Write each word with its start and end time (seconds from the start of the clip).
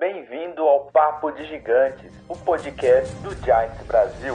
Bem-vindo 0.00 0.62
ao 0.62 0.86
Papo 0.86 1.30
de 1.30 1.44
Gigantes, 1.44 2.10
o 2.26 2.34
podcast 2.34 3.14
do 3.16 3.34
Giants 3.44 3.86
Brasil. 3.86 4.34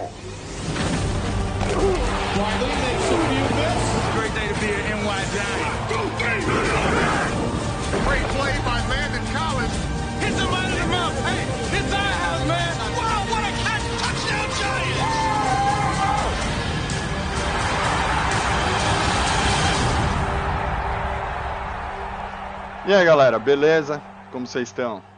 E 22.86 22.94
aí 22.94 23.04
galera, 23.04 23.40
beleza? 23.40 24.00
Como 24.32 24.46
vocês 24.46 24.70
estão? 24.70 25.15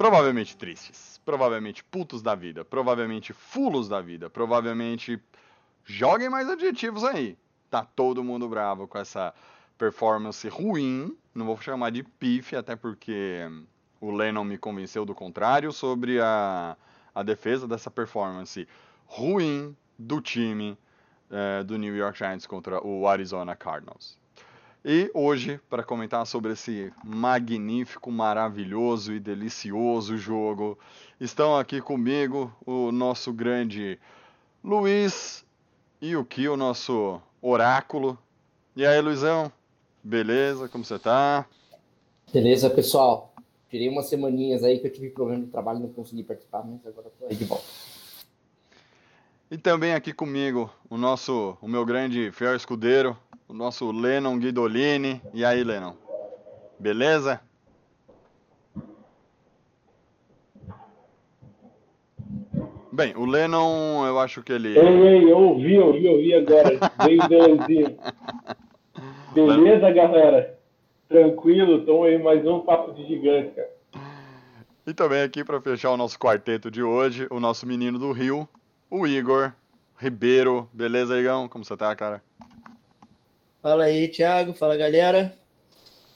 Provavelmente 0.00 0.56
tristes, 0.56 1.20
provavelmente 1.26 1.84
putos 1.84 2.22
da 2.22 2.34
vida, 2.34 2.64
provavelmente 2.64 3.34
fulos 3.34 3.86
da 3.86 4.00
vida, 4.00 4.30
provavelmente 4.30 5.22
joguem 5.84 6.30
mais 6.30 6.48
adjetivos 6.48 7.04
aí. 7.04 7.36
Tá 7.68 7.84
todo 7.84 8.24
mundo 8.24 8.48
bravo 8.48 8.88
com 8.88 8.96
essa 8.96 9.34
performance 9.76 10.48
ruim, 10.48 11.14
não 11.34 11.44
vou 11.44 11.60
chamar 11.60 11.90
de 11.90 12.02
pife, 12.02 12.56
até 12.56 12.74
porque 12.74 13.40
o 14.00 14.10
Lennon 14.10 14.42
me 14.42 14.56
convenceu 14.56 15.04
do 15.04 15.14
contrário 15.14 15.70
sobre 15.70 16.18
a, 16.18 16.78
a 17.14 17.22
defesa 17.22 17.68
dessa 17.68 17.90
performance 17.90 18.66
ruim 19.04 19.76
do 19.98 20.22
time 20.22 20.78
eh, 21.30 21.62
do 21.62 21.76
New 21.76 21.94
York 21.94 22.16
Giants 22.16 22.46
contra 22.46 22.82
o 22.82 23.06
Arizona 23.06 23.54
Cardinals. 23.54 24.16
E 24.82 25.10
hoje, 25.12 25.60
para 25.68 25.82
comentar 25.82 26.26
sobre 26.26 26.52
esse 26.52 26.90
magnífico, 27.04 28.10
maravilhoso 28.10 29.12
e 29.12 29.20
delicioso 29.20 30.16
jogo, 30.16 30.78
estão 31.20 31.54
aqui 31.54 31.82
comigo 31.82 32.50
o 32.64 32.90
nosso 32.90 33.30
grande 33.30 33.98
Luiz 34.64 35.44
e 36.00 36.16
o 36.16 36.24
Ki, 36.24 36.48
o 36.48 36.56
nosso 36.56 37.20
oráculo. 37.42 38.18
E 38.74 38.86
aí, 38.86 38.98
Luizão? 39.02 39.52
Beleza? 40.02 40.66
Como 40.66 40.82
você 40.82 40.98
tá? 40.98 41.44
Beleza, 42.32 42.70
pessoal. 42.70 43.34
Tirei 43.68 43.90
umas 43.90 44.06
semaninhas 44.06 44.64
aí 44.64 44.78
que 44.78 44.86
eu 44.86 44.92
tive 44.92 45.10
problema 45.10 45.42
no 45.42 45.48
trabalho 45.48 45.80
e 45.80 45.82
não 45.82 45.92
consegui 45.92 46.22
participar, 46.22 46.64
mas 46.64 46.86
agora 46.86 47.12
tô 47.18 47.26
aí 47.26 47.36
de 47.36 47.44
volta. 47.44 47.66
E 49.50 49.58
também 49.58 49.92
aqui 49.92 50.14
comigo 50.14 50.72
o 50.88 50.96
nosso, 50.96 51.58
o 51.60 51.68
meu 51.68 51.84
grande 51.84 52.32
fiel 52.32 52.56
escudeiro, 52.56 53.14
o 53.50 53.52
nosso 53.52 53.90
Lennon 53.90 54.38
Guidolini. 54.38 55.20
E 55.34 55.44
aí, 55.44 55.64
Lennon? 55.64 55.94
Beleza? 56.78 57.40
Bem, 62.92 63.14
o 63.16 63.24
Lennon, 63.24 64.06
eu 64.06 64.18
acho 64.20 64.42
que 64.42 64.52
ele. 64.52 64.78
Ei, 64.78 64.86
ei, 64.86 65.30
eu 65.30 65.38
ouvi, 65.38 65.78
ouvi, 65.78 66.08
ouvi 66.08 66.34
agora. 66.34 66.78
Veio 67.04 67.24
o 67.24 67.28
Delanzinho. 67.28 67.98
Beleza, 69.34 69.90
galera? 69.90 70.58
Tranquilo, 71.08 71.78
estamos 71.78 72.06
aí 72.06 72.22
mais 72.22 72.46
um 72.46 72.60
papo 72.60 72.92
de 72.92 73.04
gigante, 73.06 73.50
cara. 73.54 73.70
E 74.86 74.94
também 74.94 75.22
aqui 75.22 75.44
para 75.44 75.60
fechar 75.60 75.90
o 75.90 75.96
nosso 75.96 76.18
quarteto 76.18 76.70
de 76.70 76.82
hoje, 76.82 77.26
o 77.30 77.40
nosso 77.40 77.66
menino 77.66 77.98
do 77.98 78.12
Rio, 78.12 78.48
o 78.88 79.06
Igor 79.06 79.52
Ribeiro. 79.98 80.68
Beleza, 80.72 81.18
Igão? 81.18 81.48
Como 81.48 81.64
você 81.64 81.76
tá, 81.76 81.94
cara? 81.94 82.22
Fala 83.62 83.84
aí, 83.84 84.08
Thiago. 84.08 84.54
Fala, 84.54 84.76
galera. 84.76 85.36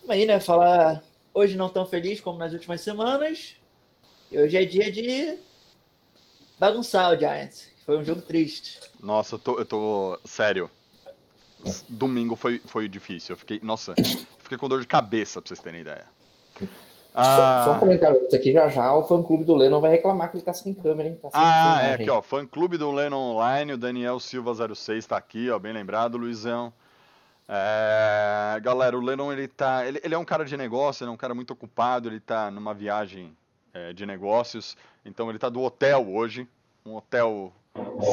Vamos 0.01 0.17
aí, 0.17 0.27
né? 0.27 0.41
Falar 0.41 1.03
hoje 1.33 1.57
não 1.57 1.69
tão 1.69 1.85
feliz 1.87 2.21
como 2.21 2.39
nas 2.39 2.53
últimas 2.53 2.81
semanas. 2.81 3.57
E 4.31 4.39
hoje 4.39 4.57
é 4.57 4.65
dia 4.65 4.91
de 4.91 5.39
bagunçar 6.59 7.13
o 7.13 7.19
Giants. 7.19 7.69
Foi 7.85 7.99
um 7.99 8.05
jogo 8.05 8.23
triste. 8.23 8.81
Nossa, 9.01 9.35
eu 9.35 9.39
tô, 9.39 9.59
eu 9.59 9.65
tô. 9.67 10.19
Sério. 10.25 10.71
Domingo 11.89 12.37
foi, 12.37 12.61
foi 12.65 12.89
difícil. 12.89 13.35
Eu 13.35 13.39
fiquei. 13.39 13.61
Nossa, 13.63 13.95
fiquei 14.39 14.57
com 14.59 14.69
dor 14.69 14.81
de 14.81 14.87
cabeça 14.87 15.41
pra 15.41 15.49
vocês 15.49 15.61
terem 15.61 15.81
ideia. 15.81 16.07
Só, 17.15 17.65
só 17.65 17.71
um 17.71 17.75
Ah, 17.75 17.79
comentário, 17.79 18.27
isso 18.27 18.35
aqui 18.35 18.53
já 18.53 18.69
já 18.69 18.93
o 18.93 19.05
fã 19.07 19.23
clube 19.23 19.45
do 19.45 19.55
Lennon 19.55 19.81
vai 19.81 19.93
reclamar 19.93 20.31
que 20.31 20.37
ele 20.37 20.45
tá 20.45 20.53
sem 20.53 20.75
câmera, 20.75 21.09
hein? 21.09 21.15
Tá 21.23 21.31
sem 21.31 21.41
ah 21.41 21.77
filmagem. 21.77 21.91
é 21.91 21.95
aqui, 21.95 22.11
ó. 22.11 22.21
Fã 22.23 22.45
clube 22.45 22.77
do 22.77 22.91
Lennon 22.91 23.35
Online, 23.35 23.73
o 23.75 23.79
Daniel 23.79 24.19
Silva 24.19 24.53
06 24.75 25.07
tá 25.07 25.17
aqui, 25.17 25.49
ó. 25.51 25.59
Bem 25.59 25.73
lembrado, 25.73 26.17
Luizão. 26.19 26.73
É, 27.49 28.59
galera, 28.63 28.97
o 28.97 29.01
Lennon 29.01 29.33
ele 29.33 29.47
tá. 29.47 29.87
Ele, 29.87 30.01
ele 30.03 30.15
é 30.15 30.19
um 30.19 30.25
cara 30.25 30.45
de 30.45 30.57
negócio, 30.57 31.05
ele 31.05 31.11
é 31.11 31.13
um 31.13 31.17
cara 31.17 31.35
muito 31.35 31.53
ocupado, 31.53 32.09
ele 32.09 32.21
tá 32.21 32.51
numa 32.51 32.73
viagem 32.73 33.37
é, 33.73 33.93
de 33.93 34.07
negócios. 34.07 34.77
Então 35.05 35.29
ele 35.29 35.39
tá 35.39 35.49
do 35.49 35.61
hotel 35.61 36.09
hoje. 36.09 36.49
Um 36.87 36.97
hotel 36.97 37.53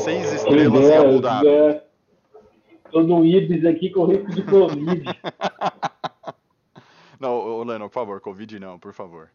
seis 0.03 0.31
estrelas 0.34 0.90
em 0.90 0.97
Abu 0.97 1.22
Dhabi. 1.22 1.81
Tô 2.91 3.02
no 3.03 3.25
Ibis 3.25 3.66
aqui 3.66 3.90
com 3.90 4.06
risco 4.06 4.31
de 4.31 4.44
Covid. 4.44 5.03
Não, 7.22 7.34
ô 7.34 7.64
Lennon, 7.64 7.88
por 7.88 7.94
favor, 7.94 8.20
Covid 8.20 8.59
não, 8.59 8.80
por 8.80 8.94
favor. 8.94 9.30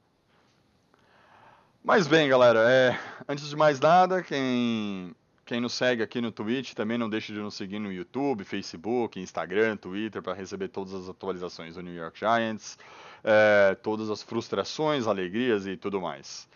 Mas 1.84 2.08
bem, 2.08 2.28
galera, 2.28 2.68
é, 2.68 2.98
antes 3.28 3.48
de 3.48 3.54
mais 3.54 3.78
nada, 3.78 4.24
quem, 4.24 5.14
quem 5.46 5.60
nos 5.60 5.74
segue 5.74 6.02
aqui 6.02 6.20
no 6.20 6.32
Twitch 6.32 6.74
também 6.74 6.98
não 6.98 7.08
deixe 7.08 7.32
de 7.32 7.38
nos 7.38 7.54
seguir 7.54 7.78
no 7.78 7.92
YouTube, 7.92 8.42
Facebook, 8.44 9.18
Instagram, 9.20 9.76
Twitter, 9.76 10.20
para 10.20 10.34
receber 10.34 10.66
todas 10.66 10.92
as 10.92 11.08
atualizações 11.08 11.76
do 11.76 11.82
New 11.82 11.94
York 11.94 12.18
Giants, 12.18 12.76
é, 13.22 13.76
todas 13.76 14.10
as 14.10 14.24
frustrações, 14.24 15.06
alegrias 15.06 15.64
e 15.64 15.76
tudo 15.76 16.00
mais. 16.00 16.48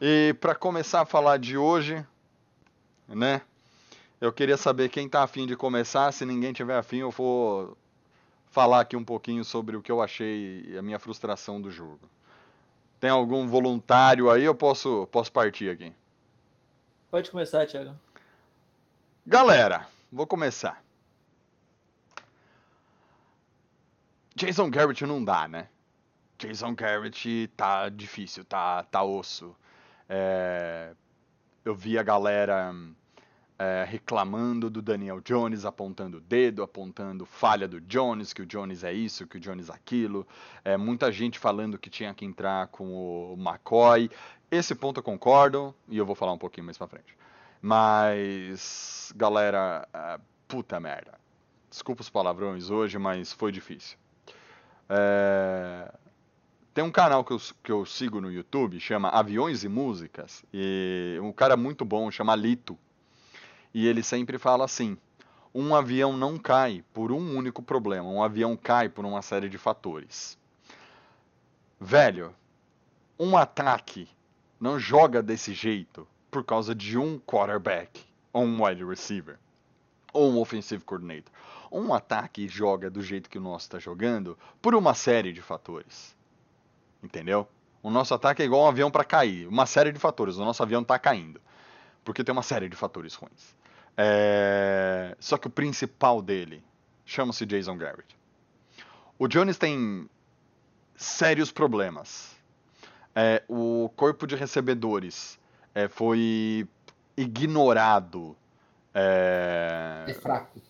E 0.00 0.34
para 0.40 0.52
começar 0.56 1.02
a 1.02 1.06
falar 1.06 1.38
de 1.38 1.56
hoje, 1.56 2.04
né, 3.06 3.40
eu 4.20 4.32
queria 4.32 4.56
saber 4.56 4.88
quem 4.88 5.08
tá 5.08 5.22
afim 5.22 5.46
de 5.46 5.54
começar, 5.54 6.12
se 6.12 6.26
ninguém 6.26 6.52
tiver 6.52 6.76
afim, 6.76 6.98
eu 6.98 7.12
vou 7.12 7.78
falar 8.50 8.80
aqui 8.80 8.96
um 8.96 9.04
pouquinho 9.04 9.44
sobre 9.44 9.76
o 9.76 9.82
que 9.82 9.92
eu 9.92 10.02
achei 10.02 10.64
e 10.68 10.76
a 10.76 10.82
minha 10.82 10.98
frustração 10.98 11.60
do 11.60 11.70
jogo. 11.70 12.00
Tem 12.98 13.10
algum 13.10 13.46
voluntário 13.46 14.28
aí? 14.28 14.42
Eu 14.42 14.56
posso, 14.56 15.06
posso 15.12 15.30
partir 15.30 15.70
aqui. 15.70 15.92
Pode 17.10 17.30
começar, 17.30 17.64
Thiago. 17.66 17.94
Galera, 19.30 19.86
vou 20.10 20.26
começar. 20.26 20.82
Jason 24.34 24.70
Garrett 24.70 25.04
não 25.04 25.22
dá, 25.22 25.46
né? 25.46 25.68
Jason 26.38 26.74
Garrett 26.74 27.46
tá 27.54 27.90
difícil, 27.90 28.42
tá, 28.42 28.84
tá 28.84 29.02
osso. 29.02 29.54
É, 30.08 30.94
eu 31.62 31.74
vi 31.74 31.98
a 31.98 32.02
galera 32.02 32.74
é, 33.58 33.84
reclamando 33.86 34.70
do 34.70 34.80
Daniel 34.80 35.20
Jones, 35.20 35.66
apontando 35.66 36.16
o 36.16 36.20
dedo, 36.22 36.62
apontando 36.62 37.26
falha 37.26 37.68
do 37.68 37.82
Jones, 37.82 38.32
que 38.32 38.40
o 38.40 38.46
Jones 38.46 38.82
é 38.82 38.94
isso, 38.94 39.26
que 39.26 39.36
o 39.36 39.40
Jones 39.40 39.68
é 39.68 39.74
aquilo. 39.74 40.26
É, 40.64 40.78
muita 40.78 41.12
gente 41.12 41.38
falando 41.38 41.78
que 41.78 41.90
tinha 41.90 42.14
que 42.14 42.24
entrar 42.24 42.68
com 42.68 42.86
o 42.86 43.36
McCoy. 43.38 44.10
Esse 44.50 44.74
ponto 44.74 45.00
eu 45.00 45.04
concordo 45.04 45.74
e 45.86 45.98
eu 45.98 46.06
vou 46.06 46.14
falar 46.14 46.32
um 46.32 46.38
pouquinho 46.38 46.64
mais 46.64 46.78
pra 46.78 46.88
frente. 46.88 47.18
Mas, 47.60 49.12
galera, 49.16 49.86
é, 49.92 50.20
puta 50.46 50.78
merda. 50.78 51.18
Desculpa 51.68 52.02
os 52.02 52.10
palavrões 52.10 52.70
hoje, 52.70 52.98
mas 52.98 53.32
foi 53.32 53.52
difícil. 53.52 53.98
É, 54.88 55.92
Tem 56.72 56.82
um 56.84 56.90
canal 56.90 57.24
que 57.24 57.32
eu, 57.32 57.38
que 57.62 57.72
eu 57.72 57.84
sigo 57.84 58.20
no 58.20 58.30
YouTube, 58.30 58.80
chama 58.80 59.08
Aviões 59.10 59.64
e 59.64 59.68
Músicas, 59.68 60.44
e 60.52 61.18
um 61.22 61.32
cara 61.32 61.56
muito 61.56 61.84
bom, 61.84 62.10
chama 62.10 62.34
Lito. 62.34 62.78
E 63.74 63.86
ele 63.86 64.02
sempre 64.02 64.38
fala 64.38 64.64
assim: 64.64 64.96
um 65.54 65.74
avião 65.74 66.16
não 66.16 66.38
cai 66.38 66.84
por 66.94 67.12
um 67.12 67.36
único 67.36 67.62
problema, 67.62 68.08
um 68.08 68.22
avião 68.22 68.56
cai 68.56 68.88
por 68.88 69.04
uma 69.04 69.20
série 69.20 69.48
de 69.48 69.58
fatores. 69.58 70.38
Velho, 71.80 72.34
um 73.18 73.36
ataque 73.36 74.08
não 74.60 74.78
joga 74.78 75.22
desse 75.22 75.52
jeito 75.52 76.06
por 76.30 76.44
causa 76.44 76.74
de 76.74 76.98
um 76.98 77.18
quarterback, 77.18 78.04
ou 78.32 78.44
um 78.44 78.64
wide 78.64 78.84
receiver, 78.84 79.38
ou 80.12 80.30
um 80.30 80.38
offensive 80.38 80.82
coordinator. 80.84 81.32
Um 81.70 81.92
ataque 81.92 82.48
joga 82.48 82.90
do 82.90 83.02
jeito 83.02 83.28
que 83.28 83.38
o 83.38 83.40
nosso 83.40 83.66
está 83.66 83.78
jogando 83.78 84.38
por 84.60 84.74
uma 84.74 84.94
série 84.94 85.32
de 85.32 85.42
fatores. 85.42 86.16
Entendeu? 87.02 87.46
O 87.82 87.90
nosso 87.90 88.14
ataque 88.14 88.42
é 88.42 88.44
igual 88.44 88.64
um 88.64 88.68
avião 88.68 88.90
para 88.90 89.04
cair. 89.04 89.46
Uma 89.46 89.66
série 89.66 89.92
de 89.92 89.98
fatores. 89.98 90.36
O 90.36 90.44
nosso 90.44 90.62
avião 90.62 90.82
está 90.82 90.98
caindo. 90.98 91.40
Porque 92.04 92.24
tem 92.24 92.32
uma 92.32 92.42
série 92.42 92.68
de 92.68 92.76
fatores 92.76 93.14
ruins. 93.14 93.54
É... 93.96 95.16
Só 95.20 95.36
que 95.36 95.46
o 95.46 95.50
principal 95.50 96.20
dele 96.20 96.62
chama-se 97.04 97.46
Jason 97.46 97.76
Garrett. 97.76 98.16
O 99.18 99.28
Jones 99.28 99.58
tem 99.58 100.08
sérios 100.96 101.52
problemas. 101.52 102.36
É, 103.14 103.42
o 103.48 103.90
corpo 103.96 104.26
de 104.26 104.36
recebedores 104.36 105.37
é, 105.78 105.86
foi 105.86 106.66
ignorado. 107.16 108.36
É, 108.92 110.06
É 110.08 110.14
fraco. 110.14 110.60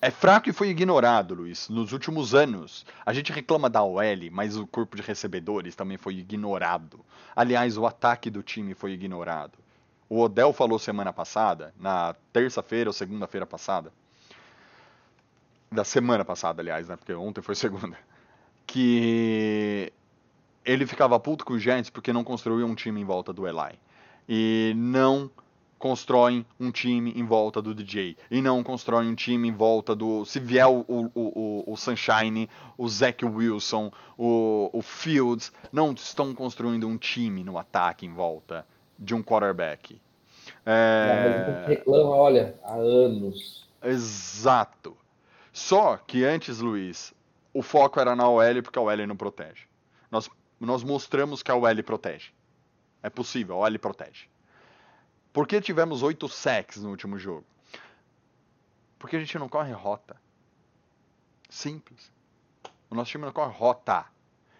É 0.00 0.10
fraco 0.10 0.50
e 0.50 0.52
foi 0.52 0.68
ignorado, 0.68 1.34
Luiz, 1.34 1.70
nos 1.70 1.92
últimos 1.92 2.34
anos. 2.34 2.84
A 3.04 3.12
gente 3.14 3.32
reclama 3.32 3.70
da 3.70 3.82
OL, 3.82 4.30
mas 4.30 4.56
o 4.56 4.66
corpo 4.66 4.94
de 4.94 5.02
recebedores 5.02 5.74
também 5.74 5.96
foi 5.96 6.16
ignorado. 6.16 7.00
Aliás, 7.34 7.78
o 7.78 7.86
ataque 7.86 8.28
do 8.28 8.42
time 8.42 8.74
foi 8.74 8.92
ignorado. 8.92 9.58
O 10.06 10.20
Odell 10.20 10.52
falou 10.52 10.78
semana 10.78 11.14
passada, 11.14 11.74
na 11.80 12.14
terça-feira 12.32 12.90
ou 12.90 12.94
segunda-feira 12.94 13.46
passada, 13.46 13.90
da 15.72 15.84
semana 15.84 16.24
passada, 16.24 16.60
aliás, 16.60 16.88
né? 16.88 16.96
Porque 16.96 17.14
ontem 17.14 17.40
foi 17.40 17.54
segunda, 17.56 17.98
que 18.66 19.92
ele 20.64 20.86
ficava 20.86 21.18
puto 21.18 21.44
com 21.44 21.54
os 21.54 21.62
Giants 21.62 21.90
porque 21.90 22.12
não 22.12 22.22
construiu 22.22 22.66
um 22.66 22.74
time 22.74 23.00
em 23.00 23.04
volta 23.04 23.32
do 23.32 23.48
Eli. 23.48 23.78
E 24.28 24.74
não 24.76 25.30
constroem 25.78 26.44
um 26.58 26.70
time 26.70 27.12
em 27.12 27.24
volta 27.24 27.62
do 27.62 27.74
DJ. 27.74 28.16
E 28.30 28.42
não 28.42 28.62
constroem 28.62 29.08
um 29.08 29.14
time 29.14 29.48
em 29.48 29.52
volta 29.52 29.94
do. 29.94 30.24
Se 30.24 30.40
vier 30.40 30.66
o, 30.66 30.84
o, 30.88 31.10
o, 31.14 31.72
o 31.72 31.76
Sunshine, 31.76 32.48
o 32.76 32.88
Zach 32.88 33.24
Wilson, 33.24 33.92
o, 34.18 34.70
o 34.72 34.82
Fields, 34.82 35.52
não 35.72 35.92
estão 35.92 36.34
construindo 36.34 36.86
um 36.86 36.98
time 36.98 37.44
no 37.44 37.56
ataque 37.56 38.04
em 38.04 38.12
volta 38.12 38.66
de 38.98 39.14
um 39.14 39.22
quarterback. 39.22 40.00
É... 40.66 41.64
reclama, 41.66 42.10
olha, 42.10 42.54
há 42.64 42.74
anos. 42.74 43.68
Exato. 43.82 44.96
Só 45.52 45.96
que 45.96 46.24
antes, 46.24 46.58
Luiz, 46.58 47.14
o 47.54 47.62
foco 47.62 48.00
era 48.00 48.14
na 48.14 48.28
OL 48.28 48.62
porque 48.62 48.78
a 48.78 48.82
OL 48.82 49.06
não 49.06 49.16
protege. 49.16 49.64
Nós, 50.10 50.28
nós 50.60 50.82
mostramos 50.82 51.42
que 51.42 51.50
a 51.50 51.56
OL 51.56 51.82
protege. 51.84 52.32
É 53.02 53.10
possível, 53.10 53.56
a 53.56 53.68
OL 53.68 53.78
protege. 53.78 54.28
Por 55.32 55.46
que 55.46 55.60
tivemos 55.60 56.02
oito 56.02 56.28
sacks 56.28 56.82
no 56.82 56.90
último 56.90 57.18
jogo? 57.18 57.44
Porque 58.98 59.16
a 59.16 59.20
gente 59.20 59.38
não 59.38 59.48
corre 59.48 59.72
rota. 59.72 60.16
Simples. 61.48 62.10
O 62.90 62.94
nosso 62.94 63.10
time 63.10 63.24
não 63.24 63.32
corre 63.32 63.52
rota. 63.52 64.06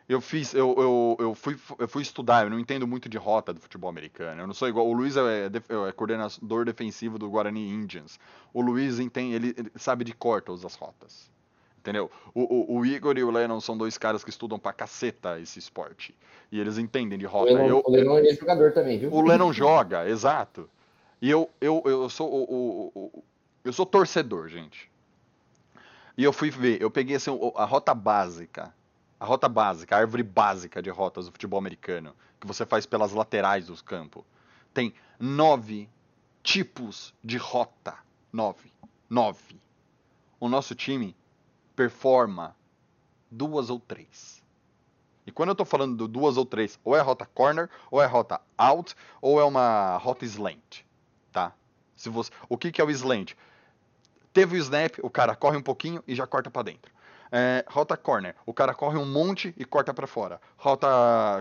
Eu 0.09 0.21
fiz, 0.21 0.55
eu, 0.55 0.75
eu, 0.79 1.17
eu, 1.19 1.35
fui, 1.35 1.59
eu 1.79 1.89
fui 1.89 2.03
estudar, 2.03 2.45
eu 2.45 2.51
não 2.51 2.59
entendo 2.59 2.87
muito 2.87 3.09
de 3.09 3.19
rota 3.19 3.53
do 3.53 3.61
futebol 3.61 3.91
americano. 3.91 4.41
Eu 4.41 4.47
não 4.47 4.55
sou 4.55 4.69
igual. 4.69 4.87
O 4.87 4.93
Luiz 4.93 5.17
é, 5.17 5.47
é, 5.47 5.89
é 5.89 5.93
coordenador 5.93 6.65
defensivo 6.65 7.19
do 7.19 7.29
Guarani 7.29 7.69
Indians. 7.69 8.19
O 8.53 8.63
Luiz 8.63 8.99
entende, 8.99 9.35
ele, 9.35 9.55
ele 9.57 9.73
sabe 9.77 10.05
de 10.05 10.15
cor 10.15 10.41
todas 10.41 10.65
as 10.65 10.75
rotas. 10.75 11.31
Entendeu? 11.89 12.11
O, 12.35 12.43
o, 12.43 12.79
o, 12.79 12.87
Igor 12.87 13.17
e 13.17 13.25
o 13.25 13.31
Lennon 13.31 13.61
são 13.61 13.77
dois 13.77 13.97
caras 13.97 14.23
que 14.23 14.29
estudam 14.29 14.59
pra 14.59 14.73
caceta 14.73 15.41
esse 15.41 15.59
esporte. 15.59 16.15
E 16.53 16.61
eles 16.61 16.77
entendem 16.77 17.19
de 17.19 17.25
rota. 17.25 17.53
O 17.53 17.57
Lennon, 17.57 17.69
eu, 17.69 17.83
o 17.87 17.91
Lennon 17.91 18.19
é 18.19 18.35
jogador 18.35 18.73
também, 18.73 18.99
viu? 18.99 19.13
O 19.13 19.23
Lennon 19.23 19.53
joga, 19.53 20.07
exato. 20.09 20.69
E 21.23 21.31
eu, 21.31 21.49
eu, 21.61 21.83
eu 21.87 22.11
sou 22.11 22.31
o, 22.31 22.93
o, 22.95 23.25
eu 23.65 23.73
sou 23.73 23.87
torcedor, 23.87 24.49
gente. 24.49 24.91
E 26.17 26.23
eu 26.23 26.33
fui 26.33 26.51
ver, 26.51 26.83
eu 26.83 26.91
peguei 26.91 27.17
assim, 27.17 27.31
a 27.55 27.65
rota 27.65 27.95
básica 27.95 28.75
a 29.21 29.25
rota 29.25 29.49
básica, 29.49 29.97
a 29.97 29.99
árvore 29.99 30.23
básica 30.23 30.81
de 30.81 30.91
rotas 30.91 31.27
do 31.27 31.33
futebol 31.33 31.59
americano, 31.59 32.15
que 32.41 32.47
você 32.47 32.65
faz 32.65 32.87
pelas 32.87 33.13
laterais 33.13 33.67
do 33.67 33.83
campo, 33.83 34.25
tem 34.73 34.95
nove 35.19 35.89
tipos 36.43 37.13
de 37.23 37.37
rota. 37.37 37.97
Nove. 38.33 38.73
Nove. 39.11 39.61
O 40.39 40.49
nosso 40.49 40.75
time 40.75 41.17
performa 41.79 42.57
duas 43.31 43.71
ou 43.71 43.79
três. 43.79 44.43
E 45.25 45.31
quando 45.31 45.51
eu 45.51 45.53
estou 45.53 45.65
falando 45.65 45.97
de 45.97 46.13
duas 46.13 46.37
ou 46.37 46.45
três, 46.45 46.77
ou 46.83 46.97
é 46.97 47.01
rota 47.01 47.25
corner, 47.25 47.71
ou 47.89 48.03
é 48.03 48.07
rota 48.07 48.41
out, 48.57 48.97
ou 49.23 49.41
é 49.41 49.45
uma 49.45 49.97
rota 49.99 50.25
slant, 50.25 50.83
tá? 51.31 51.53
Se 51.95 52.09
você, 52.09 52.33
o 52.49 52.59
que, 52.59 52.73
que 52.73 52.81
é 52.81 52.85
o 52.85 52.91
slant? 52.91 53.35
Teve 54.33 54.57
o 54.57 54.59
snap, 54.59 54.99
o 55.05 55.09
cara 55.09 55.37
corre 55.37 55.57
um 55.57 55.63
pouquinho 55.63 56.03
e 56.05 56.17
já 56.17 56.27
corta 56.27 56.51
para 56.51 56.65
dentro. 56.65 56.91
É, 57.31 57.65
rota 57.69 57.97
corner. 57.97 58.35
O 58.45 58.53
cara 58.53 58.75
corre 58.75 58.99
um 58.99 59.07
monte 59.07 59.55
e 59.57 59.65
corta 59.65 59.95
para 59.95 60.07
fora. 60.07 60.41
Rota. 60.57 60.89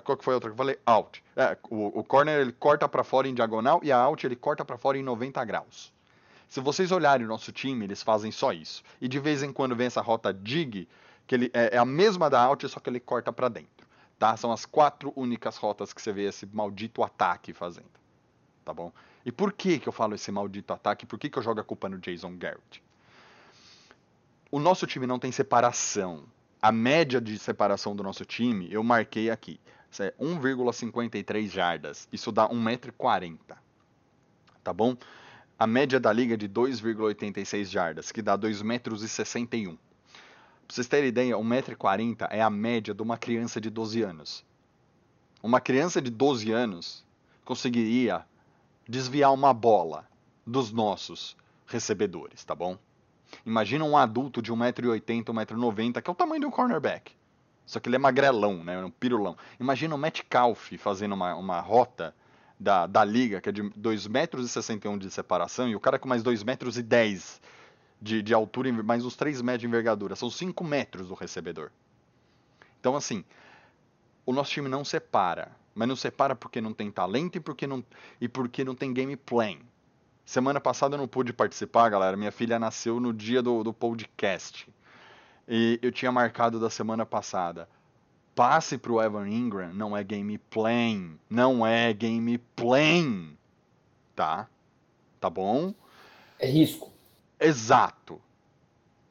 Qual 0.03 0.17
que 0.17 0.23
foi 0.23 0.33
a 0.33 0.37
outra 0.37 0.49
que 0.49 0.53
eu 0.53 0.57
falei? 0.57 0.77
Out. 0.85 1.23
É, 1.35 1.57
o, 1.69 1.99
o 1.99 2.03
corner 2.03 2.41
ele 2.41 2.51
corta 2.51 2.87
para 2.87 3.03
fora 3.03 3.27
em 3.27 3.33
diagonal 3.33 3.79
e 3.81 3.91
a 3.91 3.97
out 3.97 4.23
ele 4.27 4.35
corta 4.35 4.63
para 4.63 4.77
fora 4.77 4.97
em 4.97 5.03
90 5.03 5.43
graus. 5.45 5.93
Se 6.47 6.59
vocês 6.59 6.91
olharem 6.91 7.25
o 7.25 7.29
nosso 7.29 7.51
time, 7.51 7.85
eles 7.85 8.01
fazem 8.01 8.31
só 8.31 8.53
isso. 8.53 8.83
E 9.01 9.07
de 9.07 9.19
vez 9.19 9.43
em 9.43 9.51
quando 9.51 9.75
vem 9.75 9.87
essa 9.87 10.01
rota 10.01 10.33
dig, 10.33 10.87
que 11.25 11.35
ele 11.35 11.51
é, 11.53 11.75
é 11.75 11.77
a 11.77 11.85
mesma 11.85 12.29
da 12.29 12.41
out, 12.41 12.67
só 12.69 12.79
que 12.79 12.89
ele 12.89 12.99
corta 12.99 13.33
para 13.33 13.49
dentro. 13.49 13.87
Tá? 14.17 14.35
São 14.37 14.51
as 14.51 14.65
quatro 14.65 15.11
únicas 15.15 15.57
rotas 15.57 15.93
que 15.93 16.01
você 16.01 16.11
vê 16.11 16.23
esse 16.23 16.45
maldito 16.45 17.03
ataque 17.03 17.53
fazendo. 17.53 17.89
Tá 18.63 18.73
bom? 18.73 18.91
E 19.25 19.31
por 19.31 19.51
que, 19.51 19.79
que 19.79 19.87
eu 19.87 19.93
falo 19.93 20.15
esse 20.15 20.31
maldito 20.31 20.73
ataque? 20.73 21.05
Por 21.05 21.19
que, 21.19 21.29
que 21.29 21.37
eu 21.37 21.43
jogo 21.43 21.59
a 21.59 21.63
culpa 21.63 21.89
no 21.89 21.97
Jason 21.97 22.37
Garrett? 22.37 22.81
o 24.51 24.59
nosso 24.59 24.87
time 24.87 25.05
não 25.05 25.19
tem 25.19 25.31
separação. 25.31 26.23
A 26.61 26.71
média 26.71 27.21
de 27.21 27.37
separação 27.37 27.95
do 27.95 28.03
nosso 28.03 28.25
time, 28.25 28.67
eu 28.71 28.83
marquei 28.83 29.29
aqui. 29.29 29.59
Isso 29.91 30.03
é 30.03 30.11
1,53 30.19 31.47
jardas. 31.47 32.07
Isso 32.11 32.31
dá 32.31 32.47
1,40m. 32.49 33.37
Tá 34.63 34.73
bom? 34.73 34.97
A 35.59 35.65
média 35.65 35.99
da 35.99 36.13
liga 36.13 36.35
é 36.35 36.37
de 36.37 36.47
2,86 36.47 37.65
jardas, 37.65 38.11
que 38.11 38.21
dá 38.21 38.37
2,61m. 38.37 39.77
Pra 40.67 40.75
vocês 40.75 40.87
terem 40.87 41.09
ideia, 41.09 41.35
1,40m 41.35 42.27
é 42.29 42.43
a 42.43 42.49
média 42.49 42.93
de 42.93 43.01
uma 43.01 43.17
criança 43.17 43.59
de 43.59 43.71
12 43.71 44.03
anos. 44.03 44.45
Uma 45.41 45.59
criança 45.59 45.99
de 45.99 46.11
12 46.11 46.51
anos 46.51 47.03
conseguiria 47.43 48.23
desviar 48.87 49.33
uma 49.33 49.51
bola 49.51 50.07
dos 50.45 50.71
nossos 50.71 51.35
recebedores, 51.65 52.43
tá 52.43 52.53
bom? 52.53 52.77
Imagina 53.43 53.83
um 53.83 53.97
adulto 53.97 54.43
de 54.43 54.53
1,80m, 54.53 55.23
1,90m, 55.23 56.01
que 56.03 56.09
é 56.09 56.13
o 56.13 56.15
tamanho 56.15 56.41
de 56.41 56.45
um 56.45 56.51
cornerback. 56.51 57.13
Só 57.65 57.79
que 57.79 57.89
ele 57.89 57.95
é 57.95 57.99
magrelão, 57.99 58.63
né? 58.63 58.77
Um 58.83 58.91
pirulão. 58.91 59.35
Imagina 59.59 59.95
o 59.95 59.97
Metcalf 59.97 60.71
fazendo 60.77 61.13
uma, 61.13 61.33
uma 61.35 61.59
rota 61.59 62.15
da, 62.59 62.87
da 62.87 63.03
liga, 63.03 63.39
que 63.39 63.49
é 63.49 63.51
de 63.51 63.61
2,61 63.63 64.85
m 64.85 64.97
de 64.99 65.11
separação, 65.11 65.67
e 65.69 65.75
o 65.75 65.79
cara 65.79 65.99
com 65.99 66.07
mais 66.07 66.23
2,10 66.23 66.83
m 66.83 67.19
de, 68.01 68.21
de 68.21 68.33
altura, 68.33 68.71
mais 68.83 69.05
uns 69.05 69.15
3 69.15 69.41
metros 69.41 69.61
de 69.61 69.67
envergadura. 69.67 70.15
São 70.15 70.29
5 70.29 70.63
metros 70.63 71.07
do 71.07 71.13
recebedor. 71.13 71.71
Então, 72.79 72.95
assim, 72.95 73.23
o 74.25 74.33
nosso 74.33 74.51
time 74.51 74.69
não 74.69 74.85
separa. 74.85 75.51
Mas 75.73 75.87
não 75.87 75.95
separa 75.95 76.35
porque 76.35 76.59
não 76.59 76.73
tem 76.73 76.89
talento 76.89 77.37
e 77.37 77.39
porque 77.39 77.67
não, 77.67 77.83
e 78.19 78.27
porque 78.27 78.63
não 78.63 78.73
tem 78.73 78.91
game 78.91 79.15
plan. 79.15 79.57
Semana 80.25 80.59
passada 80.59 80.95
eu 80.95 80.97
não 80.97 81.07
pude 81.07 81.31
participar, 81.31 81.89
galera. 81.89 82.17
Minha 82.17 82.31
filha 82.31 82.57
nasceu 82.57 82.99
no 82.99 83.13
dia 83.13 83.41
do, 83.41 83.63
do 83.63 83.71
podcast. 83.71 84.67
E 85.47 85.79
eu 85.81 85.91
tinha 85.91 86.11
marcado 86.11 86.59
da 86.59 86.69
semana 86.69 87.05
passada. 87.05 87.69
Passe 88.37 88.77
pro 88.77 89.01
Evan 89.01 89.27
Ingram 89.27 89.73
não 89.73 89.97
é 89.97 90.03
game 90.03 90.37
plan. 90.37 91.17
Não 91.29 91.65
é 91.65 91.91
game 91.91 92.37
plan. 92.55 93.31
Tá? 94.15 94.47
Tá 95.19 95.29
bom? 95.29 95.73
É 96.37 96.47
risco. 96.47 96.91
Exato. 97.39 98.21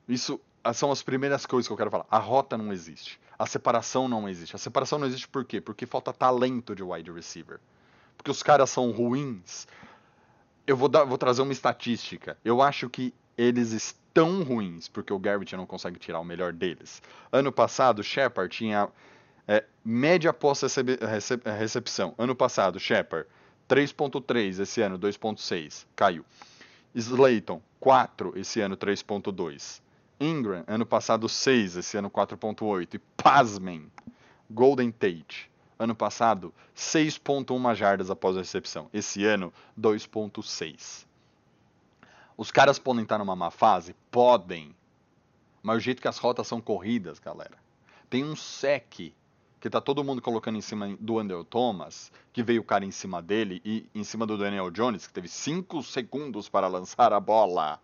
Isso 0.08 0.40
são 0.72 0.92
as 0.92 1.02
primeiras 1.02 1.44
coisas 1.44 1.66
que 1.66 1.72
eu 1.72 1.76
quero 1.76 1.90
falar. 1.90 2.06
A 2.08 2.18
rota 2.18 2.56
não 2.56 2.72
existe. 2.72 3.20
A 3.36 3.46
separação 3.46 4.08
não 4.08 4.28
existe. 4.28 4.54
A 4.54 4.58
separação 4.58 4.98
não 4.98 5.06
existe 5.06 5.26
por 5.26 5.44
quê? 5.44 5.60
Porque 5.60 5.86
falta 5.86 6.12
talento 6.12 6.74
de 6.74 6.82
wide 6.84 7.10
receiver. 7.10 7.58
Porque 8.16 8.30
os 8.30 8.42
caras 8.42 8.70
são 8.70 8.92
ruins 8.92 9.66
eu 10.66 10.76
vou, 10.76 10.88
dar, 10.88 11.04
vou 11.04 11.16
trazer 11.16 11.42
uma 11.42 11.52
estatística. 11.52 12.36
Eu 12.44 12.60
acho 12.60 12.90
que 12.90 13.14
eles 13.38 13.70
estão 13.70 14.42
ruins, 14.42 14.88
porque 14.88 15.12
o 15.12 15.18
Garrett 15.18 15.56
não 15.56 15.66
consegue 15.66 15.98
tirar 15.98 16.18
o 16.18 16.24
melhor 16.24 16.52
deles. 16.52 17.00
Ano 17.30 17.52
passado, 17.52 18.00
o 18.00 18.02
Shepard 18.04 18.54
tinha 18.54 18.88
é, 19.48 19.64
média 19.84 20.30
após 20.30 20.60
recep, 20.60 21.42
recepção. 21.58 22.14
Ano 22.18 22.34
passado, 22.34 22.80
Shepard 22.80 23.28
3.3, 23.68 24.60
esse 24.60 24.80
ano 24.80 24.98
2.6, 24.98 25.86
caiu. 25.94 26.24
Slayton, 26.94 27.60
4, 27.78 28.38
esse 28.38 28.60
ano 28.60 28.76
3.2. 28.76 29.80
Ingram, 30.18 30.64
ano 30.66 30.86
passado 30.86 31.28
6, 31.28 31.76
esse 31.76 31.96
ano 31.96 32.10
4.8. 32.10 32.94
E 32.94 32.98
pasmem, 33.16 33.90
Golden 34.50 34.90
Tate, 34.90 35.50
Ano 35.78 35.94
passado, 35.94 36.54
6.1 36.74 37.74
jardas 37.74 38.10
após 38.10 38.34
a 38.34 38.40
recepção. 38.40 38.88
Esse 38.94 39.26
ano, 39.26 39.52
2.6. 39.78 41.04
Os 42.34 42.50
caras 42.50 42.78
podem 42.78 43.02
estar 43.02 43.18
numa 43.18 43.36
má 43.36 43.50
fase? 43.50 43.94
Podem. 44.10 44.74
Mas 45.62 45.76
o 45.76 45.80
jeito 45.80 46.00
que 46.00 46.08
as 46.08 46.16
rotas 46.16 46.46
são 46.46 46.62
corridas, 46.62 47.18
galera. 47.18 47.58
Tem 48.08 48.24
um 48.24 48.34
sec 48.34 49.12
que 49.66 49.70
tá 49.70 49.80
todo 49.80 50.04
mundo 50.04 50.22
colocando 50.22 50.56
em 50.56 50.60
cima 50.60 50.96
do 51.00 51.18
Andrew 51.18 51.44
Thomas, 51.44 52.12
que 52.32 52.42
veio 52.42 52.60
o 52.60 52.64
cara 52.64 52.84
em 52.84 52.90
cima 52.90 53.20
dele 53.20 53.60
e 53.64 53.88
em 53.94 54.04
cima 54.04 54.24
do 54.26 54.38
Daniel 54.38 54.70
Jones, 54.70 55.06
que 55.06 55.12
teve 55.12 55.28
5 55.28 55.82
segundos 55.82 56.48
para 56.48 56.68
lançar 56.68 57.12
a 57.12 57.20
bola. 57.20 57.80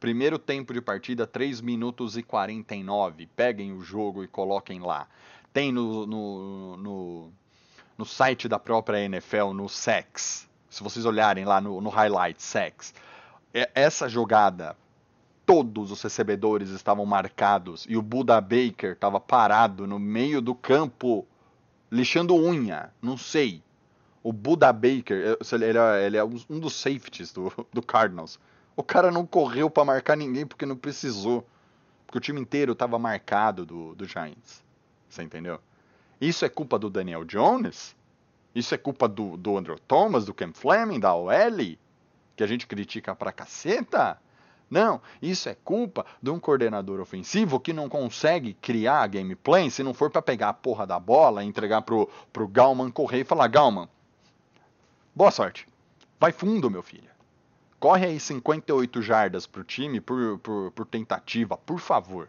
Primeiro 0.00 0.38
tempo 0.38 0.72
de 0.72 0.80
partida, 0.80 1.26
3 1.26 1.60
minutos 1.60 2.16
e 2.16 2.22
49. 2.22 3.26
Peguem 3.36 3.72
o 3.72 3.82
jogo 3.82 4.24
e 4.24 4.28
coloquem 4.28 4.80
lá 4.80 5.06
tem 5.56 5.72
no, 5.72 6.06
no, 6.06 6.76
no, 6.76 7.32
no 7.96 8.04
site 8.04 8.46
da 8.46 8.58
própria 8.58 9.00
NFL, 9.00 9.54
no 9.54 9.70
SEX, 9.70 10.46
se 10.68 10.82
vocês 10.82 11.06
olharem 11.06 11.46
lá 11.46 11.62
no, 11.62 11.80
no 11.80 11.88
highlight 11.88 12.42
SEX, 12.42 12.92
essa 13.74 14.06
jogada 14.06 14.76
todos 15.46 15.92
os 15.92 16.02
recebedores 16.02 16.70
estavam 16.70 17.06
marcados 17.06 17.86
e 17.88 17.96
o 17.96 18.02
Buda 18.02 18.40
Baker 18.40 18.92
estava 18.92 19.20
parado 19.20 19.86
no 19.86 19.96
meio 19.98 20.42
do 20.42 20.56
campo, 20.56 21.24
lixando 21.90 22.34
unha, 22.34 22.92
não 23.00 23.16
sei. 23.16 23.62
O 24.24 24.32
Buda 24.32 24.72
Baker, 24.72 25.38
ele 25.52 25.78
é, 25.78 26.04
ele 26.04 26.16
é 26.16 26.24
um 26.24 26.58
dos 26.58 26.74
safeties 26.74 27.32
do, 27.32 27.52
do 27.72 27.80
Cardinals. 27.80 28.40
O 28.74 28.82
cara 28.82 29.12
não 29.12 29.24
correu 29.24 29.70
para 29.70 29.84
marcar 29.84 30.16
ninguém 30.16 30.44
porque 30.44 30.66
não 30.66 30.76
precisou. 30.76 31.46
Porque 32.04 32.18
o 32.18 32.20
time 32.20 32.40
inteiro 32.40 32.72
estava 32.72 32.98
marcado 32.98 33.64
do, 33.64 33.94
do 33.94 34.04
Giants. 34.04 34.64
Você 35.08 35.22
entendeu? 35.22 35.60
Isso 36.20 36.44
é 36.44 36.48
culpa 36.48 36.78
do 36.78 36.90
Daniel 36.90 37.24
Jones? 37.24 37.94
Isso 38.54 38.74
é 38.74 38.78
culpa 38.78 39.06
do, 39.06 39.36
do 39.36 39.56
Andrew 39.56 39.78
Thomas, 39.78 40.24
do 40.24 40.34
Cam 40.34 40.52
Fleming, 40.52 40.98
da 40.98 41.14
OL? 41.14 41.76
Que 42.34 42.42
a 42.42 42.46
gente 42.46 42.66
critica 42.66 43.14
pra 43.14 43.32
caceta? 43.32 44.20
Não, 44.68 45.00
isso 45.22 45.48
é 45.48 45.54
culpa 45.54 46.04
de 46.20 46.28
um 46.28 46.40
coordenador 46.40 47.00
ofensivo 47.00 47.60
que 47.60 47.72
não 47.72 47.88
consegue 47.88 48.54
criar 48.54 49.02
a 49.02 49.06
gameplay 49.06 49.70
se 49.70 49.82
não 49.82 49.94
for 49.94 50.10
para 50.10 50.20
pegar 50.20 50.48
a 50.48 50.52
porra 50.52 50.84
da 50.84 50.98
bola 50.98 51.44
e 51.44 51.46
entregar 51.46 51.82
pro, 51.82 52.10
pro 52.32 52.48
Galman 52.48 52.90
correr 52.90 53.20
e 53.20 53.24
falar: 53.24 53.46
Galman, 53.46 53.88
boa 55.14 55.30
sorte. 55.30 55.68
Vai 56.18 56.32
fundo, 56.32 56.70
meu 56.70 56.82
filho. 56.82 57.10
Corre 57.78 58.06
aí 58.06 58.18
58 58.18 59.02
jardas 59.02 59.46
pro 59.46 59.62
time 59.62 60.00
por, 60.00 60.38
por, 60.38 60.72
por 60.72 60.86
tentativa, 60.86 61.56
por 61.56 61.78
favor. 61.78 62.28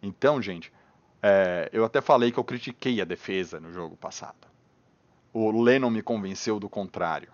Então, 0.00 0.40
gente, 0.40 0.72
é, 1.22 1.68
eu 1.72 1.84
até 1.84 2.00
falei 2.00 2.30
que 2.30 2.38
eu 2.38 2.44
critiquei 2.44 3.00
a 3.00 3.04
defesa 3.04 3.58
no 3.58 3.72
jogo 3.72 3.96
passado. 3.96 4.46
O 5.32 5.50
Lennon 5.60 5.90
me 5.90 6.02
convenceu 6.02 6.60
do 6.60 6.68
contrário. 6.68 7.30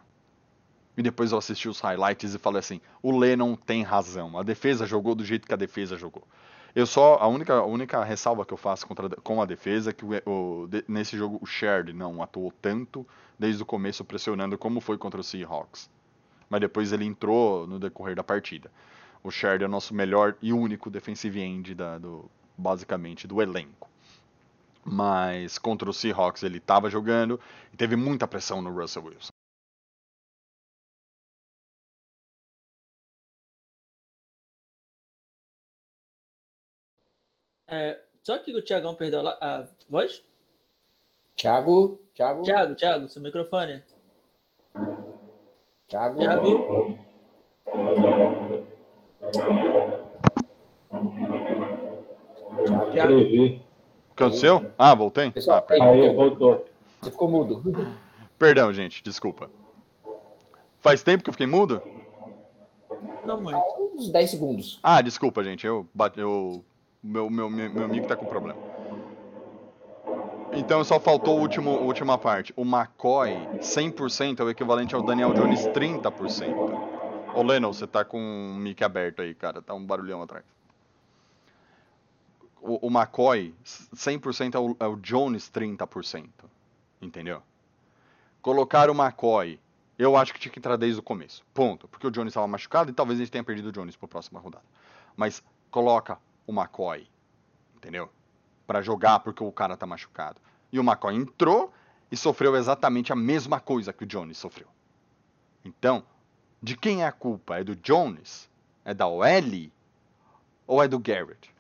E 0.97 1.03
depois 1.03 1.33
eu 1.33 1.39
assisti 1.39 1.69
os 1.69 1.81
highlights 1.81 2.35
e 2.35 2.39
falei 2.39 2.61
assim: 2.61 2.81
o 3.03 3.17
Lennon 3.17 3.57
tem 3.57 3.83
razão. 3.83 4.39
A 4.39 4.43
defesa 4.43 4.87
jogou 4.87 5.15
do 5.15 5.25
jeito 5.25 5.47
que 5.47 5.55
a 5.55 5.57
defesa 5.57 5.97
jogou. 5.97 6.27
Eu 6.75 6.87
só 6.87 7.19
a 7.21 7.29
única, 7.29 7.55
a 7.55 7.65
única 7.65 8.03
ressalva 8.03 8.45
que 8.45 8.53
eu 8.53 8.59
faço 8.59 8.87
contra, 8.87 9.09
com 9.09 9.41
a 9.41 9.45
defesa 9.45 9.91
é 9.91 9.93
que 9.93 10.05
o, 10.05 10.11
o, 10.27 10.69
nesse 10.89 11.17
jogo 11.17 11.39
o 11.41 11.47
Sherd 11.47 11.93
não 11.93 12.21
atuou 12.21 12.53
tanto 12.61 13.07
desde 13.39 13.63
o 13.63 13.67
começo 13.67 14.05
pressionando 14.05 14.59
como 14.59 14.81
foi 14.81 14.99
contra 14.99 15.21
o 15.21 15.25
Seahawks. 15.25 15.89
Mas 16.51 16.61
depois 16.61 16.93
ele 16.93 17.05
entrou 17.05 17.67
no 17.67 17.79
decorrer 17.79 18.17
da 18.17 18.25
partida. 18.25 18.71
O 19.23 19.31
Sherd 19.31 19.63
é 19.63 19.67
o 19.67 19.71
nosso 19.71 19.95
melhor 19.95 20.37
e 20.43 20.53
único 20.53 20.91
defensive 20.91 21.41
end 21.41 21.75
da, 21.75 21.97
do, 21.97 22.29
basicamente 22.59 23.27
do 23.27 23.41
elenco. 23.41 23.89
Mas 24.85 25.59
contra 25.59 25.89
o 25.89 25.93
Seahawks 25.95 26.43
ele 26.43 26.59
estava 26.59 26.91
jogando 26.91 27.41
e 27.73 27.77
teve 27.77 27.97
muita 27.97 28.29
pressão 28.29 28.61
no 28.61 28.71
Russell 28.71 29.05
Wilson. 29.05 29.34
É, 37.69 37.99
só 38.23 38.39
que 38.39 38.55
o 38.55 38.63
Thiagão 38.63 38.95
perdeu 38.95 39.27
a, 39.27 39.33
a 39.41 39.67
voz? 39.89 40.23
Thiago, 41.37 42.01
Thiago. 42.15 42.43
Thiago, 42.43 42.75
Thiago, 42.75 43.09
seu 43.09 43.23
microfone. 43.23 43.83
Thiago. 45.89 46.19
Thiago. 46.19 46.99
Thiago. 52.93 53.15
O 53.21 53.27
que 54.17 54.23
aconteceu? 54.23 54.71
Ah, 54.79 54.95
voltei? 54.95 55.31
Pessoal, 55.31 55.67
Ah. 55.69 55.73
Aí, 55.75 56.15
voltou. 56.15 56.65
Você 57.01 57.11
ficou 57.11 57.29
mudo. 57.29 57.63
Perdão, 58.39 58.73
gente, 58.73 59.03
desculpa. 59.03 59.51
Faz 60.81 61.03
tempo 61.03 61.25
que 61.25 61.31
eu 61.31 61.35
fiquei 61.35 61.47
mudo? 61.47 61.83
Não 63.25 63.41
muito. 63.41 63.59
Uns 63.95 64.11
10 64.11 64.31
segundos. 64.31 64.79
Ah, 64.83 65.01
desculpa, 65.03 65.43
gente. 65.43 65.67
Eu 65.67 65.87
bate, 65.95 66.21
eu 66.21 66.65
meu, 67.05 67.29
meu, 67.29 67.51
meu, 67.51 67.85
amigo 67.85 68.07
tá 68.07 68.17
com 68.17 68.25
problema. 68.25 68.59
Então 70.55 70.83
só 70.83 70.99
faltou 70.99 71.37
a 71.37 71.41
último, 71.41 71.71
última 71.71 72.17
parte. 72.17 72.55
O 72.57 72.63
McCoy 72.63 73.33
100% 73.59 74.41
é 74.41 74.43
o 74.43 74.49
equivalente 74.49 74.95
ao 74.95 75.03
Daniel 75.03 75.35
Jones 75.35 75.67
30%. 75.67 77.35
Ô 77.35 77.43
Lennon, 77.43 77.73
você 77.73 77.87
tá 77.87 78.05
com 78.05 78.19
o 78.19 78.55
mic 78.55 78.83
aberto 78.83 79.21
aí, 79.21 79.35
cara. 79.35 79.61
Tá 79.61 79.75
um 79.75 79.85
barulhão 79.85 80.23
atrás. 80.23 80.45
O, 82.63 82.87
o 82.87 82.91
McCoy 82.91 83.55
100% 83.65 84.55
é 84.55 84.59
o, 84.59 84.77
é 84.81 84.87
o 84.87 84.97
Jones 84.97 85.51
30%. 85.51 86.27
Entendeu? 87.03 87.43
Colocar 88.41 88.89
o 88.89 88.95
McCoy, 88.95 89.61
eu 89.99 90.17
acho 90.17 90.33
que 90.33 90.41
tinha 90.41 90.53
que 90.53 90.59
entrar 90.59 90.77
desde 90.77 91.01
o 91.01 91.03
começo. 91.03 91.45
Ponto. 91.53 91.87
Porque 91.87 92.07
o 92.07 92.11
Jones 92.11 92.31
estava 92.31 92.47
machucado 92.47 92.91
e 92.91 92.95
talvez 92.95 93.19
a 93.19 93.23
gente 93.25 93.33
tenha 93.33 93.45
perdido 93.45 93.69
o 93.69 93.73
Jones 93.73 93.95
para 93.95 94.07
a 94.07 94.09
próxima 94.09 94.41
rodada. 94.41 94.65
Mas 95.15 95.43
coloca 95.71 96.19
o 96.47 96.53
McCoy, 96.53 97.07
entendeu? 97.77 98.11
Para 98.67 98.83
jogar 98.83 99.21
porque 99.21 99.43
o 99.43 99.53
cara 99.53 99.77
tá 99.77 99.87
machucado. 99.87 100.41
E 100.73 100.79
o 100.79 100.83
McCoy 100.83 101.15
entrou 101.15 101.73
e 102.11 102.17
sofreu 102.17 102.57
exatamente 102.57 103.13
a 103.13 103.17
mesma 103.17 103.61
coisa 103.61 103.93
que 103.93 104.05
o 104.05 104.07
Jones 104.07 104.39
sofreu. 104.39 104.69
Então, 105.65 106.05
de 106.63 106.77
quem 106.77 107.03
é 107.03 107.07
a 107.07 107.13
culpa? 107.13 107.59
É 107.59 107.65
do 107.65 107.77
Jones? 107.77 108.49
É 108.85 108.95
da 108.95 109.07
OL? 109.07 109.71
Ou 110.67 110.83
é 110.83 110.89
do 110.89 110.99
Garrett? 110.99 111.53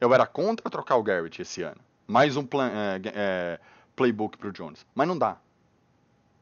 Eu 0.00 0.12
era 0.12 0.26
contra 0.26 0.68
trocar 0.68 0.96
o 0.96 1.02
Garrett 1.02 1.40
esse 1.40 1.62
ano. 1.62 1.80
Mais 2.06 2.36
um 2.36 2.44
plan, 2.44 2.70
é, 2.70 3.00
é, 3.06 3.60
playbook 3.96 4.36
pro 4.36 4.52
Jones. 4.52 4.84
Mas 4.94 5.08
não 5.08 5.16
dá. 5.16 5.38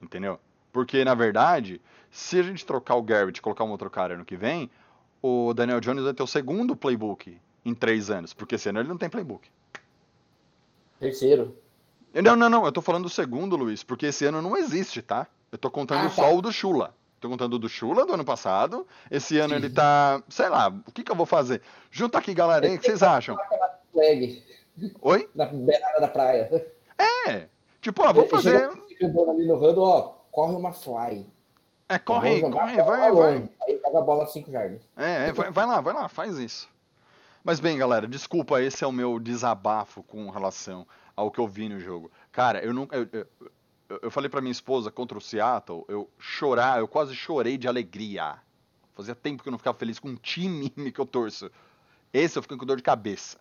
Entendeu? 0.00 0.40
Porque, 0.72 1.04
na 1.04 1.14
verdade, 1.14 1.80
se 2.10 2.38
a 2.38 2.42
gente 2.42 2.66
trocar 2.66 2.96
o 2.96 3.02
Garrett 3.02 3.38
e 3.38 3.42
colocar 3.42 3.64
um 3.64 3.70
outro 3.70 3.90
cara 3.90 4.14
ano 4.14 4.24
que 4.24 4.36
vem, 4.36 4.70
o 5.20 5.54
Daniel 5.54 5.80
Jones 5.80 6.02
vai 6.04 6.14
ter 6.14 6.22
o 6.22 6.26
segundo 6.26 6.74
playbook 6.74 7.38
em 7.64 7.74
três 7.74 8.10
anos. 8.10 8.32
Porque 8.34 8.54
esse 8.56 8.68
ano 8.68 8.80
ele 8.80 8.88
não 8.88 8.98
tem 8.98 9.08
playbook. 9.08 9.48
Terceiro. 10.98 11.56
Não, 12.14 12.36
não, 12.36 12.48
não. 12.48 12.64
Eu 12.64 12.72
tô 12.72 12.82
falando 12.82 13.04
do 13.04 13.10
segundo, 13.10 13.56
Luiz, 13.56 13.82
porque 13.82 14.06
esse 14.06 14.24
ano 14.24 14.42
não 14.42 14.56
existe, 14.56 15.00
tá? 15.02 15.26
Eu 15.50 15.58
tô 15.58 15.70
contando 15.70 16.06
Ah, 16.06 16.10
só 16.10 16.22
tá. 16.22 16.30
o 16.30 16.42
do 16.42 16.52
Chula. 16.52 16.94
Tô 17.20 17.28
contando 17.28 17.58
do 17.58 17.68
Chula 17.68 18.04
do 18.04 18.14
ano 18.14 18.24
passado. 18.24 18.86
Esse 19.10 19.38
ano 19.38 19.54
ele 19.54 19.70
tá. 19.70 20.22
Sei 20.28 20.48
lá, 20.48 20.68
o 20.68 20.92
que 20.92 21.04
que 21.04 21.10
eu 21.12 21.16
vou 21.16 21.26
fazer? 21.26 21.62
Junta 21.90 22.18
aqui, 22.18 22.34
galera, 22.34 22.66
o 22.66 22.78
que 22.78 22.84
vocês 22.84 23.02
acham? 23.02 23.36
Flag. 23.92 24.42
Oi? 25.00 25.28
Na 25.34 25.46
beirada 25.46 26.00
da 26.00 26.08
praia. 26.08 26.66
É. 27.26 27.46
Tipo, 27.80 28.02
ó, 28.02 28.12
vou 28.12 28.26
fazer. 28.28 28.64
ali 28.64 29.46
no 29.46 29.54
huddle, 29.56 29.82
ó. 29.84 30.02
Corre 30.30 30.54
uma 30.54 30.72
fly. 30.72 31.26
É, 31.88 31.98
corre 31.98 32.40
corre, 32.40 32.82
vai, 32.82 33.12
vai. 33.12 33.50
Aí 33.68 33.76
pega 33.76 33.98
a 33.98 34.02
bola 34.02 34.26
5 34.26 34.50
jardas. 34.50 34.80
É, 34.96 35.28
é, 35.28 35.32
vai, 35.32 35.50
vai 35.50 35.66
lá, 35.66 35.80
vai 35.80 35.92
lá, 35.92 36.08
faz 36.08 36.38
isso. 36.38 36.71
Mas 37.44 37.58
bem, 37.58 37.76
galera, 37.76 38.06
desculpa, 38.06 38.62
esse 38.62 38.84
é 38.84 38.86
o 38.86 38.92
meu 38.92 39.18
desabafo 39.18 40.02
com 40.02 40.30
relação 40.30 40.86
ao 41.16 41.30
que 41.30 41.40
eu 41.40 41.48
vi 41.48 41.68
no 41.68 41.80
jogo. 41.80 42.10
Cara, 42.30 42.64
eu 42.64 42.72
nunca. 42.72 42.96
Eu, 42.96 43.08
eu, 43.12 43.26
eu- 44.02 44.10
falei 44.10 44.28
pra 44.30 44.40
minha 44.40 44.52
esposa 44.52 44.90
contra 44.90 45.18
o 45.18 45.20
Seattle, 45.20 45.84
eu 45.88 46.08
chorar, 46.18 46.78
eu 46.78 46.88
quase 46.88 47.14
chorei 47.14 47.58
de 47.58 47.66
alegria. 47.68 48.36
Fazia 48.94 49.14
tempo 49.14 49.42
que 49.42 49.48
eu 49.48 49.50
não 49.50 49.58
ficava 49.58 49.76
feliz 49.76 49.98
com 49.98 50.08
um 50.08 50.16
time 50.16 50.70
que 50.92 50.98
eu 51.00 51.06
torço. 51.06 51.50
Esse 52.12 52.38
eu 52.38 52.42
fiquei 52.42 52.56
com 52.56 52.64
dor 52.66 52.76
de 52.76 52.82
cabeça. 52.82 53.38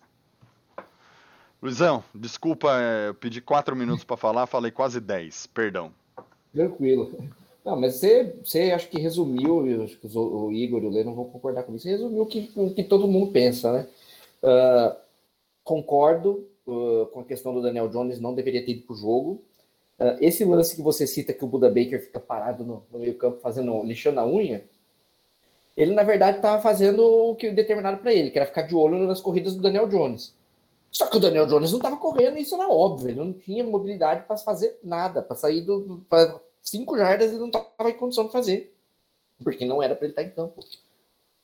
Luizão, 1.62 2.02
desculpa, 2.12 2.68
é, 2.80 3.08
eu 3.10 3.14
pedi 3.14 3.40
quatro 3.40 3.76
minutos 3.76 4.02
pra 4.04 4.16
falar, 4.16 4.46
falei 4.46 4.72
quase 4.72 5.00
10, 5.00 5.46
perdão. 5.48 5.92
Tranquilo. 6.52 7.12
Não, 7.64 7.76
mas 7.76 7.94
você, 7.94 8.34
você 8.44 8.72
acho 8.72 8.88
que 8.88 8.98
resumiu, 9.00 9.66
eu 9.66 9.84
acho 9.84 9.96
que 9.98 10.06
o 10.18 10.50
Igor 10.50 10.82
e 10.82 10.86
o 10.86 10.90
Leno 10.90 11.14
vão 11.14 11.26
concordar 11.26 11.62
comigo, 11.62 11.80
você 11.80 11.90
resumiu 11.90 12.22
o 12.22 12.26
que, 12.26 12.50
o 12.56 12.74
que 12.74 12.82
todo 12.82 13.06
mundo 13.06 13.30
pensa, 13.30 13.72
né? 13.72 13.86
Ah, 14.42 14.96
concordo 15.62 16.48
ah, 16.66 17.06
com 17.12 17.20
a 17.20 17.24
questão 17.24 17.54
do 17.54 17.62
Daniel 17.62 17.88
Jones, 17.88 18.20
não 18.20 18.34
deveria 18.34 18.64
ter 18.64 18.72
ido 18.72 18.86
pro 18.86 18.96
jogo. 18.96 19.42
Ah, 19.98 20.16
esse 20.20 20.44
lance 20.44 20.74
que 20.74 20.82
você 20.82 21.06
cita 21.06 21.32
que 21.32 21.44
o 21.44 21.48
Buda 21.48 21.68
Baker 21.68 22.02
fica 22.02 22.18
parado 22.18 22.64
no, 22.64 22.82
no 22.92 22.98
meio 22.98 23.14
campo 23.16 23.38
fazendo, 23.40 23.82
lixando 23.84 24.18
a 24.18 24.26
unha, 24.26 24.64
ele 25.76 25.94
na 25.94 26.02
verdade 26.02 26.38
estava 26.38 26.60
fazendo 26.60 27.00
o 27.04 27.36
que 27.36 27.50
determinado 27.50 27.98
para 27.98 28.12
ele, 28.12 28.30
que 28.30 28.38
era 28.38 28.46
ficar 28.46 28.62
de 28.62 28.74
olho 28.74 29.06
nas 29.06 29.20
corridas 29.20 29.54
do 29.54 29.62
Daniel 29.62 29.88
Jones. 29.88 30.34
Só 30.90 31.06
que 31.06 31.16
o 31.16 31.20
Daniel 31.20 31.46
Jones 31.46 31.70
não 31.70 31.78
estava 31.78 31.96
correndo, 31.96 32.36
isso 32.36 32.54
era 32.54 32.68
óbvio, 32.68 33.08
ele 33.08 33.18
não 33.18 33.32
tinha 33.32 33.64
mobilidade 33.64 34.26
para 34.26 34.36
fazer 34.36 34.78
nada, 34.82 35.22
para 35.22 35.36
sair 35.36 35.62
do 35.62 36.04
pra 36.08 36.38
cinco 36.62 36.96
jardas 36.96 37.30
ele 37.30 37.38
não 37.40 37.48
estava 37.48 37.90
em 37.90 37.96
condição 37.96 38.26
de 38.26 38.32
fazer, 38.32 38.74
porque 39.42 39.64
não 39.64 39.82
era 39.82 39.94
para 39.94 40.06
ele 40.06 40.12
estar 40.12 40.22
em 40.22 40.30
campo. 40.30 40.64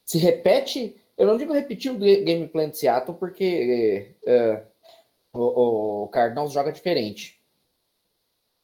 Se 0.05 0.19
repete, 0.19 0.97
eu 1.17 1.27
não 1.27 1.37
digo 1.37 1.53
repetir 1.53 1.91
o 1.93 1.99
ga- 1.99 2.23
game 2.25 2.49
plan 2.49 2.71
de 2.71 2.79
Seattle, 2.79 3.17
porque 3.19 4.15
é, 4.25 4.63
o, 5.33 6.05
o 6.05 6.09
Cardinals 6.09 6.53
joga 6.53 6.73
diferente. 6.73 7.39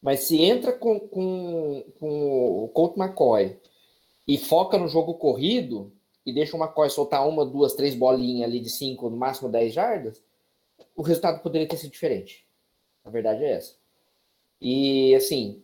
Mas 0.00 0.20
se 0.20 0.42
entra 0.42 0.72
com, 0.72 1.00
com, 1.00 1.84
com 1.98 2.64
o 2.64 2.68
Colt 2.68 2.96
McCoy 2.96 3.58
e 4.26 4.36
foca 4.38 4.78
no 4.78 4.88
jogo 4.88 5.14
corrido 5.14 5.92
e 6.26 6.32
deixa 6.32 6.56
o 6.56 6.60
McCoy 6.62 6.90
soltar 6.90 7.26
uma, 7.28 7.44
duas, 7.44 7.74
três 7.74 7.94
bolinhas 7.94 8.48
ali 8.48 8.60
de 8.60 8.70
cinco, 8.70 9.10
no 9.10 9.16
máximo 9.16 9.48
10 9.48 9.72
jardas, 9.72 10.22
o 10.96 11.02
resultado 11.02 11.42
poderia 11.42 11.68
ter 11.68 11.76
sido 11.76 11.90
diferente. 11.90 12.46
A 13.04 13.10
verdade 13.10 13.44
é 13.44 13.52
essa. 13.52 13.76
E 14.60 15.14
assim, 15.14 15.62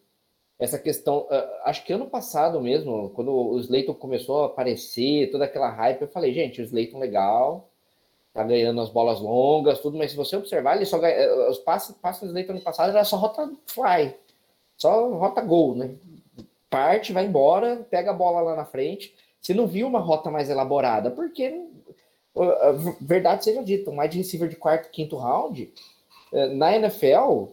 essa 0.61 0.79
questão. 0.79 1.21
Uh, 1.23 1.49
acho 1.65 1.85
que 1.85 1.93
ano 1.93 2.07
passado 2.07 2.61
mesmo, 2.61 3.11
quando 3.11 3.33
o 3.33 3.59
Slayton 3.59 3.95
começou 3.95 4.43
a 4.45 4.47
aparecer, 4.47 5.31
toda 5.31 5.47
aquela 5.47 5.71
hype, 5.71 6.03
eu 6.03 6.09
falei, 6.09 6.35
gente, 6.35 6.61
o 6.61 6.65
Slayton 6.65 6.99
legal, 6.99 7.71
tá 8.35 8.45
ganhando 8.45 8.81
as 8.81 8.91
bolas 8.91 9.21
longas, 9.21 9.81
tudo, 9.81 9.97
mas 9.97 10.11
se 10.11 10.17
você 10.17 10.37
observar, 10.37 10.77
ele 10.77 10.85
só 10.85 10.99
ganha, 10.99 11.15
eh, 11.15 11.49
os 11.49 11.59
passes, 11.59 11.97
passes 11.97 12.21
do 12.21 12.29
Slayton 12.29 12.53
ano 12.53 12.61
passado 12.61 12.91
era 12.91 13.05
só 13.05 13.17
rota 13.17 13.51
fly, 13.67 14.15
só 14.77 15.09
rota 15.09 15.41
gol, 15.41 15.75
né? 15.75 15.95
Parte, 16.69 17.13
vai 17.13 17.25
embora, 17.25 17.85
pega 17.91 18.11
a 18.11 18.15
bola 18.15 18.43
lá 18.43 18.55
na 18.55 18.65
frente. 18.65 19.15
Você 19.41 19.55
não 19.55 19.67
viu 19.67 19.89
uma 19.89 19.99
rota 19.99 20.31
mais 20.31 20.51
elaborada, 20.51 21.11
porque, 21.11 21.67
verdade 23.01 23.45
seja 23.45 23.65
dita, 23.65 23.91
um 23.91 24.01
wide 24.01 24.19
receiver 24.19 24.49
de 24.49 24.57
quarto, 24.57 24.91
quinto 24.91 25.17
round, 25.17 25.73
eh, 26.33 26.49
na 26.49 26.77
NFL, 26.77 27.47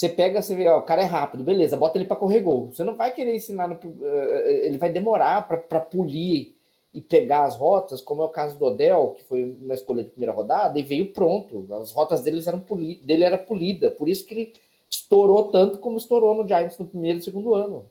você 0.00 0.08
pega, 0.08 0.40
você 0.40 0.56
vê, 0.56 0.66
ó, 0.66 0.78
o 0.78 0.82
cara 0.82 1.02
é 1.02 1.04
rápido, 1.04 1.44
beleza, 1.44 1.76
bota 1.76 1.98
ele 1.98 2.06
para 2.06 2.16
correr 2.16 2.40
gol. 2.40 2.72
Você 2.72 2.82
não 2.82 2.96
vai 2.96 3.12
querer 3.12 3.36
ensinar, 3.36 3.68
no, 3.68 3.78
eh, 4.02 4.66
ele 4.66 4.78
vai 4.78 4.90
demorar 4.90 5.46
para 5.46 5.78
polir 5.78 6.56
e 6.94 7.02
pegar 7.02 7.44
as 7.44 7.54
rotas, 7.54 8.00
como 8.00 8.22
é 8.22 8.24
o 8.24 8.30
caso 8.30 8.58
do 8.58 8.64
Odell, 8.64 9.14
que 9.18 9.24
foi 9.24 9.58
na 9.60 9.74
escolha 9.74 10.02
de 10.02 10.08
primeira 10.08 10.32
rodada, 10.32 10.78
e 10.78 10.82
veio 10.82 11.12
pronto. 11.12 11.66
As 11.74 11.92
rotas 11.92 12.22
deles 12.22 12.46
eram 12.46 12.60
poli, 12.60 12.94
dele 12.96 13.24
era 13.24 13.36
polida, 13.36 13.90
por 13.90 14.08
isso 14.08 14.24
que 14.24 14.32
ele 14.32 14.52
estourou 14.88 15.50
tanto 15.50 15.76
como 15.78 15.98
estourou 15.98 16.34
no 16.34 16.48
Giants 16.48 16.78
no 16.78 16.86
primeiro 16.86 17.18
e 17.18 17.22
segundo 17.22 17.54
ano. 17.54 17.84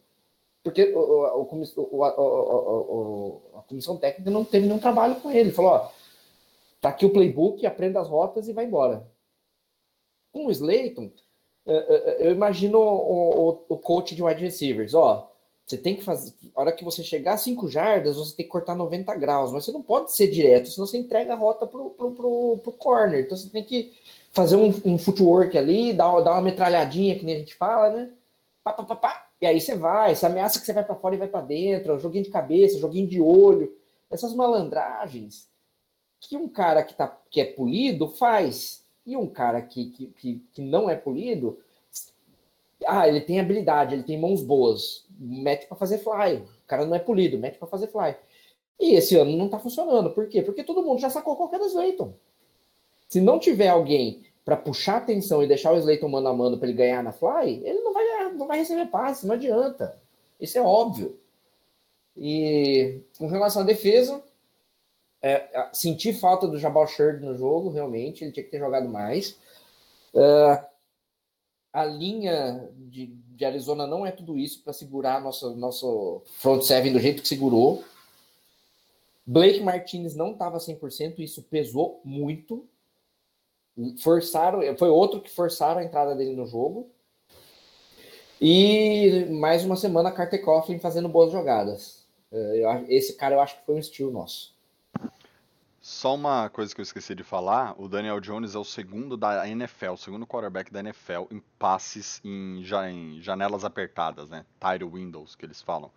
Porque 0.63 0.91
o, 0.91 0.99
o, 0.99 1.43
o, 2.91 3.41
a 3.55 3.61
comissão 3.61 3.97
técnica 3.97 4.31
não 4.31 4.43
teve 4.43 4.65
nenhum 4.65 4.79
trabalho 4.79 5.15
com 5.17 5.29
ele. 5.29 5.51
Falou: 5.51 5.73
ó, 5.73 5.91
tá 6.81 6.89
aqui 6.89 7.05
o 7.05 7.13
playbook, 7.13 7.65
aprenda 7.67 8.01
as 8.01 8.09
rotas 8.09 8.47
e 8.47 8.53
vai 8.53 8.65
embora. 8.65 9.07
Com 10.31 10.47
o 10.47 10.51
Slayton, 10.51 11.11
eu 12.19 12.31
imagino 12.31 12.79
o, 12.79 13.49
o, 13.49 13.65
o 13.69 13.77
coach 13.77 14.15
de 14.15 14.23
wide 14.23 14.41
receivers, 14.41 14.93
ó. 14.93 15.29
Você 15.65 15.77
tem 15.77 15.95
que 15.95 16.03
fazer. 16.03 16.33
A 16.55 16.61
hora 16.61 16.71
que 16.71 16.83
você 16.83 17.03
chegar 17.03 17.33
a 17.33 17.37
5 17.37 17.67
jardas, 17.67 18.17
você 18.17 18.35
tem 18.35 18.45
que 18.45 18.51
cortar 18.51 18.75
90 18.75 19.13
graus, 19.15 19.51
mas 19.51 19.65
você 19.65 19.71
não 19.71 19.83
pode 19.83 20.11
ser 20.11 20.27
direto, 20.27 20.69
senão 20.69 20.87
você 20.87 20.97
entrega 20.97 21.33
a 21.33 21.35
rota 21.35 21.67
pro, 21.67 21.91
pro, 21.91 22.11
pro, 22.11 22.59
pro 22.63 22.71
corner. 22.71 23.21
Então 23.21 23.37
você 23.37 23.49
tem 23.49 23.63
que 23.63 23.93
fazer 24.31 24.55
um, 24.55 24.73
um 24.83 24.97
footwork 24.97 25.57
ali, 25.57 25.93
dar, 25.93 26.19
dar 26.21 26.31
uma 26.31 26.41
metralhadinha, 26.41 27.17
que 27.17 27.25
nem 27.25 27.35
a 27.35 27.39
gente 27.39 27.55
fala, 27.55 27.89
né? 27.91 28.09
Pá, 28.63 28.73
pá, 28.73 28.83
pá, 28.83 28.95
pá. 28.95 29.27
E 29.41 29.45
aí 29.45 29.61
você 29.61 29.75
vai, 29.75 30.15
você 30.15 30.25
ameaça 30.25 30.59
que 30.59 30.65
você 30.65 30.73
vai 30.73 30.83
para 30.83 30.95
fora 30.95 31.15
e 31.15 31.19
vai 31.19 31.27
para 31.27 31.41
dentro, 31.41 31.99
joguinho 31.99 32.23
de 32.23 32.31
cabeça, 32.31 32.79
joguinho 32.79 33.07
de 33.07 33.21
olho, 33.21 33.71
essas 34.09 34.33
malandragens 34.33 35.49
que 36.19 36.35
um 36.35 36.49
cara 36.49 36.83
que, 36.83 36.93
tá, 36.93 37.17
que 37.29 37.39
é 37.39 37.45
polido 37.45 38.07
faz. 38.09 38.83
E 39.09 39.17
um 39.17 39.25
cara 39.25 39.59
que, 39.59 39.89
que, 39.89 40.05
que, 40.05 40.45
que 40.53 40.61
não 40.61 40.87
é 40.87 40.95
polido, 40.95 41.57
ah, 42.85 43.07
ele 43.07 43.21
tem 43.21 43.39
habilidade, 43.39 43.95
ele 43.95 44.03
tem 44.03 44.21
mãos 44.21 44.43
boas, 44.43 45.03
mete 45.17 45.65
para 45.65 45.75
fazer 45.75 45.97
fly. 45.97 46.35
O 46.35 46.67
cara 46.67 46.85
não 46.85 46.93
é 46.93 46.99
polido, 46.99 47.39
mete 47.39 47.57
para 47.57 47.67
fazer 47.67 47.87
fly. 47.87 48.15
E 48.79 48.93
esse 48.93 49.15
ano 49.15 49.35
não 49.35 49.49
tá 49.49 49.57
funcionando. 49.57 50.11
Por 50.11 50.27
quê? 50.27 50.43
Porque 50.43 50.63
todo 50.63 50.83
mundo 50.83 51.01
já 51.01 51.09
sacou 51.09 51.35
qualquer 51.35 51.59
Slayton. 51.61 52.13
Se 53.07 53.19
não 53.19 53.39
tiver 53.39 53.69
alguém 53.69 54.21
para 54.45 54.55
puxar 54.55 54.97
atenção 54.97 55.41
e 55.41 55.47
deixar 55.47 55.73
o 55.73 55.77
Slayton 55.79 56.07
mano 56.07 56.27
a 56.27 56.33
mano 56.33 56.59
para 56.59 56.67
ele 56.67 56.77
ganhar 56.77 57.03
na 57.03 57.11
fly, 57.11 57.63
ele 57.65 57.81
não 57.81 57.91
vai, 57.91 58.33
não 58.33 58.45
vai 58.45 58.59
receber 58.59 58.85
passe, 58.91 59.25
não 59.25 59.33
adianta. 59.33 59.99
Isso 60.39 60.55
é 60.55 60.61
óbvio. 60.61 61.19
E 62.15 63.01
com 63.17 63.25
relação 63.25 63.63
à 63.63 63.65
defesa, 63.65 64.23
é, 65.21 65.69
senti 65.73 66.13
falta 66.13 66.47
do 66.47 66.57
Jabal 66.57 66.87
Sherd 66.87 67.23
no 67.23 67.35
jogo, 67.35 67.69
realmente, 67.69 68.23
ele 68.23 68.31
tinha 68.31 68.43
que 68.43 68.51
ter 68.51 68.59
jogado 68.59 68.87
mais. 68.87 69.37
Uh, 70.13 70.63
a 71.73 71.85
linha 71.85 72.69
de, 72.75 73.07
de, 73.07 73.45
Arizona 73.45 73.85
não 73.85 74.05
é 74.05 74.11
tudo 74.11 74.37
isso 74.37 74.63
para 74.63 74.73
segurar 74.73 75.21
nosso, 75.21 75.55
nosso 75.55 76.23
front 76.37 76.63
seven 76.63 76.93
do 76.93 76.99
jeito 76.99 77.21
que 77.21 77.27
segurou. 77.27 77.83
Blake 79.25 79.61
Martinez 79.61 80.15
não 80.15 80.31
estava 80.31 80.57
100%, 80.57 81.19
isso 81.19 81.43
pesou 81.43 82.01
muito. 82.03 82.67
Forçaram, 84.01 84.61
foi 84.77 84.89
outro 84.89 85.21
que 85.21 85.29
forçaram 85.29 85.79
a 85.79 85.83
entrada 85.83 86.15
dele 86.15 86.35
no 86.35 86.45
jogo. 86.45 86.89
E 88.41 89.25
mais 89.29 89.63
uma 89.63 89.75
semana 89.75 90.11
Carter 90.11 90.43
Coughlin 90.43 90.79
fazendo 90.79 91.09
boas 91.09 91.31
jogadas. 91.31 92.05
Uh, 92.31 92.85
esse 92.87 93.13
cara 93.13 93.35
eu 93.35 93.41
acho 93.41 93.59
que 93.59 93.65
foi 93.65 93.75
um 93.75 93.79
estilo 93.79 94.11
nosso. 94.11 94.57
Só 95.89 96.13
uma 96.13 96.51
coisa 96.51 96.73
que 96.73 96.79
eu 96.79 96.83
esqueci 96.83 97.15
de 97.15 97.23
falar, 97.23 97.73
o 97.75 97.87
Daniel 97.87 98.19
Jones 98.19 98.53
é 98.53 98.59
o 98.59 98.63
segundo 98.63 99.17
da 99.17 99.49
NFL, 99.49 99.93
o 99.93 99.97
segundo 99.97 100.25
quarterback 100.25 100.71
da 100.71 100.81
NFL 100.81 101.23
em 101.31 101.41
passes 101.57 102.21
em, 102.23 102.61
em 102.61 103.19
janelas 103.23 103.65
apertadas, 103.65 104.29
né? 104.29 104.45
Tire 104.61 104.85
windows, 104.85 105.35
que 105.35 105.47
eles 105.47 105.63
falam. 105.63 105.89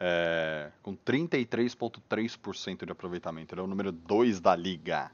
É, 0.00 0.70
com 0.82 0.96
33,3% 0.96 2.86
de 2.86 2.90
aproveitamento. 2.90 3.54
Ele 3.54 3.60
é 3.60 3.64
o 3.64 3.66
número 3.66 3.92
2 3.92 4.40
da 4.40 4.56
liga. 4.56 5.10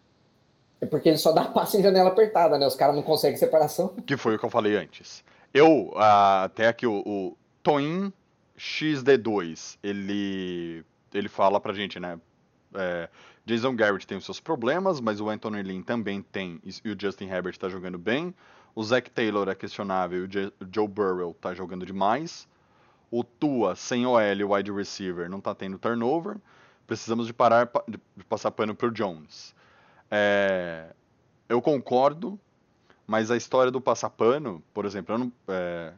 É 0.81 0.87
porque 0.87 1.09
ele 1.09 1.19
só 1.19 1.33
dá 1.33 1.47
passe 1.47 1.79
em 1.79 1.83
janela 1.83 2.11
apertada, 2.11 2.57
né? 2.57 2.65
Os 2.65 2.77
caras 2.77 2.95
não 2.95 3.03
conseguem 3.03 3.37
separação. 3.37 3.89
Que 4.07 4.17
foi 4.17 4.37
o 4.37 4.39
que 4.39 4.45
eu 4.45 4.51
falei 4.51 4.77
antes. 4.77 5.25
Eu, 5.53 5.89
uh, 5.89 6.45
até 6.45 6.69
aqui 6.69 6.87
o, 6.87 7.03
o 7.05 7.37
Toin 7.61 8.13
XD2, 8.57 9.79
ele, 9.83 10.85
ele 11.13 11.29
fala 11.29 11.61
pra 11.61 11.73
gente, 11.73 11.99
né? 11.99 12.21
É, 12.75 13.09
Jason 13.45 13.75
Garrett 13.75 14.07
tem 14.07 14.17
os 14.17 14.25
seus 14.25 14.39
problemas, 14.39 15.01
mas 15.01 15.21
o 15.21 15.29
Anthony 15.29 15.63
Lynn 15.63 15.83
também 15.83 16.23
tem, 16.23 16.61
e 16.65 16.91
o 16.91 16.97
Justin 16.99 17.27
Herbert 17.27 17.53
está 17.53 17.69
jogando 17.69 17.99
bem. 17.99 18.35
O 18.75 18.83
Zach 18.83 19.11
Taylor 19.11 19.49
é 19.49 19.55
questionável 19.55 20.25
e 20.25 20.27
o 20.27 20.53
Joe 20.73 20.89
Burrow 20.89 21.33
está 21.33 21.53
jogando 21.53 21.85
demais. 21.85 22.49
O 23.11 23.23
Tua, 23.23 23.77
sem 23.77 24.07
OL 24.07 24.55
wide 24.55 24.73
receiver, 24.73 25.29
não 25.29 25.39
está 25.39 25.55
tendo 25.55 25.79
turnover. 25.79 26.37
Precisamos 26.87 27.27
de 27.27 27.35
parar 27.35 27.71
de 27.87 28.25
passar 28.25 28.51
pano 28.51 28.75
para 28.75 28.89
o 28.89 28.91
Jones. 28.91 29.55
É, 30.11 30.95
eu 31.49 31.61
concordo, 31.61 32.41
mas 33.07 33.31
a 33.31 33.37
história 33.37 33.71
do 33.71 33.81
passar 33.81 34.11
pano, 34.11 34.63
por 34.73 34.87
exemplo, 34.87 35.15
eu 35.15 35.19
não, 35.19 35.33
é, 35.49 35.93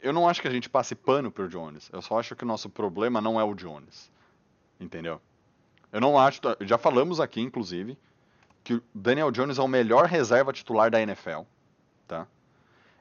eu 0.00 0.12
não 0.12 0.28
acho 0.28 0.42
que 0.42 0.48
a 0.48 0.50
gente 0.50 0.68
passe 0.68 0.94
pano 0.94 1.30
para 1.30 1.44
o 1.44 1.48
Jones. 1.48 1.88
Eu 1.92 2.02
só 2.02 2.18
acho 2.18 2.34
que 2.34 2.44
o 2.44 2.46
nosso 2.46 2.68
problema 2.68 3.20
não 3.20 3.38
é 3.38 3.44
o 3.44 3.54
Jones. 3.54 4.10
Entendeu? 4.80 5.20
Eu 5.92 6.00
não 6.00 6.18
acho. 6.18 6.40
Já 6.60 6.76
falamos 6.78 7.20
aqui, 7.20 7.40
inclusive, 7.40 7.96
que 8.62 8.74
o 8.74 8.82
Daniel 8.94 9.30
Jones 9.30 9.58
é 9.58 9.62
o 9.62 9.68
melhor 9.68 10.06
reserva 10.06 10.52
titular 10.52 10.90
da 10.90 11.00
NFL. 11.00 11.42
Tá? 12.06 12.26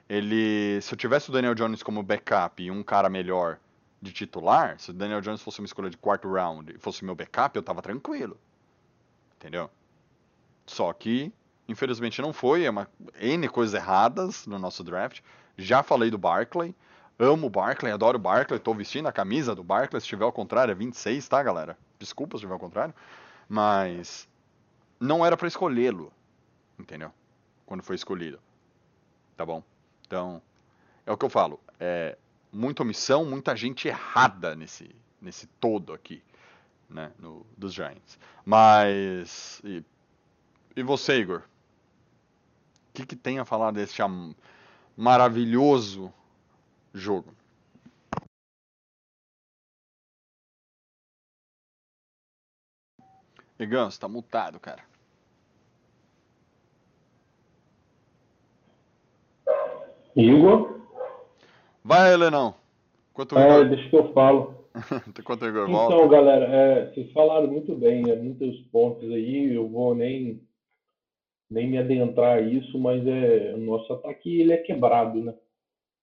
Ele. 0.08 0.80
Se 0.82 0.94
eu 0.94 0.98
tivesse 0.98 1.30
o 1.30 1.34
Daniel 1.34 1.56
Jones 1.56 1.84
como 1.84 2.02
backup 2.02 2.62
e 2.62 2.72
um 2.72 2.84
cara 2.84 3.10
melhor 3.10 3.60
de 4.02 4.12
titular, 4.12 4.80
se 4.80 4.92
o 4.92 4.94
Daniel 4.94 5.22
Jones 5.22 5.42
fosse 5.42 5.60
uma 5.60 5.66
escolha 5.66 5.90
de 5.90 5.98
quarto 5.98 6.32
round 6.32 6.74
e 6.74 6.78
fosse 6.78 7.04
meu 7.04 7.16
backup, 7.16 7.56
eu 7.56 7.64
tava 7.64 7.82
tranquilo. 7.82 8.38
Entendeu? 9.38 9.70
Só 10.66 10.92
que, 10.94 11.32
infelizmente, 11.68 12.22
não 12.22 12.32
foi. 12.32 12.64
É 12.64 12.70
uma 12.70 12.88
N 13.20 13.48
coisas 13.50 13.74
erradas 13.74 14.46
no 14.46 14.58
nosso 14.58 14.84
draft. 14.84 15.22
Já 15.58 15.84
falei 15.84 16.10
do 16.10 16.18
Barkley. 16.18 16.76
Amo 17.20 17.48
o 17.48 17.50
Barkley, 17.50 17.92
adoro 17.92 18.18
o 18.18 18.22
Barkley, 18.22 18.60
tô 18.60 18.76
vestindo 18.76 19.08
a 19.08 19.12
camisa 19.12 19.56
do 19.56 19.64
Barkley, 19.64 20.00
se 20.00 20.06
tiver 20.06 20.24
ao 20.24 20.32
contrário, 20.32 20.72
é 20.72 20.76
26, 20.76 21.28
tá, 21.28 21.42
galera? 21.42 21.76
Desculpa 22.00 22.38
se 22.38 22.42
tiver 22.42 22.54
ao 22.54 22.60
contrário. 22.60 22.94
Mas 23.48 24.28
não 25.00 25.26
era 25.26 25.38
para 25.38 25.48
escolhê-lo, 25.48 26.12
entendeu? 26.78 27.12
Quando 27.66 27.84
foi 27.84 27.96
escolhido. 27.96 28.40
Tá 29.36 29.46
bom? 29.46 29.64
Então, 30.06 30.42
é 31.06 31.12
o 31.12 31.18
que 31.18 31.26
eu 31.26 31.30
falo. 31.30 31.60
É 31.80 32.18
muita 32.52 32.84
omissão, 32.84 33.26
muita 33.26 33.56
gente 33.56 33.88
errada 33.88 34.56
nesse, 34.56 34.90
nesse 35.22 35.48
todo 35.60 35.94
aqui, 35.94 36.24
né? 36.90 37.12
No, 37.20 37.46
dos 37.58 37.74
Giants. 37.74 38.18
Mas. 38.46 39.62
E, 39.64 39.84
e 40.76 40.84
você, 40.84 41.20
Igor? 41.20 41.40
O 41.40 42.94
que, 42.94 43.06
que 43.06 43.16
tem 43.16 43.38
a 43.38 43.46
falar 43.46 43.72
desse 43.72 43.96
maravilhoso 44.96 46.12
jogo? 46.94 47.32
Igão, 53.60 53.90
você 53.90 54.00
tá 54.00 54.08
mutado, 54.08 54.60
cara. 54.60 54.84
Igor? 60.16 60.80
Vai, 61.84 62.14
Helenão. 62.14 62.56
Quanto 63.14 63.38
é, 63.38 63.50
Igor... 63.50 63.70
deixa 63.70 63.90
que 63.90 63.96
eu 63.96 64.14
falo. 64.14 64.66
Enquanto 65.20 65.44
o 65.44 65.48
Igor 65.48 65.70
volta. 65.70 65.96
Então, 65.96 66.08
galera, 66.08 66.46
é, 66.46 66.92
vocês 66.92 67.12
falaram 67.12 67.48
muito 67.48 67.76
bem, 67.76 68.10
é, 68.10 68.16
muitos 68.16 68.60
pontos 68.72 69.12
aí, 69.12 69.54
eu 69.54 69.68
vou 69.68 69.96
nem, 69.96 70.42
nem 71.50 71.68
me 71.68 71.78
adentrar 71.78 72.38
a 72.38 72.42
isso, 72.42 72.78
mas 72.80 73.06
é, 73.08 73.54
o 73.56 73.60
nosso 73.60 73.92
ataque 73.94 74.42
ele 74.42 74.54
é 74.54 74.58
quebrado, 74.58 75.24
né? 75.24 75.34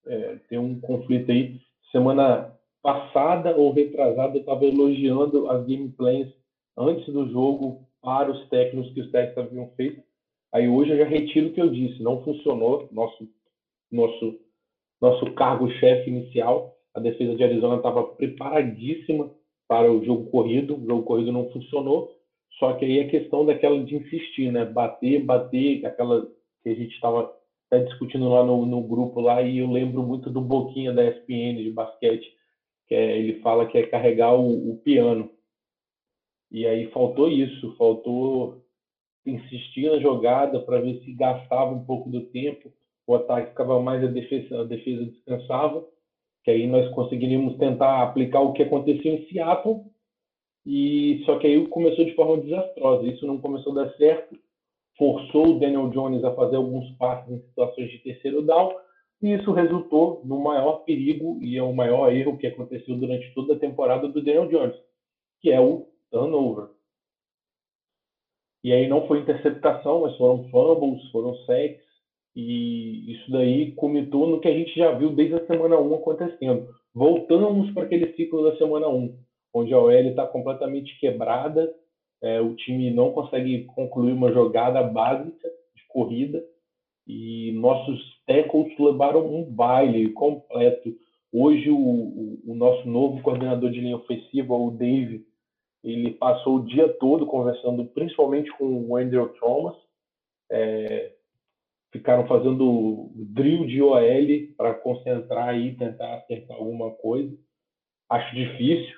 É, 0.07 0.37
tem 0.49 0.59
um 0.59 0.81
conflito 0.81 1.31
aí. 1.31 1.61
Semana 1.93 2.53
passada 2.83 3.57
ou 3.57 3.73
retrasada 3.73 4.37
eu 4.37 4.41
estava 4.41 4.65
elogiando 4.65 5.51
as 5.51 5.65
gameplays 5.67 6.33
antes 6.77 7.07
do 7.13 7.29
jogo 7.31 7.87
para 8.03 8.31
os 8.31 8.49
técnicos 8.49 8.93
que 8.93 9.01
os 9.01 9.11
técnicos 9.11 9.45
haviam 9.45 9.69
feito. 9.77 10.03
Aí 10.53 10.69
hoje 10.69 10.93
eu 10.93 10.99
já 10.99 11.05
retiro 11.05 11.49
o 11.49 11.53
que 11.53 11.61
eu 11.61 11.71
disse, 11.71 12.03
não 12.03 12.23
funcionou 12.23 12.89
nosso 12.93 13.29
nosso 13.91 14.39
nosso 15.01 15.33
cargo-chefe 15.33 16.09
inicial. 16.09 16.77
A 16.95 17.01
defesa 17.01 17.35
de 17.35 17.45
Arizona 17.45 17.77
estava 17.77 18.05
preparadíssima 18.05 19.31
para 19.69 19.91
o 19.91 20.05
jogo 20.05 20.31
corrido, 20.31 20.77
o 20.77 20.87
jogo 20.87 21.03
corrido 21.03 21.33
não 21.33 21.51
funcionou, 21.51 22.15
só 22.59 22.75
que 22.75 22.85
aí 22.85 23.01
a 23.01 23.09
questão 23.09 23.45
daquela 23.45 23.83
de 23.83 23.97
insistir, 23.97 24.53
né? 24.53 24.65
Bater, 24.65 25.25
bater, 25.25 25.85
aquela 25.85 26.27
que 26.63 26.69
a 26.69 26.75
gente 26.75 26.95
estava 26.95 27.33
tá 27.69 27.79
discutindo 27.79 28.29
lá 28.29 28.45
no, 28.45 28.65
no 28.65 28.83
grupo 28.83 29.21
lá, 29.21 29.43
e 29.43 29.59
eu 29.59 29.71
lembro 29.71 30.03
muito 30.03 30.31
do 30.31 30.41
Boquinha 30.41 30.93
da 30.93 31.05
ESPN 31.05 31.63
de 31.63 31.71
basquete, 31.71 32.33
que 32.87 32.95
é, 32.95 33.19
ele 33.19 33.41
fala 33.41 33.67
que 33.67 33.79
é 33.79 33.87
carregar 33.87 34.35
o, 34.35 34.73
o 34.73 34.77
piano. 34.79 35.31
E 36.51 36.67
aí 36.67 36.91
faltou 36.91 37.29
isso, 37.29 37.75
faltou 37.77 38.63
insistir 39.27 39.91
na 39.91 39.99
jogada 39.99 40.61
para 40.61 40.81
ver 40.81 41.01
se 41.01 41.13
gastava 41.13 41.73
um 41.73 41.85
pouco 41.85 42.11
do 42.11 42.21
tempo, 42.27 42.71
o 43.07 43.15
ataque 43.15 43.51
ficava 43.51 43.81
mais 43.81 44.03
a 44.03 44.07
defesa, 44.07 44.61
a 44.61 44.65
defesa 44.65 45.05
descansava, 45.05 45.85
que 46.43 46.51
aí 46.51 46.67
nós 46.67 46.89
conseguiríamos 46.95 47.57
tentar 47.57 48.03
aplicar 48.03 48.41
o 48.41 48.53
que 48.53 48.63
aconteceu 48.63 49.15
em 49.15 49.27
Seattle, 49.27 49.85
e 50.67 51.23
só 51.25 51.39
que 51.39 51.47
aí 51.47 51.67
começou 51.69 52.05
de 52.05 52.15
forma 52.15 52.43
desastrosa, 52.43 53.07
isso 53.07 53.27
não 53.27 53.39
começou 53.39 53.73
a 53.73 53.85
dar 53.85 53.95
certo, 53.97 54.39
forçou 54.97 55.49
o 55.49 55.59
Daniel 55.59 55.91
Jones 55.91 56.23
a 56.25 56.35
fazer 56.35 56.57
alguns 56.57 56.91
passes 56.93 57.31
em 57.31 57.41
situações 57.41 57.91
de 57.91 57.99
terceiro 57.99 58.43
down, 58.43 58.75
e 59.23 59.33
isso 59.33 59.53
resultou 59.53 60.21
no 60.25 60.39
maior 60.39 60.85
perigo 60.85 61.39
e 61.41 61.57
é 61.57 61.63
o 61.63 61.75
maior 61.75 62.13
erro 62.13 62.37
que 62.37 62.47
aconteceu 62.47 62.97
durante 62.97 63.33
toda 63.35 63.55
a 63.55 63.59
temporada 63.59 64.09
do 64.09 64.23
Daniel 64.23 64.49
Jones, 64.49 64.77
que 65.41 65.51
é 65.51 65.61
o 65.61 65.87
turnover. 66.15 66.69
E 68.63 68.73
aí 68.73 68.89
não 68.89 69.07
foi 69.07 69.19
interceptação, 69.19 70.03
mas 70.03 70.17
foram 70.17 70.49
fumbles, 70.49 71.11
foram 71.11 71.35
sacks, 71.45 71.85
e 72.35 73.13
isso 73.13 73.31
daí 73.31 73.73
comitou 73.73 74.27
no 74.27 74.41
que 74.41 74.49
a 74.49 74.55
gente 74.55 74.75
já 74.79 74.93
viu 74.93 75.11
desde 75.11 75.35
a 75.35 75.47
semana 75.47 75.79
1 75.79 75.95
acontecendo. 75.97 76.69
Voltamos 76.95 77.71
para 77.73 77.83
aquele 77.83 78.15
ciclo 78.15 78.45
da 78.45 78.57
semana 78.57 78.89
1, 78.89 79.19
onde 79.53 79.75
a 79.75 79.79
OL 79.79 79.91
está 79.91 80.27
completamente 80.27 80.99
quebrada, 80.99 81.75
é, 82.23 82.41
o 82.41 82.55
time 82.55 82.91
não 82.91 83.13
consegue 83.13 83.65
concluir 83.65 84.13
uma 84.13 84.33
jogada 84.33 84.83
básica 84.83 85.49
de 85.77 85.83
corrida, 85.89 86.43
e 87.07 87.53
nossos 87.53 88.01
tackles 88.27 88.73
levaram 88.79 89.27
um 89.27 89.45
baile 89.45 90.11
completo. 90.13 90.95
Hoje, 91.31 91.69
o, 91.69 91.77
o, 91.77 92.41
o 92.47 92.55
nosso 92.55 92.89
novo 92.89 93.21
coordenador 93.21 93.71
de 93.71 93.81
linha 93.81 93.97
ofensiva, 93.97 94.55
o 94.55 94.71
Dave, 94.71 95.27
ele 95.85 96.13
passou 96.13 96.57
o 96.57 96.65
dia 96.65 96.89
todo 96.95 97.27
conversando, 97.27 97.85
principalmente 97.85 98.51
com 98.57 98.65
o 98.65 98.97
Andrew 98.97 99.29
Thomas. 99.39 99.77
É, 100.51 101.13
ficaram 101.93 102.27
fazendo 102.27 103.13
drill 103.15 103.67
de 103.67 103.81
OL 103.83 104.55
para 104.57 104.75
concentrar 104.75 105.57
e 105.57 105.77
tentar 105.77 106.15
acertar 106.15 106.57
alguma 106.57 106.91
coisa. 106.91 107.37
Acho 108.11 108.35
difícil 108.35 108.97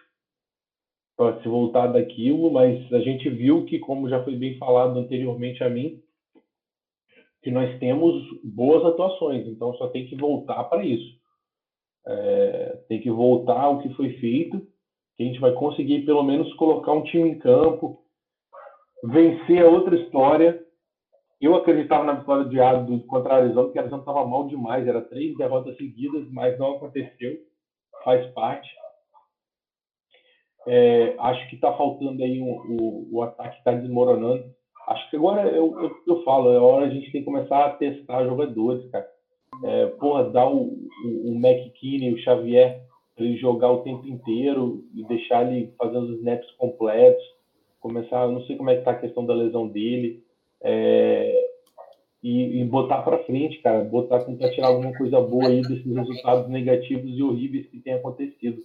para 1.16 1.42
se 1.42 1.48
voltar 1.48 1.88
daquilo, 1.88 2.50
mas 2.50 2.92
a 2.92 3.00
gente 3.00 3.28
viu 3.28 3.64
que, 3.64 3.78
como 3.78 4.08
já 4.08 4.22
foi 4.22 4.36
bem 4.36 4.56
falado 4.58 4.98
anteriormente 4.98 5.64
a 5.64 5.68
mim, 5.68 6.00
que 7.42 7.50
nós 7.50 7.78
temos 7.78 8.22
boas 8.42 8.84
atuações, 8.84 9.46
então 9.46 9.74
só 9.74 9.88
tem 9.88 10.06
que 10.06 10.16
voltar 10.16 10.64
para 10.64 10.84
isso. 10.84 11.18
É, 12.06 12.82
tem 12.88 13.00
que 13.00 13.10
voltar 13.10 13.60
ao 13.60 13.80
que 13.80 13.88
foi 13.94 14.14
feito, 14.14 14.66
que 15.16 15.22
a 15.22 15.26
gente 15.26 15.40
vai 15.40 15.52
conseguir 15.52 16.04
pelo 16.04 16.22
menos 16.22 16.52
colocar 16.54 16.92
um 16.92 17.02
time 17.02 17.30
em 17.30 17.38
campo, 17.38 18.02
vencer 19.02 19.64
a 19.64 19.68
outra 19.68 19.96
história. 19.96 20.62
Eu 21.40 21.54
acreditava 21.54 22.04
na 22.04 22.14
vitória 22.14 22.44
de 22.46 22.60
Ado 22.60 23.00
contra 23.06 23.34
a 23.34 23.36
Arizona, 23.38 23.64
porque 23.64 23.78
a 23.78 23.82
Arizona 23.82 24.02
estava 24.02 24.26
mal 24.26 24.46
demais, 24.46 24.86
era 24.86 25.02
três 25.02 25.36
derrotas 25.36 25.76
seguidas, 25.76 26.30
mas 26.30 26.58
não 26.58 26.76
aconteceu, 26.76 27.36
faz 28.04 28.26
parte. 28.32 28.68
É, 30.66 31.14
acho 31.18 31.48
que 31.48 31.54
está 31.54 31.72
faltando 31.74 32.22
aí 32.24 32.40
um, 32.40 33.08
o, 33.12 33.22
ataque 33.22 33.58
está 33.58 33.72
desmoronando. 33.72 34.44
Acho 34.88 35.10
que 35.10 35.16
agora 35.16 35.48
eu, 35.48 35.80
eu, 35.80 35.96
eu, 36.06 36.24
falo, 36.24 36.52
é 36.52 36.58
hora 36.58 36.86
a 36.86 36.90
gente 36.90 37.10
tem 37.12 37.20
que 37.20 37.26
começar 37.26 37.64
a 37.64 37.70
testar 37.74 38.24
jogadores, 38.24 38.88
cara. 38.90 39.06
É, 39.64 39.86
porra, 39.86 40.30
dar 40.30 40.48
o, 40.48 40.64
o, 41.04 41.30
o 41.30 41.34
McKinney, 41.34 42.12
o 42.12 42.18
Xavier, 42.18 42.85
ele 43.18 43.36
jogar 43.36 43.70
o 43.72 43.82
tempo 43.82 44.06
inteiro 44.06 44.84
e 44.94 45.02
deixar 45.04 45.50
ele 45.50 45.72
fazendo 45.78 46.04
os 46.04 46.18
snaps 46.18 46.50
completos. 46.52 47.22
Começar, 47.80 48.28
não 48.28 48.42
sei 48.42 48.56
como 48.56 48.70
é 48.70 48.76
que 48.76 48.84
tá 48.84 48.92
a 48.92 48.98
questão 48.98 49.24
da 49.24 49.34
lesão 49.34 49.68
dele. 49.68 50.22
É, 50.60 51.46
e, 52.22 52.60
e, 52.60 52.64
botar 52.64 53.02
para 53.02 53.22
frente, 53.24 53.60
cara. 53.62 53.84
Botar 53.84 54.24
tentar 54.24 54.50
tirar 54.50 54.68
alguma 54.68 54.92
coisa 54.92 55.20
boa 55.20 55.48
aí 55.48 55.62
desses 55.62 55.86
resultados 55.86 56.48
negativos 56.50 57.10
e 57.16 57.22
horríveis 57.22 57.68
que 57.68 57.80
tem 57.80 57.94
acontecido. 57.94 58.60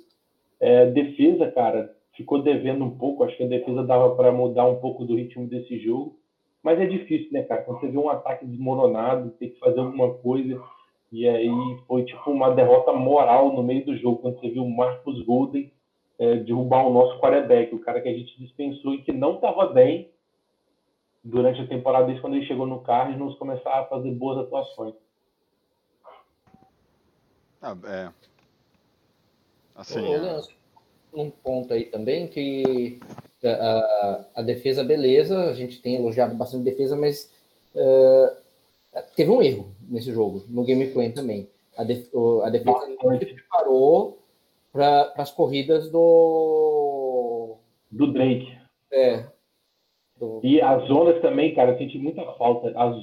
É, 0.59 0.87
defesa, 0.87 1.51
cara, 1.51 1.95
ficou 2.15 2.41
devendo 2.41 2.83
um 2.83 2.97
pouco. 2.97 3.23
Acho 3.23 3.37
que 3.37 3.43
a 3.43 3.47
defesa 3.47 3.83
dava 3.83 4.15
para 4.15 4.31
mudar 4.31 4.67
um 4.67 4.79
pouco 4.79 5.05
do 5.05 5.15
ritmo 5.15 5.47
desse 5.47 5.79
jogo. 5.79 6.17
Mas 6.63 6.79
é 6.79 6.85
difícil, 6.85 7.29
né, 7.31 7.43
cara? 7.43 7.63
Quando 7.63 7.79
você 7.79 7.87
vê 7.87 7.97
um 7.97 8.09
ataque 8.09 8.45
desmoronado, 8.45 9.31
tem 9.31 9.49
que 9.49 9.59
fazer 9.59 9.79
alguma 9.79 10.13
coisa. 10.15 10.61
E 11.11 11.27
aí 11.27 11.49
foi 11.87 12.05
tipo 12.05 12.31
uma 12.31 12.51
derrota 12.51 12.93
moral 12.93 13.51
no 13.51 13.61
meio 13.61 13.85
do 13.85 13.97
jogo, 13.97 14.19
quando 14.19 14.39
você 14.39 14.49
viu 14.49 14.63
o 14.63 14.69
Marcos 14.69 15.21
Golden 15.25 15.71
é, 16.17 16.35
derrubar 16.37 16.85
o 16.85 16.93
nosso 16.93 17.19
quarterback, 17.19 17.73
o 17.75 17.79
cara 17.79 17.99
que 17.99 18.07
a 18.07 18.13
gente 18.13 18.37
dispensou 18.39 18.93
e 18.93 19.01
que 19.01 19.11
não 19.11 19.35
estava 19.35 19.67
bem 19.67 20.09
durante 21.23 21.61
a 21.61 21.67
temporada, 21.67 22.05
desde 22.05 22.21
quando 22.21 22.35
ele 22.35 22.45
chegou 22.45 22.65
no 22.65 22.79
Cardinals, 22.79 23.37
começar 23.37 23.79
a 23.79 23.85
fazer 23.85 24.11
boas 24.11 24.37
atuações. 24.37 24.95
Ah, 27.61 27.75
é. 27.85 28.09
Assim, 29.75 29.99
Ô, 29.99 30.15
é... 30.15 30.41
um 31.13 31.29
ponto 31.29 31.73
aí 31.73 31.85
também 31.85 32.27
que 32.27 32.99
a, 33.43 34.25
a, 34.35 34.41
defesa, 34.41 34.83
beleza, 34.83 35.49
a 35.49 35.53
gente 35.53 35.81
tem 35.81 35.95
elogiado 35.95 36.35
bastante 36.35 36.61
a 36.61 36.71
defesa, 36.71 36.95
mas 36.95 37.31
uh, 37.75 39.01
teve 39.15 39.29
um 39.29 39.41
erro 39.41 39.71
nesse 39.91 40.11
jogo, 40.13 40.43
no 40.47 40.63
game 40.63 40.87
plan 40.87 41.11
também. 41.11 41.49
A, 41.77 41.83
def, 41.83 42.09
a 42.43 42.49
defesa 42.49 42.87
não 43.03 43.19
se 43.19 43.25
preparou 43.25 44.19
para 44.71 45.13
as 45.17 45.31
corridas 45.31 45.91
do. 45.91 47.57
Do 47.91 48.07
Drake. 48.07 48.51
É. 48.91 49.25
Do... 50.17 50.39
E 50.43 50.61
as 50.61 50.87
zonas 50.87 51.21
também, 51.21 51.53
cara, 51.53 51.71
eu 51.73 51.77
senti 51.77 51.97
muita 51.97 52.23
falta. 52.33 52.71
As, 52.75 52.95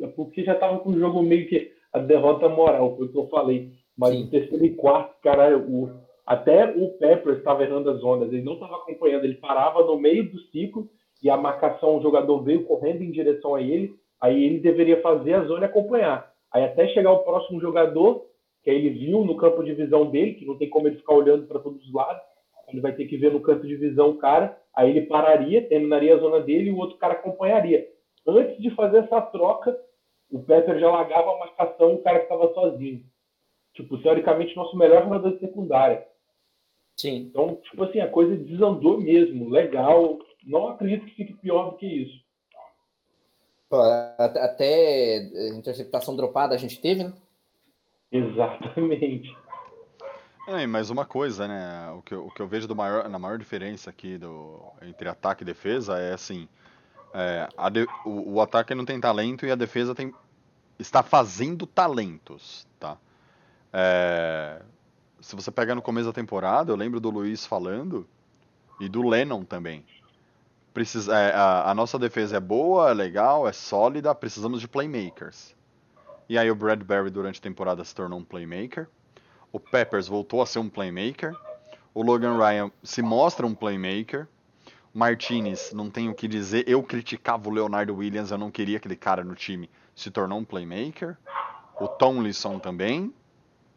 é 0.00 0.06
porque 0.08 0.42
já 0.44 0.54
tava 0.54 0.78
com 0.78 0.90
o 0.90 0.98
jogo 0.98 1.22
meio 1.22 1.48
que 1.48 1.72
a 1.92 1.98
derrota 1.98 2.48
moral, 2.48 2.96
foi 2.96 3.06
o 3.06 3.12
que 3.12 3.18
eu 3.18 3.28
falei. 3.28 3.72
Mas 3.96 4.14
Sim. 4.14 4.24
no 4.24 4.30
terceiro 4.30 4.64
e 4.64 4.74
quarto, 4.74 5.20
cara, 5.22 5.58
o, 5.58 5.90
até 6.26 6.64
o 6.64 6.88
Pepper 6.94 7.34
estava 7.34 7.62
errando 7.62 7.90
as 7.90 8.00
zonas, 8.00 8.32
ele 8.32 8.42
não 8.42 8.54
estava 8.54 8.76
acompanhando, 8.76 9.24
ele 9.24 9.34
parava 9.34 9.84
no 9.84 9.98
meio 9.98 10.30
do 10.30 10.40
ciclo 10.44 10.88
e 11.22 11.28
a 11.28 11.36
marcação, 11.36 11.98
o 11.98 12.02
jogador 12.02 12.42
veio 12.42 12.64
correndo 12.64 13.02
em 13.02 13.12
direção 13.12 13.54
a 13.54 13.62
ele, 13.62 13.94
aí 14.22 14.44
ele 14.44 14.60
deveria 14.60 15.02
fazer 15.02 15.34
a 15.34 15.44
zona 15.44 15.62
e 15.62 15.64
acompanhar. 15.64 16.32
Aí 16.52 16.64
até 16.64 16.86
chegar 16.88 17.10
o 17.10 17.24
próximo 17.24 17.60
jogador, 17.60 18.24
que 18.62 18.70
aí 18.70 18.76
ele 18.76 18.90
viu 18.90 19.24
no 19.24 19.36
campo 19.36 19.64
de 19.64 19.74
visão 19.74 20.08
dele, 20.08 20.34
que 20.34 20.46
não 20.46 20.56
tem 20.56 20.70
como 20.70 20.86
ele 20.86 20.96
ficar 20.96 21.14
olhando 21.14 21.46
para 21.46 21.58
todos 21.58 21.84
os 21.84 21.92
lados, 21.92 22.22
ele 22.68 22.80
vai 22.80 22.92
ter 22.92 23.06
que 23.06 23.16
ver 23.16 23.32
no 23.32 23.40
canto 23.40 23.66
de 23.66 23.74
visão 23.74 24.10
o 24.10 24.18
cara, 24.18 24.56
aí 24.74 24.90
ele 24.90 25.06
pararia, 25.06 25.66
terminaria 25.66 26.14
a 26.14 26.18
zona 26.18 26.40
dele 26.40 26.70
e 26.70 26.72
o 26.72 26.78
outro 26.78 26.96
cara 26.98 27.14
acompanharia. 27.14 27.86
Antes 28.26 28.62
de 28.62 28.70
fazer 28.70 28.98
essa 28.98 29.20
troca, 29.20 29.76
o 30.30 30.38
Pepper 30.38 30.78
já 30.78 30.88
largava 30.88 31.32
a 31.32 31.38
marcação 31.40 31.90
e 31.90 31.94
o 31.94 32.02
cara 32.02 32.22
estava 32.22 32.54
sozinho. 32.54 33.02
Tipo, 33.74 33.98
teoricamente, 33.98 34.54
nosso 34.54 34.76
melhor 34.76 35.02
jogador 35.02 35.32
de 35.32 35.40
secundária. 35.40 36.06
Sim. 36.96 37.16
Então, 37.30 37.56
tipo 37.56 37.82
assim, 37.82 38.00
a 38.00 38.08
coisa 38.08 38.36
desandou 38.36 39.00
mesmo. 39.00 39.50
Legal. 39.50 40.18
Não 40.46 40.68
acredito 40.68 41.06
que 41.06 41.14
fique 41.14 41.32
pior 41.34 41.70
do 41.70 41.76
que 41.76 41.86
isso. 41.86 42.22
Até 44.18 45.18
interceptação 45.54 46.14
dropada 46.14 46.54
a 46.54 46.58
gente 46.58 46.80
teve, 46.80 47.04
né? 47.04 47.12
Exatamente. 48.10 49.34
É, 50.46 50.66
mas 50.66 50.90
uma 50.90 51.04
coisa, 51.04 51.46
né? 51.46 51.90
O 51.92 52.02
que 52.02 52.12
eu, 52.12 52.26
o 52.26 52.30
que 52.30 52.42
eu 52.42 52.48
vejo 52.48 52.66
do 52.66 52.74
maior, 52.74 53.08
na 53.08 53.18
maior 53.18 53.38
diferença 53.38 53.90
aqui 53.90 54.18
do, 54.18 54.60
entre 54.82 55.08
ataque 55.08 55.42
e 55.42 55.46
defesa 55.46 55.98
é 55.98 56.12
assim: 56.12 56.48
é, 57.14 57.48
de, 57.70 57.86
o, 58.04 58.34
o, 58.34 58.40
ataque 58.40 58.74
não 58.74 58.84
tem 58.84 59.00
talento 59.00 59.46
e 59.46 59.50
a 59.50 59.54
defesa 59.54 59.94
tem, 59.94 60.12
está 60.78 61.02
fazendo 61.02 61.66
talentos, 61.66 62.66
tá? 62.78 62.98
É, 63.72 64.60
se 65.20 65.36
você 65.36 65.50
pega 65.50 65.74
no 65.74 65.80
começo 65.80 66.08
da 66.08 66.12
temporada, 66.12 66.72
eu 66.72 66.76
lembro 66.76 66.98
do 66.98 67.08
Luiz 67.08 67.46
falando 67.46 68.06
e 68.80 68.88
do 68.88 69.08
Lennon 69.08 69.44
também. 69.44 69.84
Precisa, 70.72 71.14
é, 71.14 71.34
a, 71.34 71.70
a, 71.70 71.74
nossa 71.74 71.98
defesa 71.98 72.38
é 72.38 72.40
boa, 72.40 72.90
é 72.90 72.94
legal, 72.94 73.46
é 73.46 73.52
sólida, 73.52 74.14
precisamos 74.14 74.60
de 74.60 74.66
playmakers. 74.66 75.54
E 76.28 76.38
aí 76.38 76.50
o 76.50 76.54
Bradbury 76.54 77.10
durante 77.10 77.38
a 77.38 77.42
temporada 77.42 77.84
se 77.84 77.94
tornou 77.94 78.18
um 78.18 78.24
playmaker. 78.24 78.88
O 79.52 79.60
Peppers 79.60 80.08
voltou 80.08 80.40
a 80.40 80.46
ser 80.46 80.60
um 80.60 80.68
playmaker. 80.68 81.34
O 81.92 82.02
Logan 82.02 82.38
Ryan 82.38 82.70
se 82.82 83.02
mostra 83.02 83.46
um 83.46 83.54
playmaker. 83.54 84.26
Martinez, 84.94 85.72
não 85.74 85.90
tenho 85.90 86.12
o 86.12 86.14
que 86.14 86.26
dizer. 86.26 86.64
Eu 86.66 86.82
criticava 86.82 87.48
o 87.48 87.52
Leonardo 87.52 87.94
Williams, 87.94 88.30
eu 88.30 88.38
não 88.38 88.50
queria 88.50 88.78
aquele 88.78 88.96
cara 88.96 89.22
no 89.22 89.34
time. 89.34 89.68
Se 89.94 90.10
tornou 90.10 90.38
um 90.38 90.44
playmaker. 90.44 91.18
O 91.78 91.86
Tomlinson 91.86 92.58
também. 92.58 93.12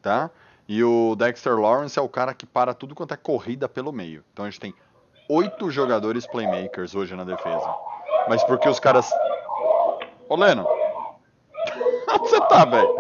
tá? 0.02 0.32
E 0.68 0.84
o 0.84 1.16
Dexter 1.16 1.60
Lawrence 1.60 2.00
é 2.00 2.02
o 2.02 2.10
cara 2.10 2.34
que 2.34 2.46
para 2.46 2.74
tudo 2.74 2.96
quanto 2.96 3.14
é 3.14 3.18
corrida 3.18 3.68
pelo 3.68 3.92
meio. 3.92 4.24
Então 4.32 4.46
a 4.46 4.50
gente 4.50 4.60
tem 4.60 4.74
oito 5.30 5.70
jogadores 5.72 6.26
playmakers 6.28 6.96
hoje 6.96 7.16
na 7.16 7.24
defesa. 7.24 7.74
Mas 8.28 8.44
porque 8.44 8.68
os 8.70 8.80
caras. 8.80 9.12
Ô 10.30 10.36
Leno! 10.36 10.68
Onde 12.10 12.30
você 12.30 12.40
tá, 12.48 12.66
velho? 12.66 12.96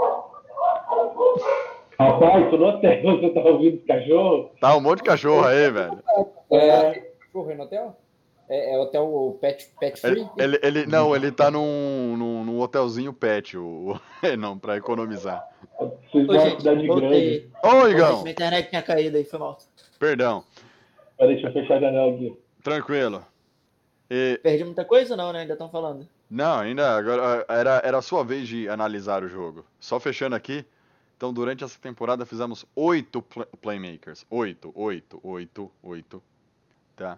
Rapaz, 1.99 2.49
tu 2.49 2.57
não 2.57 2.79
tem, 2.81 3.01
você 3.03 3.29
tá 3.29 3.39
ouvindo 3.41 3.77
os 3.79 3.85
cachorros? 3.85 4.51
Tá 4.59 4.75
um 4.75 4.81
monte 4.81 4.97
de 4.97 5.03
cachorro 5.05 5.45
aí, 5.47 5.71
velho. 5.71 6.03
É, 6.51 7.03
cachorro 7.21 7.49
aí 7.49 7.55
no 7.55 7.63
hotel? 7.63 7.97
É, 8.49 8.75
é 8.75 8.79
hotel 8.79 9.37
pet, 9.41 9.69
pet 9.79 9.99
free? 9.99 10.27
Ele, 10.37 10.55
ele, 10.55 10.59
ele- 10.61 10.85
não, 10.85 11.15
ele 11.15 11.31
tá 11.31 11.49
num, 11.49 12.15
num, 12.17 12.43
num 12.43 12.59
hotelzinho 12.59 13.13
pet, 13.13 13.57
o, 13.57 13.93
o- 13.93 13.99
não, 14.37 14.57
pra 14.59 14.75
economizar. 14.77 15.43
Vão 15.79 16.39
gente, 16.39 16.85
voltei. 16.85 17.49
Voltei, 17.63 17.91
Igão! 17.91 18.21
Minha 18.21 18.31
internet 18.31 18.69
tinha 18.69 18.81
caído 18.81 19.17
aí, 19.17 19.23
foi 19.23 19.39
mal. 19.39 19.57
Perdão, 19.97 20.43
Peraí, 21.17 21.33
deixa 21.35 21.47
eu 21.49 21.53
fechar 21.53 21.77
a 21.77 21.79
janela 21.79 22.13
aqui. 22.13 22.37
tranquilo. 22.63 23.25
E, 24.09 24.39
Perdi 24.43 24.63
muita 24.63 24.85
coisa 24.85 25.15
não, 25.15 25.33
né? 25.33 25.41
Ainda 25.41 25.53
estão 25.53 25.69
falando. 25.69 26.07
Não, 26.29 26.59
ainda 26.59 26.95
agora 26.95 27.45
era, 27.47 27.81
era 27.83 27.97
a 27.97 28.01
sua 28.01 28.23
vez 28.23 28.47
de 28.47 28.67
analisar 28.69 29.23
o 29.23 29.29
jogo. 29.29 29.65
Só 29.79 29.99
fechando 29.99 30.35
aqui. 30.35 30.63
Então, 31.17 31.33
durante 31.33 31.63
essa 31.63 31.79
temporada 31.79 32.25
fizemos 32.25 32.65
oito 32.75 33.21
pl- 33.21 33.47
playmakers. 33.61 34.25
Oito, 34.29 34.71
oito, 34.75 35.19
oito, 35.23 35.71
oito. 35.81 36.21
Tá? 36.95 37.17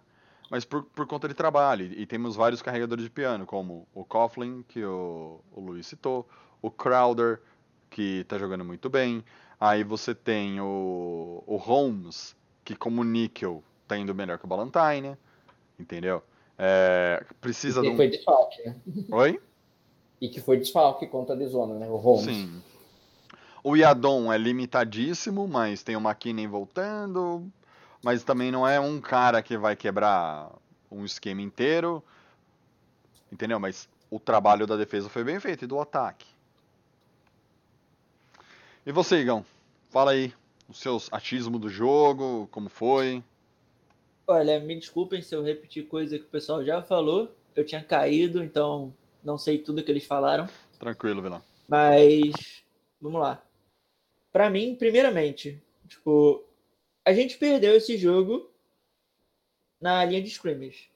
Mas 0.49 0.63
por, 0.63 0.83
por 0.83 1.05
conta 1.07 1.27
de 1.27 1.33
trabalho. 1.33 1.85
E 1.85 2.05
temos 2.05 2.35
vários 2.35 2.61
carregadores 2.61 3.03
de 3.03 3.09
piano, 3.09 3.45
como 3.45 3.87
o 3.93 4.05
Coughlin, 4.05 4.63
que 4.67 4.83
o, 4.85 5.41
o 5.51 5.59
Luiz 5.59 5.87
citou, 5.87 6.27
o 6.61 6.69
Crowder, 6.71 7.41
que 7.89 8.23
tá 8.29 8.37
jogando 8.37 8.63
muito 8.63 8.89
bem. 8.89 9.23
Aí 9.59 9.83
você 9.83 10.13
tem 10.15 10.61
o, 10.61 11.43
o 11.45 11.57
Holmes, 11.57 12.35
que 12.63 12.75
como 12.75 13.03
níquel 13.03 13.63
tá 13.87 13.97
indo 13.97 14.13
melhor 14.13 14.37
que 14.37 14.45
o 14.45 14.47
Ballantine. 14.47 15.17
Entendeu? 15.79 16.23
É, 16.57 17.23
precisa 17.39 17.81
de 17.81 17.87
E 17.87 17.91
um. 17.91 17.95
foi 17.95 18.09
desfalque, 18.09 18.63
né? 18.63 18.75
Oi? 19.11 19.39
E 20.19 20.27
que 20.27 20.41
foi 20.41 20.57
desfalque 20.57 21.05
contra 21.05 21.35
a 21.35 21.47
zona, 21.47 21.75
né? 21.75 21.87
O 21.87 21.95
Holmes. 21.97 22.25
Sim. 22.25 22.61
O 23.63 23.75
Yadon 23.75 24.31
é 24.31 24.37
limitadíssimo, 24.37 25.47
mas 25.47 25.83
tem 25.83 25.95
o 25.95 25.99
McKinney 25.99 26.47
voltando. 26.47 27.47
Mas 28.03 28.23
também 28.23 28.51
não 28.51 28.67
é 28.67 28.79
um 28.79 28.99
cara 28.99 29.41
que 29.41 29.57
vai 29.57 29.75
quebrar 29.75 30.51
um 30.89 31.05
esquema 31.05 31.41
inteiro. 31.41 32.03
Entendeu? 33.31 33.59
Mas 33.59 33.87
o 34.09 34.19
trabalho 34.19 34.65
da 34.65 34.75
defesa 34.75 35.09
foi 35.09 35.23
bem 35.23 35.39
feito 35.39 35.65
e 35.65 35.67
do 35.67 35.79
ataque. 35.79 36.25
E 38.85 38.91
você, 38.91 39.17
Igão? 39.17 39.45
Fala 39.89 40.11
aí 40.11 40.33
os 40.69 40.79
seus 40.79 41.11
achismos 41.11 41.59
do 41.59 41.69
jogo, 41.69 42.47
como 42.51 42.69
foi. 42.69 43.23
Olha, 44.29 44.59
me 44.59 44.75
desculpem 44.75 45.21
se 45.21 45.33
eu 45.33 45.41
repetir 45.41 45.87
coisa 45.87 46.19
que 46.19 46.25
o 46.25 46.29
pessoal 46.29 46.63
já 46.63 46.81
falou. 46.81 47.33
Eu 47.55 47.65
tinha 47.65 47.81
caído, 47.81 48.43
então 48.43 48.93
não 49.23 49.37
sei 49.37 49.57
tudo 49.57 49.81
que 49.81 49.89
eles 49.89 50.05
falaram. 50.05 50.49
Tranquilo, 50.77 51.21
Vilão. 51.21 51.41
Mas 51.65 52.63
vamos 52.99 53.21
lá. 53.21 53.41
Pra 54.31 54.49
mim, 54.49 54.75
primeiramente, 54.75 55.63
tipo, 55.87 56.43
a 57.05 57.13
gente 57.13 57.37
perdeu 57.37 57.73
esse 57.73 57.97
jogo 57.97 58.51
na 59.79 60.03
linha 60.03 60.21
de 60.21 60.27
scrimmage. 60.27 60.89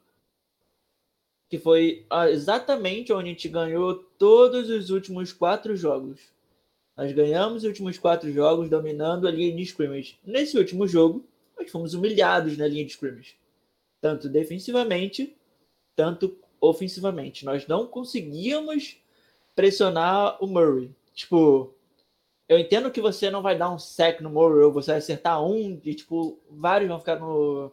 Que 1.50 1.58
foi 1.58 2.06
exatamente 2.30 3.14
onde 3.14 3.30
a 3.30 3.32
gente 3.32 3.48
ganhou 3.48 3.96
todos 3.96 4.70
os 4.70 4.90
últimos 4.90 5.32
quatro 5.32 5.76
jogos. 5.76 6.20
Nós 6.98 7.12
ganhamos 7.14 7.60
os 7.60 7.64
últimos 7.64 7.98
quatro 7.98 8.32
jogos 8.32 8.70
dominando 8.70 9.26
a 9.26 9.32
linha 9.32 9.56
de 9.56 9.64
scrimmage. 9.64 10.20
Nesse 10.24 10.58
último 10.58 10.86
jogo, 10.86 11.26
fomos 11.70 11.94
humilhados 11.94 12.58
na 12.58 12.66
linha 12.68 12.86
de 12.86 12.92
scrimmage. 12.92 13.36
Tanto 14.00 14.28
defensivamente, 14.30 15.38
tanto 15.96 16.38
ofensivamente. 16.60 17.46
Nós 17.46 17.68
não 17.68 17.86
conseguíamos 17.86 18.98
pressionar 19.56 20.44
o 20.44 20.48
Murray. 20.48 20.96
Tipo, 21.14 21.76
eu 22.48 22.58
entendo 22.58 22.92
que 22.92 23.02
você 23.02 23.30
não 23.30 23.42
vai 23.42 23.58
dar 23.58 23.70
um 23.70 23.80
sec 23.80 24.22
no 24.22 24.30
Murray, 24.30 24.64
ou 24.64 24.72
você 24.72 24.92
vai 24.92 24.98
acertar 24.98 25.44
um, 25.44 25.80
e 25.84 25.94
tipo, 25.94 26.40
vários 26.50 26.90
vão 26.90 27.00
ficar 27.00 27.20
no, 27.20 27.72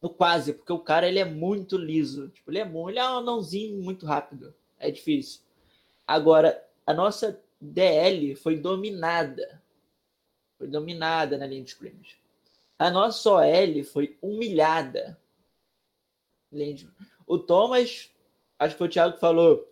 no 0.00 0.10
quase, 0.10 0.52
porque 0.52 0.72
o 0.72 0.78
cara 0.78 1.08
ele 1.08 1.18
é 1.18 1.24
muito 1.24 1.76
liso. 1.76 2.28
Tipo, 2.28 2.50
ele 2.50 2.58
é 2.58 2.64
muito, 2.64 2.90
ele 2.90 2.98
é 2.98 3.04
um 3.04 3.18
anãozinho 3.18 3.82
muito 3.82 4.06
rápido. 4.06 4.54
É 4.78 4.90
difícil. 4.90 5.40
Agora, 6.06 6.64
a 6.86 6.94
nossa 6.94 7.40
DL 7.60 8.34
foi 8.36 8.56
dominada. 8.56 9.60
Foi 10.56 10.66
dominada 10.66 11.36
na 11.36 11.46
linha 11.46 11.62
de 11.62 11.70
scrimmage. 11.70 12.16
A 12.78 12.90
nossa 12.90 13.30
OL 13.30 13.84
foi 13.84 14.16
humilhada. 14.22 15.18
O 17.26 17.38
Thomas, 17.38 18.10
acho 18.58 18.74
que 18.74 18.78
foi 18.78 18.86
o 18.86 18.90
Thiago 18.90 19.14
que 19.14 19.20
falou, 19.20 19.68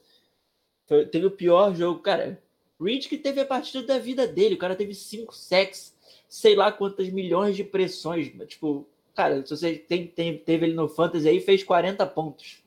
foi- 0.87 1.07
teve 1.07 1.27
o 1.27 1.31
pior 1.31 1.75
jogo. 1.75 2.01
Cara, 2.01 2.41
Reed 2.81 3.07
que 3.09 3.17
teve 3.17 3.41
a 3.41 3.47
partida 3.47 3.83
da 3.87 3.99
vida 3.99 4.27
dele. 4.27 4.57
O 4.57 4.59
cara 4.59 4.77
teve 4.77 4.93
cinco 4.95 5.35
sacks, 5.35 5.95
sei 6.29 6.55
lá 6.55 6.71
quantas 6.71 7.09
milhões 7.09 7.57
de 7.57 7.65
pressões. 7.65 8.31
mas, 8.35 8.49
Tipo, 8.49 8.87
cara, 9.15 9.45
se 9.47 9.57
você 9.57 9.75
tem, 9.79 10.07
tem- 10.07 10.37
teve 10.39 10.67
ele 10.67 10.75
no 10.75 10.89
Fantasy 10.89 11.29
aí, 11.29 11.41
fez 11.41 11.63
40 11.65 12.05
pontos. 12.07 12.63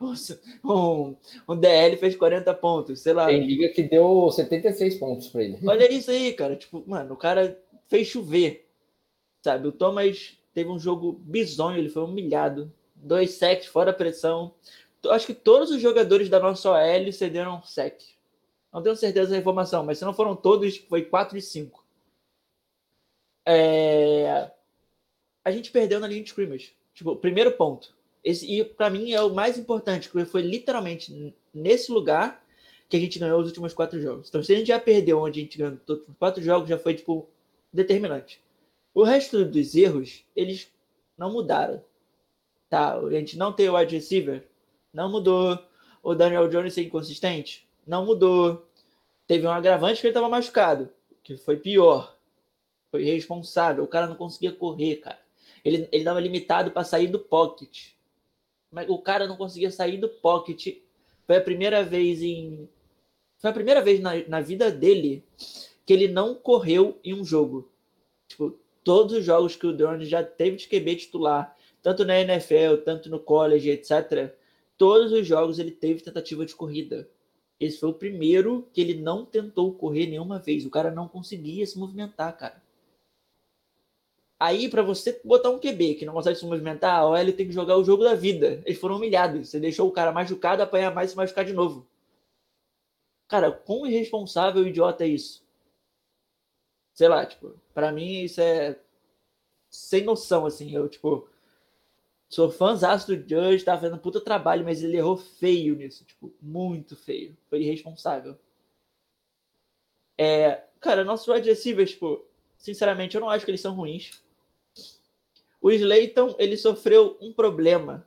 Nossa, 0.00 0.40
um, 0.62 1.16
um 1.48 1.56
DL 1.56 1.96
fez 1.96 2.14
40 2.14 2.52
pontos, 2.52 3.00
sei 3.00 3.12
lá. 3.14 3.26
Tem 3.26 3.44
liga 3.46 3.68
que 3.70 3.82
deu 3.82 4.30
76 4.30 4.96
pontos 4.98 5.28
pra 5.28 5.42
ele. 5.42 5.58
Olha 5.66 5.90
isso 5.90 6.10
aí, 6.10 6.32
cara. 6.34 6.54
Tipo, 6.56 6.84
mano, 6.86 7.14
o 7.14 7.16
cara 7.16 7.58
fez 7.88 8.06
chover. 8.08 8.63
Sabe? 9.44 9.68
O 9.68 9.72
Thomas 9.72 10.38
teve 10.54 10.70
um 10.70 10.78
jogo 10.78 11.20
bizonho, 11.20 11.76
ele 11.76 11.90
foi 11.90 12.02
humilhado. 12.02 12.72
Dois 12.94 13.32
sacks 13.32 13.66
fora 13.66 13.92
pressão. 13.92 14.54
Acho 15.10 15.26
que 15.26 15.34
todos 15.34 15.70
os 15.70 15.82
jogadores 15.82 16.30
da 16.30 16.40
nossa 16.40 16.70
OL 16.70 17.12
cederam 17.12 17.62
sec. 17.62 18.00
Não 18.72 18.82
tenho 18.82 18.96
certeza 18.96 19.32
da 19.32 19.36
informação, 19.36 19.84
mas 19.84 19.98
se 19.98 20.04
não 20.06 20.14
foram 20.14 20.34
todos, 20.34 20.78
foi 20.88 21.04
4 21.04 21.36
e 21.36 21.42
5. 21.42 21.84
É... 23.46 24.50
A 25.44 25.50
gente 25.50 25.70
perdeu 25.70 26.00
na 26.00 26.06
linha 26.06 26.22
de 26.22 26.30
scrimmage. 26.30 26.74
Tipo, 26.94 27.14
primeiro 27.14 27.52
ponto. 27.52 27.94
Esse, 28.24 28.50
e 28.50 28.64
pra 28.64 28.88
mim 28.88 29.12
é 29.12 29.20
o 29.20 29.34
mais 29.34 29.58
importante, 29.58 30.08
porque 30.08 30.24
foi 30.24 30.40
literalmente 30.40 31.36
nesse 31.52 31.92
lugar 31.92 32.42
que 32.88 32.96
a 32.96 33.00
gente 33.00 33.18
ganhou 33.18 33.40
os 33.40 33.48
últimos 33.48 33.74
quatro 33.74 34.00
jogos. 34.00 34.30
Então, 34.30 34.42
se 34.42 34.54
a 34.54 34.56
gente 34.56 34.68
já 34.68 34.80
perdeu 34.80 35.20
onde 35.20 35.40
a 35.40 35.42
gente 35.42 35.58
ganhou 35.58 35.78
os 35.86 36.16
quatro 36.18 36.42
jogos, 36.42 36.66
já 36.66 36.78
foi, 36.78 36.94
tipo, 36.94 37.28
determinante. 37.70 38.42
O 38.94 39.02
resto 39.02 39.44
dos 39.44 39.74
erros, 39.74 40.24
eles 40.36 40.72
não 41.18 41.32
mudaram. 41.32 41.82
Tá? 42.70 42.96
A 42.96 43.10
gente 43.10 43.36
não 43.36 43.52
tem 43.52 43.68
o 43.68 43.76
wide 43.76 43.96
receiver, 43.96 44.46
não 44.92 45.10
mudou. 45.10 45.58
O 46.02 46.14
Daniel 46.14 46.48
Jones 46.48 46.78
é 46.78 46.82
inconsistente, 46.82 47.68
não 47.86 48.06
mudou. 48.06 48.66
Teve 49.26 49.46
um 49.46 49.50
agravante 49.50 50.00
que 50.00 50.06
ele 50.06 50.12
estava 50.12 50.28
machucado, 50.28 50.90
que 51.22 51.36
foi 51.36 51.56
pior. 51.56 52.16
Foi 52.90 53.02
irresponsável. 53.02 53.82
O 53.82 53.88
cara 53.88 54.06
não 54.06 54.14
conseguia 54.14 54.52
correr, 54.52 54.96
cara. 54.96 55.18
Ele, 55.64 55.88
estava 55.90 56.20
limitado 56.20 56.70
para 56.70 56.84
sair 56.84 57.08
do 57.08 57.18
pocket. 57.18 57.92
Mas 58.70 58.88
o 58.88 58.98
cara 58.98 59.26
não 59.26 59.36
conseguia 59.36 59.70
sair 59.70 59.96
do 59.96 60.08
pocket. 60.08 60.76
Foi 61.26 61.36
a 61.36 61.40
primeira 61.40 61.82
vez 61.82 62.22
em. 62.22 62.68
Foi 63.38 63.50
a 63.50 63.54
primeira 63.54 63.80
vez 63.80 63.98
na, 64.00 64.12
na 64.28 64.40
vida 64.40 64.70
dele 64.70 65.24
que 65.86 65.92
ele 65.92 66.08
não 66.08 66.34
correu 66.34 66.98
em 67.02 67.14
um 67.14 67.24
jogo. 67.24 67.70
Tipo, 68.28 68.58
todos 68.84 69.14
os 69.14 69.24
jogos 69.24 69.56
que 69.56 69.66
o 69.66 69.76
Jones 69.76 70.08
já 70.08 70.22
teve 70.22 70.58
de 70.58 70.68
QB 70.68 70.96
titular, 70.96 71.56
tanto 71.82 72.04
na 72.04 72.20
NFL, 72.20 72.76
tanto 72.84 73.10
no 73.10 73.18
college, 73.18 73.70
etc. 73.70 74.32
Todos 74.76 75.10
os 75.10 75.26
jogos 75.26 75.58
ele 75.58 75.70
teve 75.70 76.02
tentativa 76.02 76.44
de 76.44 76.54
corrida. 76.54 77.08
Esse 77.58 77.78
foi 77.78 77.88
o 77.88 77.94
primeiro 77.94 78.68
que 78.72 78.80
ele 78.80 78.94
não 78.94 79.24
tentou 79.24 79.72
correr 79.72 80.06
nenhuma 80.06 80.38
vez. 80.38 80.66
O 80.66 80.70
cara 80.70 80.90
não 80.90 81.08
conseguia 81.08 81.66
se 81.66 81.78
movimentar, 81.78 82.36
cara. 82.36 82.62
Aí, 84.38 84.68
para 84.68 84.82
você 84.82 85.20
botar 85.24 85.50
um 85.50 85.58
QB 85.58 85.94
que 85.94 86.04
não 86.04 86.12
consegue 86.12 86.38
se 86.38 86.44
movimentar, 86.44 86.98
a 86.98 87.06
OL 87.06 87.32
tem 87.32 87.46
que 87.46 87.52
jogar 87.52 87.78
o 87.78 87.84
jogo 87.84 88.04
da 88.04 88.14
vida. 88.14 88.60
Eles 88.66 88.78
foram 88.78 88.96
humilhados. 88.96 89.48
Você 89.48 89.60
deixou 89.60 89.88
o 89.88 89.92
cara 89.92 90.12
machucado, 90.12 90.62
apanhar 90.62 90.92
mais 90.92 91.10
e 91.10 91.12
se 91.12 91.16
machucar 91.16 91.44
de 91.44 91.52
novo. 91.52 91.86
Cara, 93.28 93.50
quão 93.50 93.86
irresponsável 93.86 94.66
e 94.66 94.68
idiota 94.68 95.04
é 95.04 95.08
isso? 95.08 95.43
Sei 96.94 97.08
lá, 97.08 97.26
tipo, 97.26 97.54
pra 97.74 97.92
mim 97.92 98.22
isso 98.22 98.40
é 98.40 98.78
sem 99.68 100.04
noção, 100.04 100.46
assim. 100.46 100.74
Eu, 100.74 100.88
tipo, 100.88 101.28
sou 102.28 102.50
fãzaço 102.50 103.08
do 103.08 103.28
Judge, 103.28 103.64
tá 103.64 103.76
fazendo 103.76 103.98
puta 103.98 104.20
trabalho, 104.20 104.64
mas 104.64 104.82
ele 104.82 104.96
errou 104.96 105.16
feio 105.16 105.74
nisso, 105.74 106.04
tipo, 106.04 106.32
muito 106.40 106.96
feio. 106.96 107.36
Foi 107.50 107.60
irresponsável. 107.60 108.38
É, 110.16 110.62
cara, 110.80 111.04
nossos 111.04 111.26
receivers, 111.44 111.90
tipo, 111.90 112.24
sinceramente, 112.56 113.16
eu 113.16 113.20
não 113.20 113.28
acho 113.28 113.44
que 113.44 113.50
eles 113.50 113.60
são 113.60 113.74
ruins. 113.74 114.22
O 115.60 115.70
Slayton, 115.72 116.36
ele 116.38 116.56
sofreu 116.56 117.16
um 117.20 117.32
problema 117.32 118.06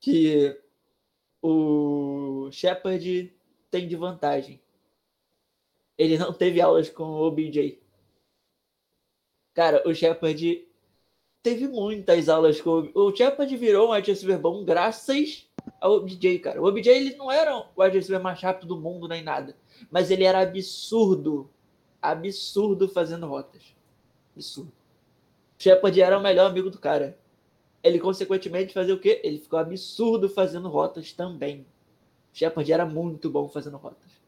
que 0.00 0.58
o 1.40 2.48
Shepard 2.50 3.32
tem 3.70 3.86
de 3.86 3.94
vantagem. 3.94 4.60
Ele 5.96 6.18
não 6.18 6.32
teve 6.32 6.60
aulas 6.60 6.88
com 6.90 7.04
o 7.04 7.22
OBJ. 7.22 7.80
Cara, 9.54 9.82
o 9.86 9.94
Shepard 9.94 10.66
teve 11.42 11.68
muitas 11.68 12.28
aulas 12.28 12.60
com 12.60 12.90
o 12.94 13.08
O 13.08 13.14
Shepard 13.14 13.54
virou 13.56 13.88
um 13.88 13.92
wide 13.92 14.10
receiver 14.10 14.38
bom 14.38 14.64
graças 14.64 15.48
ao 15.80 15.96
OBJ, 15.96 16.38
cara. 16.38 16.60
O 16.62 16.66
OBJ 16.66 16.88
ele 16.88 17.16
não 17.16 17.30
era 17.30 17.56
o 17.56 17.66
wide 17.76 17.96
receiver 17.96 18.22
mais 18.22 18.40
rápido 18.40 18.68
do 18.68 18.80
mundo 18.80 19.08
nem 19.08 19.22
nada, 19.22 19.56
mas 19.90 20.10
ele 20.10 20.24
era 20.24 20.40
absurdo, 20.40 21.50
absurdo 22.00 22.88
fazendo 22.88 23.26
rotas. 23.26 23.74
Absurdo. 24.34 24.72
O 25.58 25.62
Shepard 25.62 26.00
era 26.00 26.18
o 26.18 26.22
melhor 26.22 26.50
amigo 26.50 26.70
do 26.70 26.78
cara. 26.78 27.18
Ele, 27.82 27.98
consequentemente, 27.98 28.72
fazia 28.72 28.94
o 28.94 28.98
quê? 28.98 29.20
Ele 29.24 29.38
ficou 29.38 29.58
absurdo 29.58 30.28
fazendo 30.28 30.68
rotas 30.68 31.12
também. 31.12 31.66
O 32.32 32.36
Shepard 32.36 32.72
era 32.72 32.86
muito 32.86 33.28
bom 33.28 33.48
fazendo 33.48 33.76
rotas. 33.76 34.21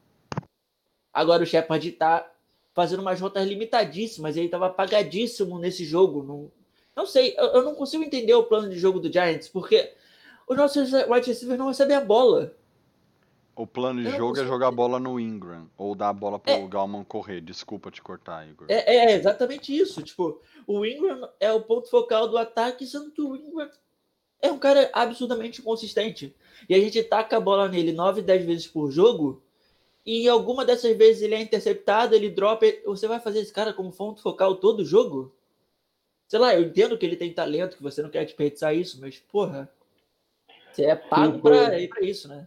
Agora 1.15 1.45
o 1.45 1.47
Shepard 1.47 1.93
tá 1.93 2.29
fazendo 2.75 3.01
umas 3.01 3.21
rotas 3.21 3.47
limitadíssimas. 3.47 4.37
Ele 4.37 4.49
tava 4.49 4.67
apagadíssimo 4.67 5.59
nesse 5.61 5.85
jogo. 5.85 6.25
Não, 6.25 6.51
não 6.97 7.07
sei, 7.07 7.35
eu, 7.39 7.47
eu 7.47 7.63
não 7.63 7.77
consigo 7.77 8.03
entender 8.03 8.35
o 8.35 8.43
plano 8.43 8.69
de 8.69 8.77
jogo 8.77 8.99
do 8.99 9.13
Giants, 9.13 9.49
porque 9.49 9.93
os 10.49 10.57
nossos 10.57 10.93
wide 10.93 11.29
receivers 11.29 11.59
não 11.59 11.69
recebem 11.69 11.97
a 11.97 12.05
bola. 12.05 12.53
O 13.57 13.67
plano 13.67 14.03
de 14.03 14.09
Eu 14.09 14.17
jogo 14.17 14.41
é 14.41 14.45
jogar 14.45 14.69
a 14.69 14.73
bola 14.73 14.99
no 14.99 15.19
Ingram. 15.21 15.71
Ou 15.79 15.95
dar 15.95 16.09
a 16.09 16.13
bola 16.13 16.41
pro 16.41 16.53
É. 16.53 16.67
Galman 16.67 17.05
correr. 17.05 17.41
Desculpa 17.41 17.89
te 17.89 18.03
cortar, 18.03 18.49
Igor. 18.49 18.67
É, 18.69 18.97
é 18.97 19.15
exatamente 19.15 19.75
isso. 19.75 20.03
Tipo, 20.03 20.41
o 20.67 20.85
Ingram 20.85 21.29
é 21.39 21.53
o 21.53 21.61
ponto 21.61 21.89
focal 21.89 22.27
do 22.27 22.37
ataque, 22.37 22.85
sendo 22.85 23.13
que 23.13 23.23
o 23.23 23.37
Ingram 23.37 23.71
é 24.43 24.51
um 24.51 24.59
cara 24.59 24.91
absurdamente 24.93 25.63
consistente. 25.63 26.35
E 26.69 26.75
a 26.75 26.81
gente 26.81 27.01
taca 27.05 27.37
a 27.37 27.41
bola 27.41 27.69
nele 27.69 27.93
9, 27.93 28.23
10 28.23 28.45
vezes 28.45 28.67
por 28.67 28.91
jogo. 28.91 29.44
E 30.07 30.29
alguma 30.29 30.65
dessas 30.65 30.97
vezes 30.97 31.23
ele 31.23 31.35
é 31.35 31.41
interceptado, 31.41 32.15
ele 32.15 32.29
dropa. 32.29 32.67
Você 32.85 33.07
vai 33.09 33.19
fazer 33.21 33.41
esse 33.41 33.53
cara 33.53 33.73
como 33.73 33.91
ponto 33.93 34.21
focal 34.21 34.57
todo 34.57 34.85
jogo? 34.85 35.35
Sei 36.29 36.39
lá, 36.39 36.55
eu 36.55 36.63
entendo 36.63 36.99
que 36.99 37.07
ele 37.07 37.17
tem 37.17 37.33
talento, 37.33 37.77
que 37.77 37.83
você 37.83 38.03
não 38.03 38.11
quer 38.11 38.25
desperdiçar 38.25 38.75
isso, 38.77 39.01
mas, 39.01 39.19
porra. 39.19 39.71
Você 40.73 40.85
é 40.85 40.97
pago 40.97 41.39
pra 41.39 41.67
foi- 41.67 41.83
ir 41.85 41.89
pra 41.89 42.03
isso, 42.03 42.29
né? 42.29 42.47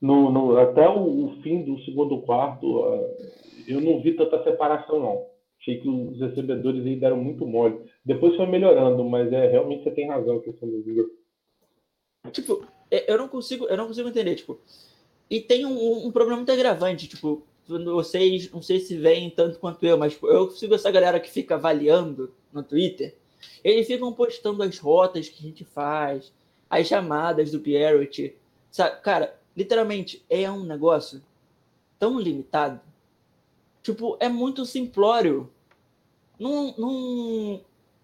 No, 0.00 0.30
no- 0.30 0.58
até 0.58 0.86
o, 0.88 1.24
o 1.26 1.42
fim 1.42 1.62
do 1.64 1.78
segundo 1.84 2.20
quarto, 2.22 2.84
ah, 2.84 3.10
eu 3.66 3.80
não 3.80 4.00
vi 4.02 4.14
tanta 4.14 4.42
separação, 4.44 5.00
não. 5.00 5.26
Achei 5.58 5.80
que 5.80 5.88
os 5.88 6.20
recebedores 6.20 6.84
aí 6.84 6.94
deram 6.94 7.16
muito 7.16 7.46
mole. 7.46 7.80
Depois 8.04 8.36
foi 8.36 8.46
melhorando, 8.46 9.02
mas 9.04 9.32
é 9.32 9.48
realmente 9.48 9.82
você 9.84 9.90
tem 9.92 10.06
razão 10.08 10.40
questão 10.40 10.68
do 10.68 10.78
Igor. 10.88 11.10
Tipo, 12.32 12.66
é- 12.90 13.10
eu 13.10 13.16
não 13.18 13.28
consigo, 13.28 13.66
eu 13.66 13.76
não 13.76 13.86
consigo 13.86 14.08
entender, 14.08 14.34
tipo. 14.34 14.60
E 15.28 15.40
tem 15.40 15.64
um, 15.64 16.06
um 16.06 16.10
problema 16.10 16.36
muito 16.36 16.52
agravante, 16.52 17.08
tipo, 17.08 17.42
vocês, 17.66 18.50
não 18.50 18.60
sei 18.60 18.80
se 18.80 18.96
veem 18.96 19.30
tanto 19.30 19.58
quanto 19.58 19.84
eu, 19.84 19.96
mas 19.96 20.12
tipo, 20.12 20.28
eu 20.28 20.50
sigo 20.50 20.74
essa 20.74 20.90
galera 20.90 21.18
que 21.18 21.30
fica 21.30 21.54
avaliando 21.54 22.32
no 22.52 22.62
Twitter. 22.62 23.16
Eles 23.62 23.86
ficam 23.86 24.12
postando 24.12 24.62
as 24.62 24.78
rotas 24.78 25.28
que 25.28 25.38
a 25.44 25.48
gente 25.48 25.64
faz, 25.64 26.32
as 26.68 26.86
chamadas 26.86 27.50
do 27.50 27.60
Pierrot. 27.60 28.36
Cara, 29.02 29.38
literalmente 29.56 30.24
é 30.28 30.50
um 30.50 30.64
negócio 30.64 31.22
tão 31.98 32.18
limitado. 32.18 32.80
Tipo, 33.82 34.16
é 34.20 34.28
muito 34.28 34.64
simplório. 34.66 35.50
Num, 36.38 36.74
num, 36.76 37.60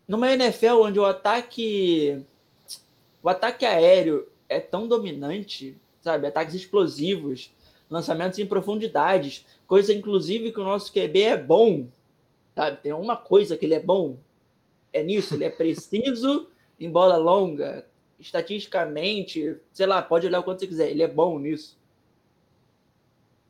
numa 0.07 0.33
NFL 0.33 0.83
onde 0.83 1.01
o 1.01 1.05
ataque 1.05 2.25
o 3.23 3.29
ataque 3.29 3.67
aéreo 3.67 4.27
é 4.49 4.59
tão 4.59 4.89
dominante, 4.89 5.77
sabe? 6.01 6.27
Ataques 6.27 6.55
explosivos, 6.55 7.53
lançamentos 7.89 8.39
em 8.39 8.47
profundidades, 8.47 9.45
coisa 9.67 9.93
inclusive 9.93 10.53
que 10.53 10.61
o 10.61 10.65
nosso 10.65 10.93
QB 10.93 11.23
é 11.23 11.37
bom, 11.37 11.87
sabe? 12.55 12.79
Tem 12.79 12.93
uma 12.93 13.17
coisa 13.17 13.57
que 13.57 13.65
ele 13.67 13.75
é 13.75 13.81
bom, 13.81 14.17
é 14.93 15.03
nisso, 15.03 15.35
ele 15.35 15.45
é 15.45 15.51
preciso 15.51 16.49
em 16.79 16.91
bola 16.91 17.17
longa, 17.17 17.87
estatisticamente, 18.19 19.57
sei 19.73 19.87
lá, 19.87 20.03
pode 20.03 20.27
olhar 20.27 20.41
o 20.41 20.43
quanto 20.43 20.61
você 20.61 20.67
quiser, 20.67 20.91
ele 20.91 21.03
é 21.03 21.09
bom 21.09 21.39
nisso. 21.39 21.79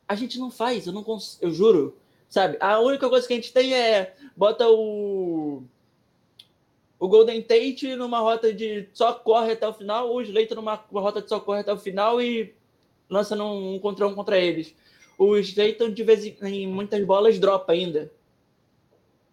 A 0.07 0.15
gente 0.15 0.39
não 0.39 0.51
faz, 0.51 0.87
eu 0.87 0.93
não 0.93 1.03
cons... 1.03 1.37
eu 1.41 1.51
juro, 1.51 1.97
sabe? 2.27 2.57
A 2.59 2.79
única 2.79 3.09
coisa 3.09 3.27
que 3.27 3.33
a 3.33 3.35
gente 3.35 3.53
tem 3.53 3.73
é 3.73 4.15
bota 4.35 4.67
o 4.67 5.63
o 7.01 7.07
Golden 7.07 7.41
Tate 7.41 7.95
numa 7.95 8.19
rota 8.19 8.53
de 8.53 8.87
só 8.93 9.11
corre 9.11 9.53
até 9.53 9.67
o 9.67 9.73
final, 9.73 10.13
o 10.13 10.21
Slater 10.21 10.55
numa 10.55 10.79
uma 10.91 11.01
rota 11.01 11.19
de 11.19 11.27
só 11.27 11.39
corre 11.39 11.61
até 11.61 11.73
o 11.73 11.77
final 11.77 12.21
e 12.21 12.53
lança 13.09 13.35
num 13.35 13.73
um 13.73 13.79
contra 13.79 14.07
um 14.07 14.13
contra 14.13 14.37
eles. 14.37 14.75
O 15.17 15.35
Slater, 15.35 15.91
de 15.91 16.03
vez 16.03 16.23
em, 16.23 16.37
em 16.43 16.67
muitas 16.67 17.03
bolas, 17.03 17.39
dropa 17.39 17.73
ainda. 17.73 18.11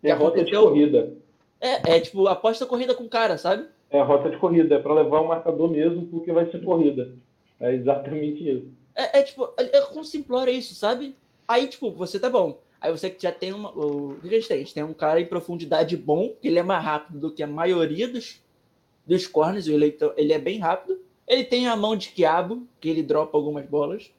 É 0.03 0.11
a 0.11 0.17
rota 0.17 0.43
de 0.43 0.51
corrida. 0.51 1.13
É, 1.61 1.97
é 1.97 2.01
tipo, 2.01 2.27
aposta 2.27 2.65
corrida 2.65 2.95
com 2.95 3.05
o 3.05 3.09
cara, 3.09 3.37
sabe? 3.37 3.67
É 3.91 4.01
a 4.01 4.05
rota 4.05 4.31
de 4.31 4.39
corrida, 4.39 4.77
é 4.77 4.79
para 4.79 4.95
levar 4.95 5.21
o 5.21 5.29
marcador 5.29 5.71
mesmo, 5.71 6.07
porque 6.07 6.33
vai 6.33 6.51
ser 6.51 6.65
corrida. 6.65 7.13
É 7.61 7.75
exatamente 7.75 8.49
isso. 8.49 8.67
É, 8.95 9.19
é 9.19 9.23
tipo, 9.23 9.47
é, 9.59 9.77
é 9.77 9.81
como 9.83 10.07
simplório 10.07 10.55
isso, 10.55 10.75
sabe? 10.75 11.15
Aí, 11.47 11.67
tipo, 11.67 11.91
você 11.91 12.19
tá 12.19 12.31
bom. 12.31 12.63
Aí 12.81 12.93
você 12.93 13.15
já 13.19 13.33
tem 13.33 13.53
uma. 13.53 13.71
O 13.71 14.19
que 14.21 14.29
a 14.29 14.31
gente 14.31 14.49
tem? 14.49 14.57
A 14.57 14.61
gente 14.61 14.75
tem 14.75 14.83
um 14.85 14.95
cara 14.95 15.21
em 15.21 15.27
profundidade 15.27 15.97
bom, 15.97 16.35
que 16.41 16.49
ele 16.49 16.59
é 16.59 16.63
mais 16.63 16.85
rápido 16.85 17.19
do 17.19 17.33
que 17.33 17.43
a 17.43 17.47
maioria 17.47 18.07
dos, 18.07 18.41
dos 19.05 19.27
corners, 19.27 19.67
o 19.67 19.73
eleitor, 19.73 20.15
ele 20.17 20.33
é 20.33 20.39
bem 20.39 20.59
rápido. 20.59 21.01
Ele 21.27 21.45
tem 21.45 21.67
a 21.67 21.77
mão 21.77 21.95
de 21.95 22.09
quiabo, 22.11 22.67
que 22.81 22.89
ele 22.89 23.03
dropa 23.03 23.37
algumas 23.37 23.67
bolas. 23.67 24.11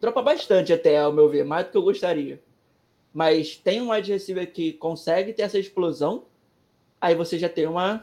Dropa 0.00 0.22
bastante 0.22 0.72
até, 0.72 0.98
ao 0.98 1.12
meu 1.12 1.28
ver, 1.28 1.44
mais 1.44 1.66
do 1.66 1.72
que 1.72 1.76
eu 1.76 1.82
gostaria. 1.82 2.42
Mas 3.12 3.56
tem 3.56 3.82
um 3.82 3.90
wide 3.90 4.12
receiver 4.12 4.50
que 4.50 4.72
consegue 4.74 5.32
ter 5.32 5.42
essa 5.42 5.58
explosão. 5.58 6.24
Aí 7.00 7.14
você 7.14 7.38
já 7.38 7.48
tem 7.48 7.66
uma, 7.66 8.00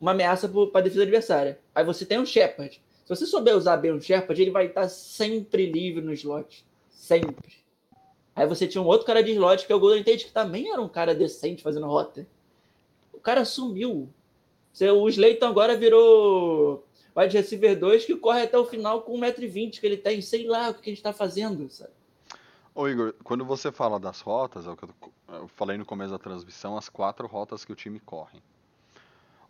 uma 0.00 0.12
ameaça 0.12 0.48
para 0.48 0.80
a 0.80 0.82
defesa 0.82 1.02
adversária. 1.02 1.58
Aí 1.74 1.84
você 1.84 2.06
tem 2.06 2.18
um 2.18 2.26
Shepard. 2.26 2.80
Se 3.04 3.08
você 3.08 3.26
souber 3.26 3.56
usar 3.56 3.76
bem 3.76 3.90
o 3.90 4.00
Shepard, 4.00 4.40
ele 4.40 4.50
vai 4.50 4.66
estar 4.66 4.88
sempre 4.88 5.66
livre 5.66 6.00
no 6.00 6.12
slot. 6.12 6.64
Sempre. 6.90 7.61
Aí 8.34 8.46
você 8.46 8.66
tinha 8.66 8.82
um 8.82 8.86
outro 8.86 9.06
cara 9.06 9.22
de 9.22 9.32
slot, 9.32 9.66
que 9.66 9.72
é 9.72 9.76
o 9.76 9.80
Golden 9.80 10.02
Tate, 10.02 10.24
que 10.24 10.32
também 10.32 10.70
era 10.70 10.80
um 10.80 10.88
cara 10.88 11.14
decente 11.14 11.62
fazendo 11.62 11.86
rota. 11.86 12.26
O 13.12 13.18
cara 13.18 13.44
sumiu. 13.44 14.08
O 14.80 15.08
Slayton 15.08 15.46
agora 15.46 15.76
virou 15.76 16.84
wide 17.14 17.36
receiver 17.36 17.78
2 17.78 18.06
que 18.06 18.16
corre 18.16 18.42
até 18.42 18.56
o 18.58 18.64
final 18.64 19.02
com 19.02 19.20
1,20m 19.20 19.78
que 19.78 19.86
ele 19.86 19.98
tem. 19.98 20.22
Sei 20.22 20.46
lá 20.46 20.70
o 20.70 20.74
que 20.74 20.90
a 20.90 20.92
gente 20.92 21.02
tá 21.02 21.12
fazendo, 21.12 21.68
sabe? 21.70 21.92
Ô 22.74 22.88
Igor, 22.88 23.14
quando 23.22 23.44
você 23.44 23.70
fala 23.70 24.00
das 24.00 24.22
rotas, 24.22 24.66
é 24.66 24.70
o 24.70 24.76
que 24.76 24.84
eu, 24.84 25.46
falei 25.48 25.76
no 25.76 25.84
começo 25.84 26.10
da 26.10 26.18
transmissão, 26.18 26.76
as 26.76 26.88
quatro 26.88 27.26
rotas 27.26 27.66
que 27.66 27.72
o 27.72 27.76
time 27.76 28.00
corre. 28.00 28.42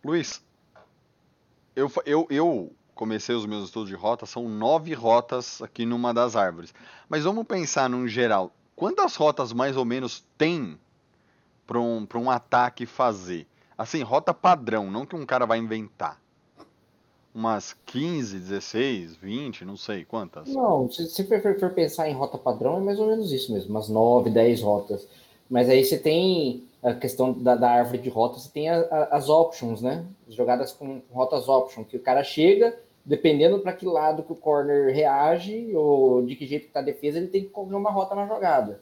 Luiz, 0.03 0.43
eu, 1.73 1.89
eu, 2.05 2.27
eu 2.29 2.75
comecei 2.93 3.33
os 3.33 3.45
meus 3.45 3.63
estudos 3.63 3.87
de 3.87 3.95
rota, 3.95 4.25
são 4.25 4.49
nove 4.49 4.93
rotas 4.93 5.61
aqui 5.61 5.85
numa 5.85 6.13
das 6.13 6.35
árvores. 6.35 6.73
Mas 7.07 7.23
vamos 7.23 7.47
pensar 7.47 7.89
num 7.89 8.09
geral, 8.09 8.51
quantas 8.83 9.15
rotas 9.15 9.53
mais 9.53 9.77
ou 9.77 9.85
menos 9.85 10.25
tem 10.37 10.77
para 11.65 11.79
um, 11.79 12.05
um 12.15 12.29
ataque 12.29 12.85
fazer? 12.85 13.47
Assim, 13.77 14.01
rota 14.03 14.33
padrão, 14.33 14.91
não 14.91 15.05
que 15.05 15.15
um 15.15 15.25
cara 15.25 15.45
vai 15.45 15.57
inventar. 15.57 16.19
Umas 17.33 17.77
15, 17.85 18.37
16, 18.37 19.15
20, 19.15 19.63
não 19.63 19.77
sei 19.77 20.03
quantas. 20.03 20.49
Não, 20.49 20.91
se 20.91 21.07
você 21.07 21.23
for, 21.57 21.69
pensar 21.69 22.09
em 22.09 22.13
rota 22.13 22.37
padrão, 22.37 22.75
é 22.75 22.81
mais 22.81 22.99
ou 22.99 23.07
menos 23.07 23.31
isso 23.31 23.53
mesmo, 23.53 23.69
umas 23.69 23.87
9, 23.87 24.29
10 24.29 24.61
rotas. 24.61 25.07
Mas 25.49 25.69
aí 25.69 25.85
você 25.85 25.97
tem 25.97 26.65
a 26.83 26.93
questão 26.93 27.31
da, 27.31 27.55
da 27.55 27.71
árvore 27.71 27.99
de 27.99 28.09
rotas, 28.09 28.41
você 28.41 28.49
tem 28.49 28.69
a- 28.69 28.81
a- 28.81 29.15
as 29.15 29.29
options, 29.29 29.81
né? 29.81 30.05
As 30.27 30.35
jogadas 30.35 30.73
com 30.73 31.01
rotas 31.09 31.47
option, 31.47 31.85
que 31.85 31.95
o 31.95 32.01
cara 32.01 32.21
chega, 32.21 32.77
dependendo 33.05 33.59
para 33.59 33.73
que 33.73 33.85
lado 33.85 34.23
que 34.23 34.31
o 34.31 34.35
corner 34.35 34.93
reage 34.93 35.75
ou 35.75 36.25
de 36.25 36.35
que 36.35 36.45
jeito 36.45 36.67
que 36.67 36.73
tá 36.73 36.79
a 36.79 36.83
defesa, 36.83 37.17
ele 37.17 37.27
tem 37.27 37.43
que 37.43 37.49
correr 37.49 37.75
uma 37.75 37.91
rota 37.91 38.15
na 38.15 38.25
jogada. 38.25 38.79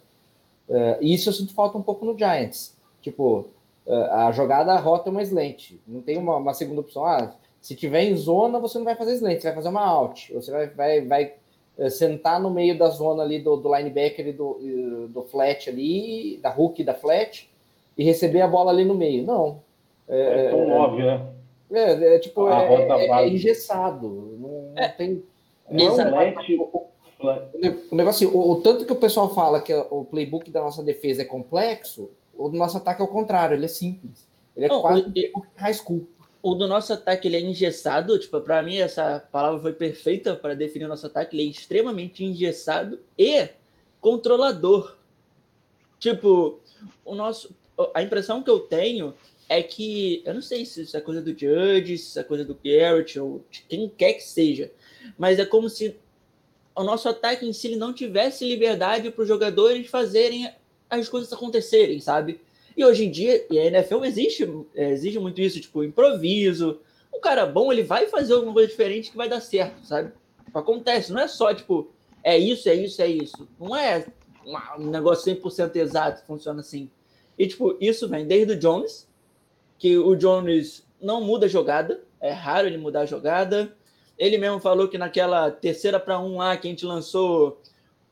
Eh, 0.70 0.98
E 1.02 1.14
isso 1.14 1.30
eu 1.30 1.34
sinto 1.34 1.54
falta 1.54 1.78
um 1.78 1.82
pouco 1.82 2.06
no 2.06 2.18
Giants. 2.18 2.78
Tipo, 3.02 3.48
eh, 3.88 4.10
a 4.12 4.32
jogada, 4.32 4.74
a 4.74 4.80
rota 4.80 5.10
é 5.10 5.12
uma 5.12 5.24
slant. 5.24 5.74
Não 5.88 6.02
tem 6.02 6.18
uma, 6.18 6.38
uma 6.38 6.54
segunda 6.54 6.82
opção. 6.82 7.06
Ah, 7.06 7.34
se 7.60 7.76
tiver 7.76 8.04
em 8.04 8.16
zona, 8.16 8.60
você 8.60 8.78
não 8.78 8.86
vai 8.86 8.96
fazer 8.96 9.14
slant, 9.16 9.40
você 9.42 9.48
vai 9.48 9.56
fazer 9.56 9.70
uma 9.70 9.86
out. 9.86 10.34
Você 10.34 10.52
vai, 10.52 10.68
vai, 10.68 11.02
vai 11.02 11.34
eh, 11.80 11.90
sentar 11.90 12.40
no 12.40 12.52
meio 12.52 12.78
da 12.78 12.90
zona 12.90 13.24
ali 13.24 13.40
do, 13.40 13.58
do 13.58 13.76
linebacker 13.76 14.28
e 14.28 14.34
do, 14.34 15.08
do 15.10 15.24
flat 15.24 15.70
ali, 15.70 16.40
da 16.44 16.54
hook 16.56 16.84
da 16.84 16.94
flat, 16.94 17.50
e 17.98 18.04
receber 18.04 18.42
a 18.42 18.48
bola 18.48 18.72
ali 18.72 18.86
no 18.86 18.94
meio. 18.94 19.26
Não. 19.26 19.62
É, 20.08 20.50
são 20.52 20.68
nove, 20.68 21.04
né? 21.04 21.26
É, 21.72 22.16
é, 22.16 22.20
tipo, 22.20 22.48
é, 22.50 22.68
rota 22.68 22.94
é- 22.96 23.06
é 23.06 23.08
base. 23.08 23.34
engessado. 23.36 24.08
Não, 24.40 24.74
não 24.76 24.90
tem. 24.98 25.24
Não 25.70 26.02
é 26.20 26.34
Flat, 26.34 27.52
o 27.92 27.96
negócio 27.96 28.28
assim, 28.28 28.36
o, 28.38 28.52
o 28.52 28.62
tanto 28.62 28.84
que 28.84 28.92
o 28.92 28.96
pessoal 28.96 29.34
fala 29.34 29.62
que 29.62 29.72
o 29.74 30.04
playbook 30.04 30.50
da 30.50 30.60
nossa 30.62 30.82
defesa 30.82 31.22
é 31.22 31.26
complexo, 31.26 32.10
o 32.36 32.50
do 32.50 32.58
nosso 32.58 32.78
ataque 32.78 33.00
é 33.02 33.06
o 33.06 33.08
contrário, 33.08 33.56
ele 33.56 33.66
é 33.66 33.68
simples. 33.70 34.28
Ele 34.58 34.66
é 34.66 34.70
Não, 34.70 34.82
quase 34.82 35.02
o- 35.36 35.44
high 35.56 35.74
school. 35.74 36.08
O 36.42 36.56
do 36.56 36.68
nosso 36.68 36.92
ataque 36.92 37.28
ele 37.28 37.38
é 37.38 37.40
engessado, 37.40 38.18
tipo, 38.18 38.42
para 38.42 38.64
mim 38.64 38.78
essa 38.78 39.24
palavra 39.32 39.60
foi 39.62 39.74
perfeita 39.74 40.36
para 40.36 40.56
definir 40.56 40.86
o 40.86 40.90
nosso 40.90 41.06
ataque, 41.06 41.36
ele 41.38 41.48
é 41.48 41.52
extremamente 41.52 42.26
engessado 42.26 43.00
e 43.16 43.48
controlador. 44.02 44.96
Tipo, 46.00 46.60
o 47.06 47.14
nosso. 47.14 47.56
A 47.94 48.02
impressão 48.02 48.42
que 48.44 48.50
eu 48.50 48.60
tenho 48.62 49.14
é 49.52 49.62
que. 49.62 50.24
Eu 50.26 50.34
não 50.34 50.42
sei 50.42 50.66
se 50.66 50.84
isso 50.84 50.96
é 50.96 51.02
coisa 51.02 51.22
do 51.22 51.32
Judge, 51.32 51.98
se 51.98 52.08
isso 52.08 52.20
é 52.20 52.24
coisa 52.24 52.46
do 52.46 52.56
Garrett, 52.56 53.20
ou 53.20 53.44
de 53.52 53.64
quem 53.64 53.90
quer 53.90 54.14
que 54.14 54.24
seja. 54.24 54.72
Mas 55.18 55.40
é 55.40 55.46
como 55.46 55.70
se 55.70 55.98
o 56.74 56.84
nosso 56.84 57.10
ataque 57.10 57.46
em 57.46 57.52
si 57.52 57.76
não 57.76 57.94
tivesse 57.94 58.46
liberdade 58.46 59.12
para 59.12 59.22
os 59.22 59.28
jogadores 59.28 59.88
fazerem 59.88 60.50
as 60.90 61.10
coisas 61.10 61.32
acontecerem, 61.34 62.00
sabe? 62.00 62.40
E 62.78 62.86
hoje 62.86 63.06
em 63.06 63.12
dia, 63.12 63.46
e 63.52 63.60
a 63.60 63.66
NFL 63.66 64.06
existe, 64.06 64.48
é, 64.74 64.92
exige 64.92 65.20
muito 65.20 65.42
isso, 65.42 65.60
tipo, 65.60 65.84
improviso. 65.84 66.80
Um 67.14 67.20
cara 67.20 67.46
bom, 67.46 67.74
ele 67.74 67.84
vai 67.84 68.08
fazer 68.08 68.34
alguma 68.34 68.54
coisa 68.54 68.70
diferente 68.70 69.12
que 69.12 69.18
vai 69.18 69.28
dar 69.28 69.42
certo, 69.42 69.86
sabe? 69.86 70.14
Acontece, 70.54 71.12
não 71.12 71.20
é 71.20 71.28
só, 71.28 71.54
tipo, 71.54 71.92
é 72.24 72.38
isso, 72.38 72.70
é 72.70 72.76
isso, 72.76 73.02
é 73.02 73.08
isso. 73.08 73.50
Não 73.60 73.76
é 73.76 74.06
um 74.80 74.90
negócio 74.90 75.36
100% 75.36 75.76
exato, 75.76 76.26
funciona 76.26 76.62
assim. 76.62 76.90
E, 77.38 77.48
tipo, 77.48 77.76
isso 77.82 78.08
vem 78.08 78.26
desde 78.26 78.54
o 78.54 78.58
Jones, 78.58 79.11
que 79.82 79.98
o 79.98 80.16
Jones 80.16 80.88
não 81.02 81.22
muda 81.22 81.48
a 81.48 81.50
jogada, 81.50 82.04
é 82.20 82.32
raro 82.32 82.68
ele 82.68 82.78
mudar 82.78 83.02
a 83.02 83.06
jogada. 83.08 83.76
Ele 84.16 84.38
mesmo 84.38 84.60
falou 84.60 84.88
que 84.88 84.96
naquela 84.96 85.50
terceira 85.50 86.00
para 86.00 86.20
um 86.20 86.38
lá 86.38 86.56
que 86.56 86.68
a 86.68 86.70
gente 86.70 86.86
lançou, 86.86 87.60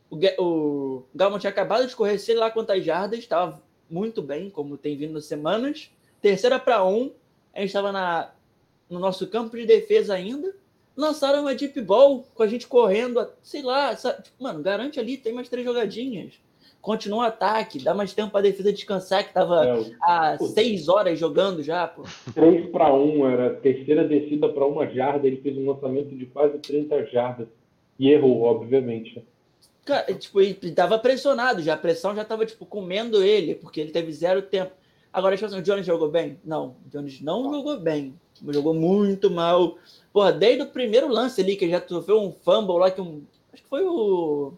o, 0.09 0.17
o 0.39 1.03
Galman 1.13 1.38
tinha 1.38 1.51
acabado 1.51 1.86
de 1.86 1.95
correr 1.95 2.17
sei 2.17 2.34
lá 2.34 2.49
quantas 2.49 2.84
jardas, 2.84 3.20
estava 3.20 3.61
muito 3.88 4.20
bem, 4.20 4.49
como 4.49 4.80
tem 4.80 4.97
vindo 4.97 5.13
nas 5.13 5.26
semanas. 5.26 5.91
Terceira 6.20 6.57
para 6.57 6.84
um, 6.84 7.11
a 7.53 7.59
gente 7.59 7.70
estava 7.70 8.34
no 8.89 8.97
nosso 8.97 9.28
campo 9.28 9.55
de 9.55 9.67
defesa 9.67 10.15
ainda. 10.15 10.55
Lançaram 10.97 11.41
uma 11.41 11.53
deep 11.53 11.80
ball 11.82 12.26
com 12.34 12.41
a 12.41 12.47
gente 12.47 12.65
correndo, 12.65 13.30
sei 13.43 13.61
lá, 13.61 13.95
sabe? 13.95 14.24
Tipo, 14.24 14.43
mano, 14.43 14.63
garante 14.63 14.99
ali, 14.99 15.17
tem 15.17 15.34
mais 15.34 15.47
três 15.47 15.67
jogadinhas 15.67 16.34
continua 16.82 17.19
o 17.19 17.27
ataque, 17.27 17.84
dá 17.84 17.93
mais 17.93 18.13
tempo 18.13 18.32
para 18.32 18.39
a 18.39 18.43
defesa 18.43 18.71
descansar, 18.71 19.23
que 19.23 19.30
estava 19.30 19.65
é, 19.65 19.91
há 20.01 20.38
seis 20.38 20.88
horas 20.88 21.19
jogando 21.19 21.61
já. 21.61 21.88
Pô. 21.88 22.03
3 22.34 22.69
para 22.71 22.93
1, 22.93 23.27
era 23.27 23.55
terceira 23.55 24.07
descida 24.07 24.49
para 24.49 24.65
uma 24.65 24.88
jarda, 24.88 25.27
ele 25.27 25.38
fez 25.38 25.57
um 25.57 25.69
lançamento 25.69 26.15
de 26.15 26.25
quase 26.25 26.57
30 26.59 27.05
jardas. 27.07 27.47
E 27.97 28.09
errou, 28.09 28.43
obviamente. 28.43 29.21
Cara, 29.84 30.13
tipo, 30.13 30.39
ele 30.39 30.57
estava 30.61 30.97
pressionado 30.97 31.61
já, 31.61 31.73
a 31.73 31.77
pressão 31.77 32.15
já 32.15 32.21
estava 32.21 32.45
tipo, 32.45 32.65
comendo 32.65 33.21
ele, 33.21 33.55
porque 33.55 33.82
ele 33.82 33.91
teve 33.91 34.11
zero 34.13 34.41
tempo. 34.41 34.71
Agora, 35.11 35.36
tipo 35.36 35.47
assim, 35.47 35.59
o 35.59 35.61
Jones 35.61 35.86
jogou 35.86 36.09
bem? 36.09 36.39
Não, 36.45 36.75
o 36.86 36.89
Jones 36.89 37.19
não 37.21 37.51
jogou 37.51 37.77
bem. 37.80 38.13
Jogou 38.47 38.73
muito 38.73 39.30
mal. 39.30 39.77
Porra, 40.13 40.32
desde 40.32 40.63
o 40.63 40.67
primeiro 40.67 41.09
lance 41.09 41.41
ali, 41.41 41.57
que 41.57 41.69
já 41.69 41.86
sofreu 41.86 42.21
um 42.21 42.32
fumble 42.32 42.77
lá, 42.77 42.89
que 42.89 43.01
um. 43.01 43.23
Acho 43.51 43.63
que 43.63 43.69
foi 43.69 43.84
o 43.84 44.53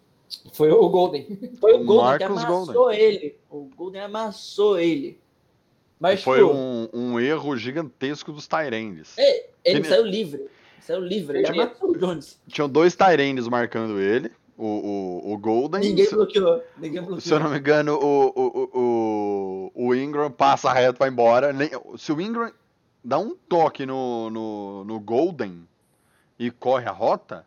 foi 0.54 0.72
o 0.72 0.90
Golden. 0.90 1.28
Foi 1.60 1.74
o 1.74 1.84
Golden 1.84 2.06
Marcos 2.06 2.18
que 2.18 2.46
amassou 2.48 2.74
Golden. 2.74 3.00
ele. 3.00 3.40
O 3.50 3.70
Golden 3.76 4.02
amassou 4.02 4.80
ele. 4.80 5.20
Mas, 6.00 6.24
foi 6.24 6.40
tipo, 6.40 6.52
um, 6.52 6.90
um, 6.94 7.20
erro 7.20 7.56
gigantesco 7.56 8.32
dos 8.32 8.48
Tyrands. 8.48 9.16
É, 9.18 9.46
ele, 9.64 9.80
ele 9.80 9.84
saiu 9.84 10.04
livre. 10.04 10.48
Saiu 10.80 11.00
livre. 11.00 11.38
Ele 11.38 11.52
tinha, 11.52 11.66
amassou 11.66 11.92
o 11.92 11.98
Jones. 11.98 12.40
Tinham 12.48 12.68
dois 12.68 12.96
Tyrands 12.96 13.48
marcando 13.48 14.00
ele. 14.00 14.32
O, 14.58 14.66
o, 14.66 15.34
o 15.34 15.38
Golden. 15.38 15.82
Ninguém 15.82 16.10
bloqueou. 16.10 16.64
Ninguém 16.78 17.02
bloqueou. 17.02 17.22
Se 17.22 17.34
eu 17.34 17.40
não 17.40 17.50
me 17.50 17.58
engano, 17.60 17.96
o, 17.96 18.34
o, 18.36 19.72
o, 19.76 19.88
o 19.88 19.96
Ingram 19.96 20.32
passa 20.32 20.74
reto, 20.74 21.00
vai 21.00 21.10
embora. 21.10 21.54
Se 21.98 22.12
o 22.12 22.20
Ingram 22.20 22.52
dá 23.04 23.18
um 23.18 23.36
toque 23.36 23.86
no, 23.86 24.30
no, 24.30 24.84
no 24.84 25.00
Golden 25.00 25.68
e 26.38 26.50
corre 26.52 26.88
a 26.88 26.92
rota, 26.92 27.46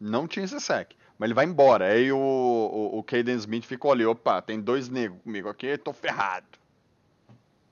não 0.00 0.26
tinha 0.26 0.44
esse 0.44 0.60
sec. 0.60 0.92
Mas 1.18 1.28
ele 1.28 1.34
vai 1.34 1.44
embora. 1.44 1.86
Aí 1.86 2.12
o, 2.12 2.18
o, 2.18 2.98
o 2.98 3.02
Caden 3.02 3.36
Smith 3.36 3.64
ficou 3.64 3.92
ali, 3.92 4.04
opa, 4.04 4.42
tem 4.42 4.60
dois 4.60 4.88
negros 4.88 5.20
comigo 5.22 5.48
aqui, 5.48 5.76
tô 5.78 5.92
ferrado. 5.92 6.46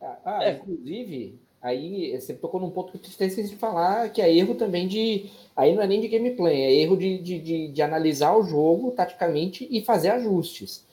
Ah, 0.00 0.18
ah 0.24 0.44
é. 0.44 0.52
inclusive, 0.52 1.38
aí 1.60 2.18
você 2.18 2.34
tocou 2.34 2.60
num 2.60 2.70
ponto 2.70 2.92
que 2.92 2.98
eu 2.98 3.10
esqueci 3.10 3.48
de 3.48 3.56
falar, 3.56 4.10
que 4.10 4.22
é 4.22 4.34
erro 4.34 4.54
também 4.54 4.86
de. 4.86 5.30
Aí 5.56 5.74
não 5.74 5.82
é 5.82 5.86
nem 5.86 6.00
de 6.00 6.08
gameplay, 6.08 6.62
é 6.62 6.72
erro 6.80 6.96
de, 6.96 7.18
de, 7.18 7.38
de, 7.38 7.68
de 7.68 7.82
analisar 7.82 8.36
o 8.36 8.44
jogo 8.44 8.92
taticamente 8.92 9.66
e 9.70 9.84
fazer 9.84 10.10
ajustes. 10.10 10.86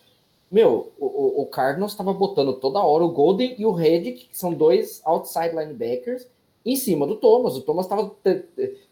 Meu, 0.51 0.91
o, 0.97 1.43
o 1.43 1.45
Cardinals 1.45 1.91
estava 1.91 2.11
botando 2.11 2.53
toda 2.53 2.79
hora 2.79 3.03
o 3.03 3.11
Golden 3.11 3.55
e 3.57 3.65
o 3.65 3.71
Redick, 3.71 4.25
que 4.29 4.37
são 4.37 4.51
dois 4.51 4.99
outside 5.05 5.55
linebackers, 5.55 6.27
em 6.71 6.75
cima 6.75 7.07
do 7.07 7.15
Thomas. 7.15 7.55
O 7.55 7.61
Thomas 7.61 7.85
estava 7.85 8.15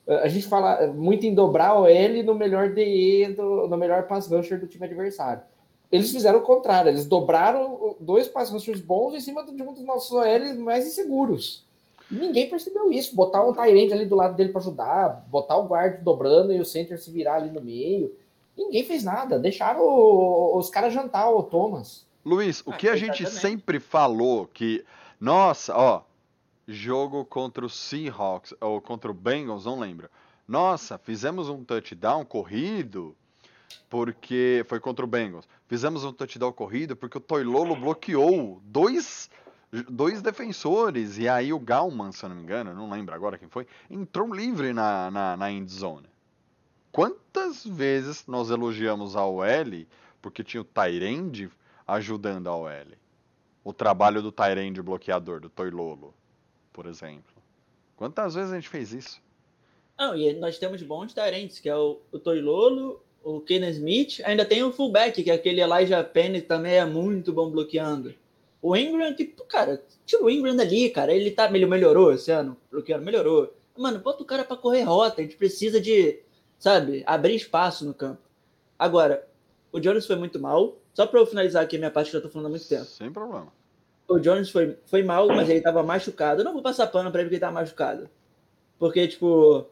a 0.07 0.27
gente 0.27 0.47
fala 0.47 0.87
muito 0.87 1.25
em 1.25 1.33
dobrar 1.33 1.79
o 1.79 1.85
L 1.85 2.23
no 2.23 2.33
melhor 2.33 2.73
DE, 2.73 3.33
do, 3.35 3.67
no 3.67 3.77
melhor 3.77 4.07
pass 4.07 4.27
rusher 4.27 4.59
do 4.59 4.67
time 4.67 4.85
adversário. 4.85 5.41
Eles 5.91 6.11
fizeram 6.11 6.39
o 6.39 6.43
contrário, 6.43 6.89
eles 6.89 7.05
dobraram 7.05 7.95
dois 7.99 8.27
pass 8.27 8.49
rushers 8.49 8.81
bons 8.81 9.13
em 9.13 9.19
cima 9.19 9.45
de 9.45 9.61
um 9.61 9.73
dos 9.73 9.83
nossos 9.83 10.11
OL 10.11 10.55
mais 10.59 10.85
inseguros. 10.85 11.65
Ninguém 12.09 12.49
percebeu 12.49 12.91
isso. 12.91 13.15
Botar 13.15 13.45
um 13.45 13.53
Tyrande 13.53 13.93
ali 13.93 14.05
do 14.05 14.15
lado 14.15 14.35
dele 14.35 14.49
para 14.49 14.61
ajudar, 14.61 15.25
botar 15.29 15.57
o 15.57 15.67
guard 15.67 16.01
dobrando 16.01 16.53
e 16.53 16.59
o 16.59 16.65
center 16.65 16.97
se 16.97 17.11
virar 17.11 17.35
ali 17.35 17.51
no 17.51 17.61
meio. 17.61 18.13
Ninguém 18.57 18.83
fez 18.83 19.03
nada. 19.03 19.37
Deixaram 19.37 19.81
os 20.57 20.69
caras 20.69 20.93
jantar 20.93 21.29
o 21.29 21.43
Thomas. 21.43 22.05
Luiz, 22.25 22.61
o 22.65 22.71
que 22.71 22.89
a 22.89 22.95
gente 22.95 23.29
sempre 23.29 23.79
falou 23.79 24.47
que, 24.53 24.83
nossa, 25.19 25.75
ó, 25.75 26.01
jogo 26.67 27.23
contra 27.23 27.65
o 27.65 27.69
Seahawks 27.69 28.53
ou 28.59 28.81
contra 28.81 29.09
o 29.09 29.13
Bengals, 29.13 29.65
não 29.65 29.79
lembro. 29.79 30.09
Nossa, 30.47 30.97
fizemos 30.97 31.49
um 31.49 31.63
touchdown 31.63 32.25
corrido 32.25 33.15
porque 33.89 34.65
foi 34.67 34.79
contra 34.79 35.05
o 35.05 35.07
Bengals. 35.07 35.47
Fizemos 35.67 36.03
um 36.03 36.11
touchdown 36.11 36.51
corrido 36.51 36.95
porque 36.95 37.17
o 37.17 37.21
Toilolo 37.21 37.75
bloqueou 37.75 38.61
dois 38.65 39.29
dois 39.89 40.21
defensores 40.21 41.17
e 41.17 41.27
aí 41.27 41.51
o 41.51 41.59
Galman, 41.59 42.13
se 42.13 42.23
eu 42.23 42.29
não 42.29 42.37
me 42.37 42.41
engano, 42.41 42.73
não 42.73 42.89
lembro 42.89 43.13
agora 43.13 43.37
quem 43.37 43.49
foi, 43.49 43.67
entrou 43.89 44.33
livre 44.33 44.71
na, 44.71 45.11
na, 45.11 45.35
na 45.35 45.51
end 45.51 45.69
zone. 45.69 46.07
Quantas 46.89 47.65
vezes 47.65 48.25
nós 48.25 48.49
elogiamos 48.49 49.15
a 49.15 49.25
OL 49.25 49.85
porque 50.21 50.43
tinha 50.43 50.61
o 50.61 50.63
Tyrande 50.63 51.49
ajudando 51.85 52.47
a 52.47 52.55
OL? 52.55 52.87
O 53.63 53.73
trabalho 53.73 54.21
do 54.21 54.31
Tyrande 54.31 54.81
bloqueador, 54.81 55.41
do 55.41 55.49
Toilolo 55.49 56.13
por 56.77 56.85
exemplo. 56.85 57.33
Quantas 57.95 58.35
vezes 58.35 58.51
a 58.51 58.55
gente 58.55 58.69
fez 58.69 58.93
isso? 58.93 59.19
Não, 59.97 60.15
e 60.15 60.31
nós 60.33 60.59
temos 60.59 60.83
bons 60.83 61.11
tarentes, 61.11 61.57
que 61.57 61.67
é 61.67 61.75
o, 61.75 61.99
o 62.11 62.19
Toilolo, 62.19 63.01
o 63.23 63.41
Kenan 63.41 63.71
Smith, 63.71 64.21
ainda 64.23 64.45
tem 64.45 64.61
o 64.61 64.71
fullback, 64.71 65.23
que 65.23 65.31
é 65.31 65.33
aquele 65.33 65.59
Elijah 65.59 66.03
Penny 66.03 66.39
também 66.39 66.75
é 66.75 66.85
muito 66.85 67.33
bom 67.33 67.49
bloqueando. 67.49 68.13
O 68.61 68.77
Ingram, 68.77 69.15
tipo, 69.15 69.43
cara, 69.45 69.83
tira 70.05 70.23
o 70.23 70.29
Ingram 70.29 70.55
dali, 70.55 70.91
cara, 70.91 71.11
ele 71.11 71.31
tá, 71.31 71.49
ele 71.51 71.65
melhorou 71.65 72.13
esse 72.13 72.29
ano, 72.29 72.55
bloqueando, 72.69 73.03
melhorou. 73.03 73.51
Mano, 73.75 73.97
bota 73.97 74.21
o 74.21 74.25
cara 74.25 74.45
para 74.45 74.55
correr 74.55 74.83
rota, 74.83 75.21
a 75.21 75.23
gente 75.23 75.35
precisa 75.35 75.81
de, 75.81 76.19
sabe, 76.59 77.01
abrir 77.07 77.33
espaço 77.33 77.85
no 77.85 77.93
campo. 77.95 78.21
Agora, 78.77 79.27
o 79.71 79.79
Jones 79.79 80.05
foi 80.05 80.15
muito 80.15 80.39
mal, 80.39 80.77
só 80.93 81.07
para 81.07 81.19
eu 81.19 81.25
finalizar 81.25 81.63
aqui 81.63 81.75
a 81.75 81.79
minha 81.79 81.91
parte 81.91 82.11
que 82.11 82.17
eu 82.17 82.21
tô 82.21 82.29
falando 82.29 82.45
há 82.45 82.49
muito 82.51 82.67
tempo. 82.67 82.85
Sem 82.85 83.11
problema 83.11 83.56
o 84.07 84.19
Jones 84.19 84.49
foi, 84.49 84.77
foi 84.85 85.03
mal, 85.03 85.27
mas 85.27 85.49
ele 85.49 85.61
tava 85.61 85.83
machucado. 85.83 86.41
Eu 86.41 86.45
não 86.45 86.53
vou 86.53 86.61
passar 86.61 86.87
pano 86.87 87.11
pra 87.11 87.21
ele 87.21 87.27
porque 87.27 87.35
ele 87.35 87.41
tava 87.41 87.59
machucado. 87.59 88.09
Porque, 88.79 89.07
tipo, 89.07 89.67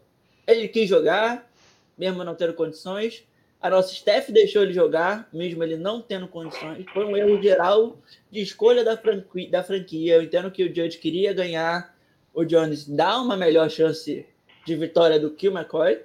ele 0.46 0.68
quis 0.68 0.90
jogar, 0.90 1.50
mesmo 1.98 2.24
não 2.24 2.36
tendo 2.36 2.54
condições. 2.54 3.26
A 3.62 3.70
nossa 3.70 3.94
staff 3.94 4.32
deixou 4.32 4.64
ele 4.64 4.74
jogar, 4.74 5.30
mesmo 5.32 5.64
ele 5.64 5.78
não 5.78 6.02
tendo 6.02 6.28
condições. 6.28 6.86
Foi 6.94 7.06
um 7.06 7.16
erro 7.16 7.42
geral 7.42 7.98
de 8.30 8.42
escolha 8.42 8.84
da, 8.84 8.98
franquia. 8.98 9.50
Da 9.50 9.64
franquia. 9.64 10.16
Eu 10.16 10.24
entendo 10.24 10.52
que 10.52 10.64
o 10.64 10.68
Judge 10.68 10.98
queria 10.98 11.34
ganhar. 11.34 11.96
O 12.34 12.44
Jones 12.44 12.88
dá 12.88 13.20
uma 13.22 13.38
melhor 13.38 13.70
chance 13.70 14.26
de 14.66 14.76
vitória 14.76 15.20
do 15.20 15.32
que 15.32 15.48
o 15.48 15.52
McCoy. 15.58 16.02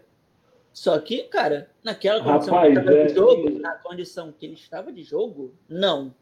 Só 0.73 0.99
que, 1.01 1.25
cara, 1.25 1.69
naquela 1.83 2.23
condição 2.23 2.55
Rapaz, 2.55 2.73
que 2.73 2.79
ele 2.79 2.89
estava 2.89 2.99
é... 2.99 3.07
de 3.07 3.15
jogo, 3.15 3.59
na 3.59 3.73
condição 3.73 4.33
que 4.33 4.47
ele 4.47 4.55
estava 4.55 4.93
de 4.93 5.03
jogo, 5.03 5.53
não. 5.69 6.15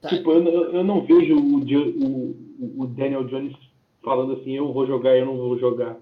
Tá. 0.00 0.08
Tipo, 0.08 0.32
eu, 0.32 0.72
eu 0.72 0.84
não 0.84 1.00
vejo 1.02 1.36
o, 1.36 1.58
o, 1.58 2.82
o, 2.82 2.86
Daniel 2.86 3.24
Jones 3.24 3.54
falando 4.02 4.34
assim, 4.34 4.56
eu 4.56 4.72
vou 4.72 4.86
jogar, 4.86 5.16
eu 5.16 5.26
não 5.26 5.36
vou 5.36 5.58
jogar. 5.58 5.96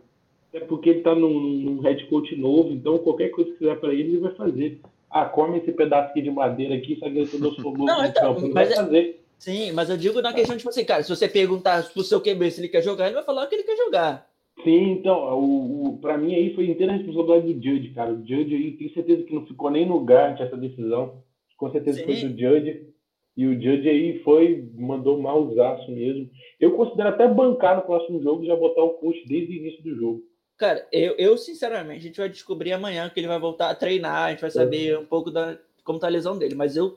É 0.53 0.61
porque 0.61 0.91
ele 0.91 1.01
tá 1.01 1.15
num, 1.15 1.41
num 1.41 1.81
head 1.81 2.05
coach 2.07 2.35
novo, 2.37 2.71
então 2.71 2.99
qualquer 2.99 3.31
coisa 3.31 3.51
que 3.51 3.59
quiser 3.59 3.79
para 3.81 3.93
ele, 3.93 4.11
ele 4.11 4.19
vai 4.19 4.35
fazer. 4.35 4.81
Ah, 5.11 5.25
come 5.25 5.59
esse 5.59 5.73
pedaço 5.73 6.11
aqui 6.11 6.23
de 6.23 6.31
madeira 6.31 6.75
aqui, 6.75 6.99
sabe 6.99 7.15
que 7.15 7.21
eu 7.21 7.27
sou 7.27 7.41
louco 7.41 7.85
não, 7.85 8.05
então, 8.05 8.35
campo, 8.35 8.47
ele 8.47 8.53
vai 8.53 8.65
é, 8.65 8.75
fazer. 8.75 9.25
Sim, 9.39 9.73
mas 9.73 9.91
eu 9.91 9.97
digo 9.97 10.21
na 10.21 10.33
questão, 10.33 10.57
tipo 10.57 10.69
assim, 10.69 10.85
cara, 10.85 11.03
se 11.03 11.09
você 11.09 11.29
perguntar 11.29 11.89
pro 11.93 12.03
seu 12.03 12.21
QB 12.21 12.51
se 12.51 12.61
ele 12.61 12.69
quer 12.69 12.83
jogar, 12.83 13.07
ele 13.07 13.15
vai 13.15 13.25
falar 13.25 13.47
que 13.47 13.55
ele 13.55 13.63
quer 13.63 13.77
jogar. 13.77 14.27
Sim, 14.63 14.93
então, 14.93 15.39
o, 15.39 15.89
o, 15.89 15.99
pra 15.99 16.17
mim 16.17 16.35
aí 16.35 16.55
foi 16.55 16.69
inteira 16.71 16.93
responsabilidade 16.93 17.53
do 17.53 17.63
Judge, 17.63 17.91
cara. 17.91 18.13
O 18.13 18.19
Judge 18.19 18.55
aí, 18.55 18.73
tenho 18.73 18.95
certeza 18.95 19.23
que 19.25 19.35
não 19.35 19.45
ficou 19.47 19.71
nem 19.71 19.87
no 19.87 19.95
lugar 19.95 20.41
essa 20.41 20.57
decisão. 20.57 21.23
Com 21.57 21.71
certeza 21.71 21.99
Sim. 21.99 22.05
foi 22.05 22.15
do 22.15 22.41
Judge. 22.41 22.94
E 23.37 23.47
o 23.47 23.55
Judge 23.55 23.89
aí 23.89 24.23
foi, 24.23 24.69
mandou 24.75 25.21
malzaço 25.21 25.91
mesmo. 25.91 26.31
Eu 26.61 26.77
considero 26.77 27.09
até 27.09 27.27
bancar 27.27 27.77
no 27.77 27.83
próximo 27.83 28.23
jogo 28.23 28.45
e 28.45 28.47
já 28.47 28.55
botar 28.55 28.83
o 28.83 28.95
coach 28.95 29.27
desde 29.27 29.53
o 29.53 29.57
início 29.57 29.83
do 29.83 29.97
jogo. 29.97 30.25
Cara, 30.57 30.87
eu, 30.93 31.15
eu 31.19 31.37
sinceramente, 31.37 31.99
a 31.99 32.03
gente 32.03 32.21
vai 32.21 32.29
descobrir 32.29 32.73
amanhã 32.73 33.11
que 33.11 33.19
ele 33.19 33.27
vai 33.27 33.41
voltar 33.41 33.71
a 33.71 33.75
treinar, 33.75 34.27
a 34.27 34.31
gente 34.31 34.41
vai 34.41 34.51
saber 34.51 34.97
um 34.97 35.05
pouco 35.05 35.31
da, 35.33 35.59
como 35.83 35.99
tá 35.99 36.07
a 36.07 36.11
lesão 36.11 36.39
dele, 36.39 36.55
mas 36.55 36.77
eu 36.77 36.97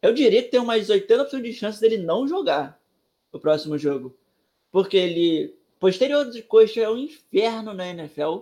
eu 0.00 0.12
diria 0.12 0.42
que 0.42 0.50
tem 0.50 0.60
umas 0.60 0.88
80% 0.88 1.42
de 1.42 1.52
chance 1.52 1.80
dele 1.80 1.98
não 1.98 2.26
jogar 2.26 2.80
o 3.32 3.38
próximo 3.38 3.76
jogo. 3.76 4.16
Porque 4.70 4.96
ele. 4.96 5.56
Posterior 5.80 6.28
de 6.28 6.42
coxa 6.42 6.80
é 6.80 6.90
um 6.90 6.96
inferno 6.96 7.72
na 7.72 7.86
NFL. 7.88 8.40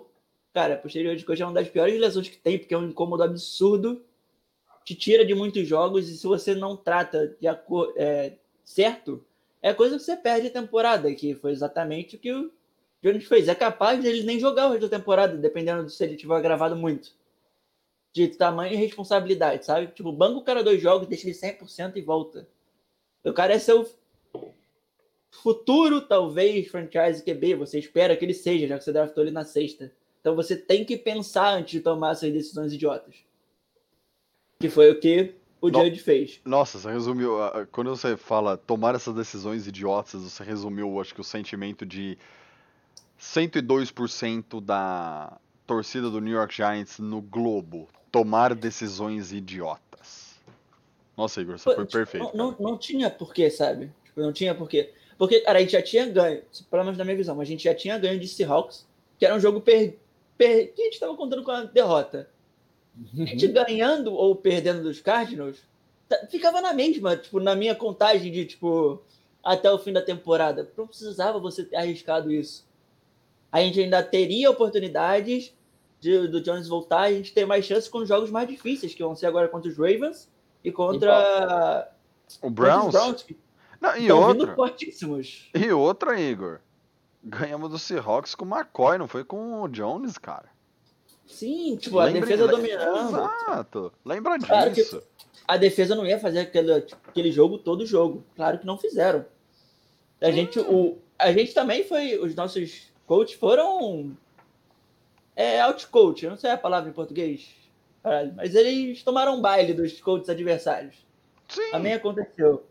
Cara, 0.52 0.76
posterior 0.76 1.14
de 1.16 1.24
coxa 1.24 1.42
é 1.42 1.46
uma 1.46 1.52
das 1.54 1.68
piores 1.68 1.98
lesões 1.98 2.28
que 2.28 2.38
tem, 2.38 2.58
porque 2.58 2.74
é 2.74 2.78
um 2.78 2.88
incômodo 2.88 3.22
absurdo. 3.22 4.04
Te 4.86 4.94
tira 4.94 5.26
de 5.26 5.34
muitos 5.34 5.66
jogos 5.68 6.08
e 6.08 6.16
se 6.16 6.26
você 6.26 6.54
não 6.54 6.76
trata 6.76 7.36
de 7.40 7.46
é, 7.96 8.32
certo, 8.64 9.22
é 9.60 9.74
coisa 9.74 9.96
que 9.96 10.02
você 10.04 10.16
perde 10.16 10.46
a 10.46 10.50
temporada, 10.50 11.12
que 11.12 11.34
foi 11.34 11.50
exatamente 11.50 12.14
o 12.14 12.18
que 12.18 12.32
o 12.32 12.52
Jones 13.02 13.26
fez. 13.26 13.48
É 13.48 13.54
capaz 13.54 14.00
dele 14.00 14.22
nem 14.22 14.38
jogar 14.38 14.68
o 14.68 14.70
resto 14.70 14.88
da 14.88 14.96
temporada, 14.96 15.36
dependendo 15.36 15.84
de 15.84 15.92
se 15.92 16.04
ele 16.04 16.16
tiver 16.16 16.40
gravado 16.40 16.76
muito 16.76 17.12
de 18.12 18.28
tamanho 18.28 18.72
e 18.72 18.76
responsabilidade, 18.76 19.66
sabe? 19.66 19.88
Tipo, 19.88 20.10
banca 20.10 20.38
o 20.38 20.42
cara 20.42 20.62
dois 20.62 20.80
jogos, 20.80 21.06
deixa 21.06 21.26
ele 21.26 21.36
100% 21.36 21.96
e 21.96 22.00
volta. 22.00 22.48
O 23.22 23.32
cara 23.32 23.52
é 23.54 23.58
seu 23.58 23.86
futuro, 25.30 26.00
talvez, 26.00 26.68
franchise 26.68 27.22
QB. 27.22 27.56
Você 27.56 27.78
espera 27.78 28.16
que 28.16 28.24
ele 28.24 28.32
seja, 28.32 28.68
já 28.68 28.78
que 28.78 28.84
você 28.84 28.92
draftou 28.92 29.24
ele 29.24 29.32
na 29.32 29.44
sexta. 29.44 29.92
Então 30.20 30.34
você 30.34 30.56
tem 30.56 30.84
que 30.84 30.96
pensar 30.96 31.54
antes 31.54 31.72
de 31.72 31.80
tomar 31.80 32.12
essas 32.12 32.32
decisões 32.32 32.72
idiotas. 32.72 33.16
Que 34.58 34.68
foi 34.70 34.90
o 34.90 34.98
que 34.98 35.34
o 35.60 35.68
no... 35.68 35.84
Judge 35.84 36.00
fez. 36.00 36.40
Nossa, 36.44 36.78
você 36.78 36.90
resumiu. 36.90 37.36
Quando 37.72 37.90
você 37.90 38.16
fala 38.16 38.56
tomar 38.56 38.94
essas 38.94 39.14
decisões 39.14 39.66
idiotas, 39.66 40.22
você 40.22 40.42
resumiu, 40.42 41.00
acho 41.00 41.14
que 41.14 41.20
o 41.20 41.24
sentimento 41.24 41.84
de 41.84 42.16
102% 43.20 44.60
da 44.60 45.38
torcida 45.66 46.08
do 46.08 46.20
New 46.20 46.34
York 46.34 46.54
Giants 46.54 46.98
no 46.98 47.20
globo 47.20 47.88
tomar 48.10 48.54
decisões 48.54 49.32
idiotas. 49.32 50.36
Nossa, 51.16 51.40
Igor, 51.40 51.58
você 51.58 51.64
Pô, 51.64 51.74
foi 51.74 51.86
tipo, 51.86 51.98
perfeito. 51.98 52.36
Não, 52.36 52.52
não, 52.52 52.56
não, 52.58 52.78
tinha 52.78 53.10
porquê, 53.10 53.50
sabe? 53.50 53.90
Tipo, 54.04 54.20
não 54.20 54.32
tinha 54.32 54.54
porquê. 54.54 54.92
Porque, 55.18 55.40
cara, 55.40 55.58
a 55.58 55.60
gente 55.62 55.72
já 55.72 55.82
tinha 55.82 56.06
ganho, 56.06 56.42
pelo 56.70 56.84
menos 56.84 56.98
na 56.98 57.04
minha 57.04 57.16
visão, 57.16 57.34
mas 57.34 57.48
a 57.48 57.50
gente 57.50 57.64
já 57.64 57.74
tinha 57.74 57.98
ganho 57.98 58.20
de 58.20 58.28
Seahawks, 58.28 58.86
que 59.18 59.24
era 59.24 59.34
um 59.34 59.40
jogo 59.40 59.60
per, 59.60 59.98
per, 60.36 60.72
que 60.74 60.82
a 60.82 60.84
gente 60.84 60.94
estava 60.94 61.16
contando 61.16 61.42
com 61.42 61.50
a 61.50 61.64
derrota. 61.64 62.28
A 63.12 63.24
gente 63.24 63.46
uhum. 63.46 63.52
ganhando 63.52 64.14
ou 64.14 64.34
perdendo 64.34 64.82
dos 64.82 65.00
Cardinals, 65.00 65.58
tá, 66.08 66.16
ficava 66.30 66.60
na 66.60 66.72
mesma, 66.72 67.16
tipo, 67.16 67.40
na 67.40 67.54
minha 67.54 67.74
contagem 67.74 68.32
de, 68.32 68.46
tipo, 68.46 69.02
até 69.44 69.70
o 69.70 69.78
fim 69.78 69.92
da 69.92 70.02
temporada. 70.02 70.70
Não 70.76 70.86
precisava 70.86 71.38
você 71.38 71.64
ter 71.64 71.76
arriscado 71.76 72.32
isso. 72.32 72.66
A 73.52 73.60
gente 73.60 73.80
ainda 73.80 74.02
teria 74.02 74.50
oportunidades 74.50 75.54
de, 76.00 76.26
do 76.28 76.40
Jones 76.40 76.68
voltar, 76.68 77.02
a 77.02 77.12
gente 77.12 77.32
tem 77.32 77.46
mais 77.46 77.64
chances 77.64 77.88
com 77.88 77.98
os 77.98 78.08
jogos 78.08 78.30
mais 78.30 78.48
difíceis, 78.48 78.94
que 78.94 79.02
vão 79.02 79.14
ser 79.14 79.26
agora 79.26 79.48
contra 79.48 79.70
os 79.70 79.76
Ravens 79.76 80.28
e 80.64 80.72
contra 80.72 81.88
o 82.42 82.50
Browns. 82.50 82.92
Browns 82.92 83.26
Não, 83.80 83.96
e 83.96 84.10
outra. 84.10 84.54
E 85.54 85.70
outra, 85.70 86.20
Igor. 86.20 86.60
Ganhamos 87.22 87.70
do 87.70 87.78
Seahawks 87.78 88.34
com 88.34 88.44
o 88.44 88.48
McCoy, 88.48 88.98
não 88.98 89.08
foi 89.08 89.24
com 89.24 89.62
o 89.62 89.68
Jones, 89.68 90.16
cara. 90.16 90.48
Sim, 91.26 91.76
tipo, 91.76 91.98
Lembre... 91.98 92.18
a 92.18 92.20
defesa 92.20 92.48
dominando. 92.48 93.08
Exato. 93.08 93.92
Lembra 94.04 94.38
claro 94.38 94.70
disso. 94.70 95.02
a 95.46 95.56
defesa 95.56 95.94
não 95.94 96.06
ia 96.06 96.18
fazer 96.18 96.40
aquele, 96.40 96.72
aquele 96.72 97.32
jogo 97.32 97.58
todo 97.58 97.84
jogo. 97.84 98.24
Claro 98.34 98.58
que 98.58 98.66
não 98.66 98.78
fizeram. 98.78 99.24
A 100.20 100.30
gente, 100.30 100.58
o, 100.58 100.98
a 101.18 101.32
gente 101.32 101.52
também 101.52 101.84
foi. 101.84 102.18
Os 102.18 102.34
nossos 102.34 102.90
coaches 103.06 103.36
foram 103.36 104.16
é 105.36 105.60
outcoach, 105.60 106.24
eu 106.24 106.30
não 106.30 106.38
sei 106.38 106.50
a 106.50 106.56
palavra 106.56 106.88
em 106.88 106.94
português, 106.94 107.54
mas 108.34 108.54
eles 108.54 109.02
tomaram 109.02 109.40
baile 109.42 109.74
dos 109.74 110.00
coaches 110.00 110.30
adversários. 110.30 110.96
Sim. 111.46 111.70
Também 111.70 111.92
aconteceu. 111.92 112.64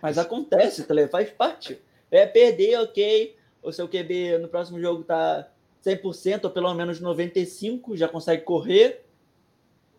Mas 0.00 0.16
acontece, 0.16 0.84
tá 0.84 0.94
faz 1.10 1.30
parte. 1.30 1.78
É 2.10 2.26
perder, 2.26 2.78
ok. 2.80 3.36
O 3.62 3.70
seu 3.72 3.86
QB 3.86 4.38
no 4.38 4.48
próximo 4.48 4.80
jogo 4.80 5.04
tá 5.04 5.48
100% 5.88 6.44
ou 6.44 6.50
pelo 6.50 6.72
menos 6.74 7.00
95%, 7.00 7.96
já 7.96 8.08
consegue 8.08 8.42
correr. 8.42 9.04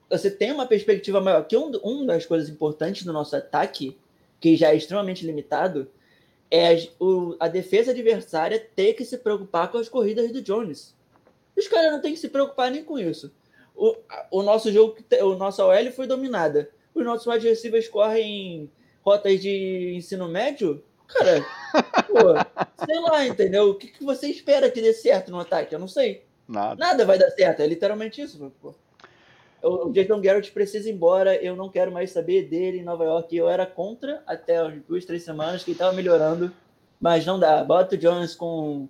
Você 0.10 0.30
tem 0.32 0.52
uma 0.52 0.66
perspectiva 0.66 1.22
maior. 1.22 1.46
Que 1.46 1.58
um, 1.58 1.72
uma 1.84 2.06
das 2.06 2.26
coisas 2.26 2.50
importantes 2.50 3.04
do 3.04 3.14
nosso 3.14 3.36
ataque, 3.36 3.98
que 4.40 4.56
já 4.56 4.72
é 4.72 4.76
extremamente 4.76 5.26
limitado, 5.26 5.88
é 6.50 6.74
a, 6.74 6.78
o, 7.00 7.36
a 7.40 7.48
defesa 7.48 7.92
adversária 7.92 8.60
ter 8.76 8.94
que 8.94 9.06
se 9.06 9.18
preocupar 9.18 9.72
com 9.72 9.78
as 9.78 9.88
corridas 9.88 10.32
do 10.32 10.42
Jones. 10.42 10.96
Os 11.56 11.68
caras 11.68 11.92
não 11.92 12.02
tem 12.02 12.14
que 12.14 12.20
se 12.20 12.30
preocupar 12.30 12.72
nem 12.72 12.84
com 12.84 12.98
isso. 12.98 13.32
O, 13.76 13.96
o 14.32 14.44
nosso 14.44 14.72
jogo, 14.72 14.98
o 15.22 15.36
nosso 15.36 15.62
OL 15.62 15.92
foi 15.92 16.08
dominada. 16.08 16.70
Os 16.94 17.06
nossos 17.06 17.28
wide 17.28 17.48
receivers 17.48 17.88
correm 17.88 18.70
rotas 19.02 19.40
de 19.40 19.94
ensino 19.96 20.28
médio. 20.28 20.84
Cara, 21.14 21.45
pô, 22.07 22.86
sei 22.86 22.99
lá, 22.99 23.26
entendeu? 23.26 23.70
O 23.72 23.76
que, 23.76 23.88
que 23.88 24.03
você 24.03 24.28
espera 24.28 24.70
que 24.70 24.82
dê 24.82 24.93
certo 24.93 25.32
no 25.32 25.39
ataque? 25.39 25.74
Eu 25.74 25.80
não 25.80 25.88
sei. 25.88 26.24
Nada. 26.47 26.76
Nada 26.76 27.05
vai 27.05 27.18
dar 27.18 27.30
certo. 27.32 27.62
É 27.62 27.68
literalmente 27.68 28.22
isso. 28.22 28.51
Pô. 28.62 28.74
O 29.62 29.91
Jason 29.91 30.22
Garrett 30.22 30.51
precisa 30.51 30.89
ir 30.89 30.93
embora. 30.93 31.36
Eu 31.36 31.55
não 31.55 31.70
quero 31.70 31.91
mais 31.91 32.12
saber 32.12 32.47
dele 32.47 32.80
em 32.80 32.84
Nova 32.84 33.03
York. 33.03 33.36
Eu 33.36 33.49
era 33.49 33.66
contra 33.66 34.24
até 34.26 34.57
as 34.57 34.74
duas, 34.88 35.05
três 35.05 35.24
semanas 35.24 35.64
que 35.64 35.72
ele 35.72 35.76
estava 35.76 35.93
melhorando. 35.93 36.51
Mas 36.99 37.26
não 37.26 37.39
dá. 37.39 37.64
Bota 37.64 37.95
o 37.95 37.97
Jones 37.97 38.36
com 38.36 38.88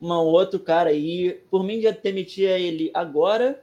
um 0.00 0.12
outro 0.12 0.58
cara 0.58 0.90
aí. 0.90 1.40
Por 1.50 1.62
mim, 1.62 1.80
já 1.80 1.90
demitia 1.90 2.58
ele 2.58 2.90
agora. 2.94 3.62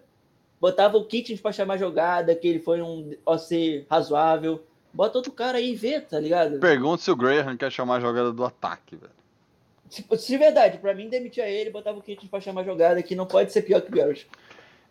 Botava 0.60 0.98
o 0.98 1.06
Kitchens 1.06 1.40
para 1.40 1.54
chamar 1.54 1.78
jogada, 1.78 2.36
que 2.36 2.48
ele 2.48 2.60
foi 2.60 2.82
um 2.82 3.16
OC 3.26 3.86
razoável. 3.90 4.64
Bota 4.94 5.18
outro 5.18 5.32
cara 5.32 5.58
aí 5.58 5.72
e 5.72 5.76
vê, 5.76 6.02
tá 6.02 6.20
ligado? 6.20 6.60
Pergunta 6.60 7.04
se 7.04 7.12
o 7.12 7.16
Graham 7.16 7.56
quer 7.56 7.72
chamar 7.72 7.98
a 7.98 8.00
jogada 8.00 8.32
do 8.32 8.44
ataque, 8.44 8.96
velho. 8.96 9.12
Se, 9.90 10.06
se 10.18 10.38
verdade, 10.38 10.78
para 10.78 10.94
mim 10.94 11.10
demitia 11.10 11.48
ele, 11.48 11.70
botava 11.70 11.98
o 11.98 12.02
Kitchens 12.02 12.30
para 12.30 12.42
chamar 12.42 12.64
jogada, 12.64 13.02
que 13.02 13.16
não 13.16 13.26
pode 13.26 13.52
ser 13.52 13.64
pior 13.64 13.82
que 13.82 13.90
o 13.90 13.96
Garrett. 13.96 14.28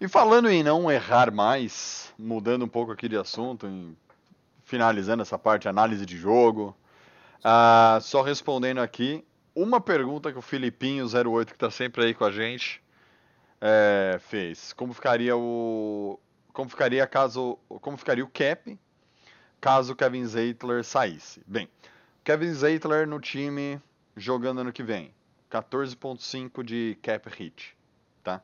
E 0.00 0.08
falando 0.08 0.48
em 0.48 0.62
não 0.62 0.90
errar 0.90 1.32
mais, 1.32 2.12
mudando 2.18 2.64
um 2.64 2.68
pouco 2.68 2.92
aqui 2.92 3.08
de 3.08 3.16
assunto, 3.16 3.66
em, 3.66 3.96
finalizando 4.64 5.22
essa 5.22 5.38
parte, 5.38 5.68
análise 5.68 6.06
de 6.06 6.16
jogo, 6.16 6.76
uh, 7.40 8.00
só 8.00 8.22
respondendo 8.22 8.78
aqui, 8.78 9.24
uma 9.54 9.80
pergunta 9.80 10.32
que 10.32 10.38
o 10.38 10.42
Filipinho08, 10.42 11.46
que 11.46 11.52
está 11.52 11.70
sempre 11.70 12.04
aí 12.04 12.14
com 12.14 12.24
a 12.24 12.30
gente, 12.30 12.80
é, 13.60 14.18
fez. 14.20 14.72
Como 14.72 14.92
ficaria 14.92 15.36
o. 15.36 16.18
Como 16.52 16.70
ficaria 16.70 17.06
caso. 17.06 17.58
Como 17.80 17.96
ficaria 17.96 18.24
o 18.24 18.28
cap 18.28 18.78
caso 19.60 19.94
Kevin 19.94 20.26
Zeitler 20.26 20.84
saísse? 20.84 21.42
Bem, 21.46 21.68
Kevin 22.24 22.52
Zeitler 22.52 23.06
no 23.06 23.20
time 23.20 23.80
jogando 24.16 24.60
ano 24.60 24.72
que 24.72 24.82
vem. 24.82 25.12
14.5 25.50 26.62
de 26.62 26.98
cap 27.02 27.28
hit, 27.30 27.74
tá? 28.22 28.42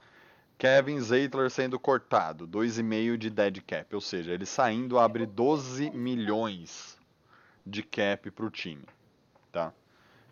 Kevin 0.57 1.01
Zeitler 1.01 1.51
sendo 1.51 1.79
cortado, 1.79 2.49
2,5 2.49 3.17
de 3.17 3.29
dead 3.29 3.61
cap, 3.67 3.95
ou 3.95 4.01
seja, 4.01 4.33
ele 4.33 4.47
saindo 4.47 4.99
abre 4.99 5.27
12 5.27 5.91
milhões 5.91 6.99
de 7.67 7.83
cap 7.83 8.31
para 8.31 8.47
o 8.47 8.51
time, 8.51 8.85
tá? 9.53 9.73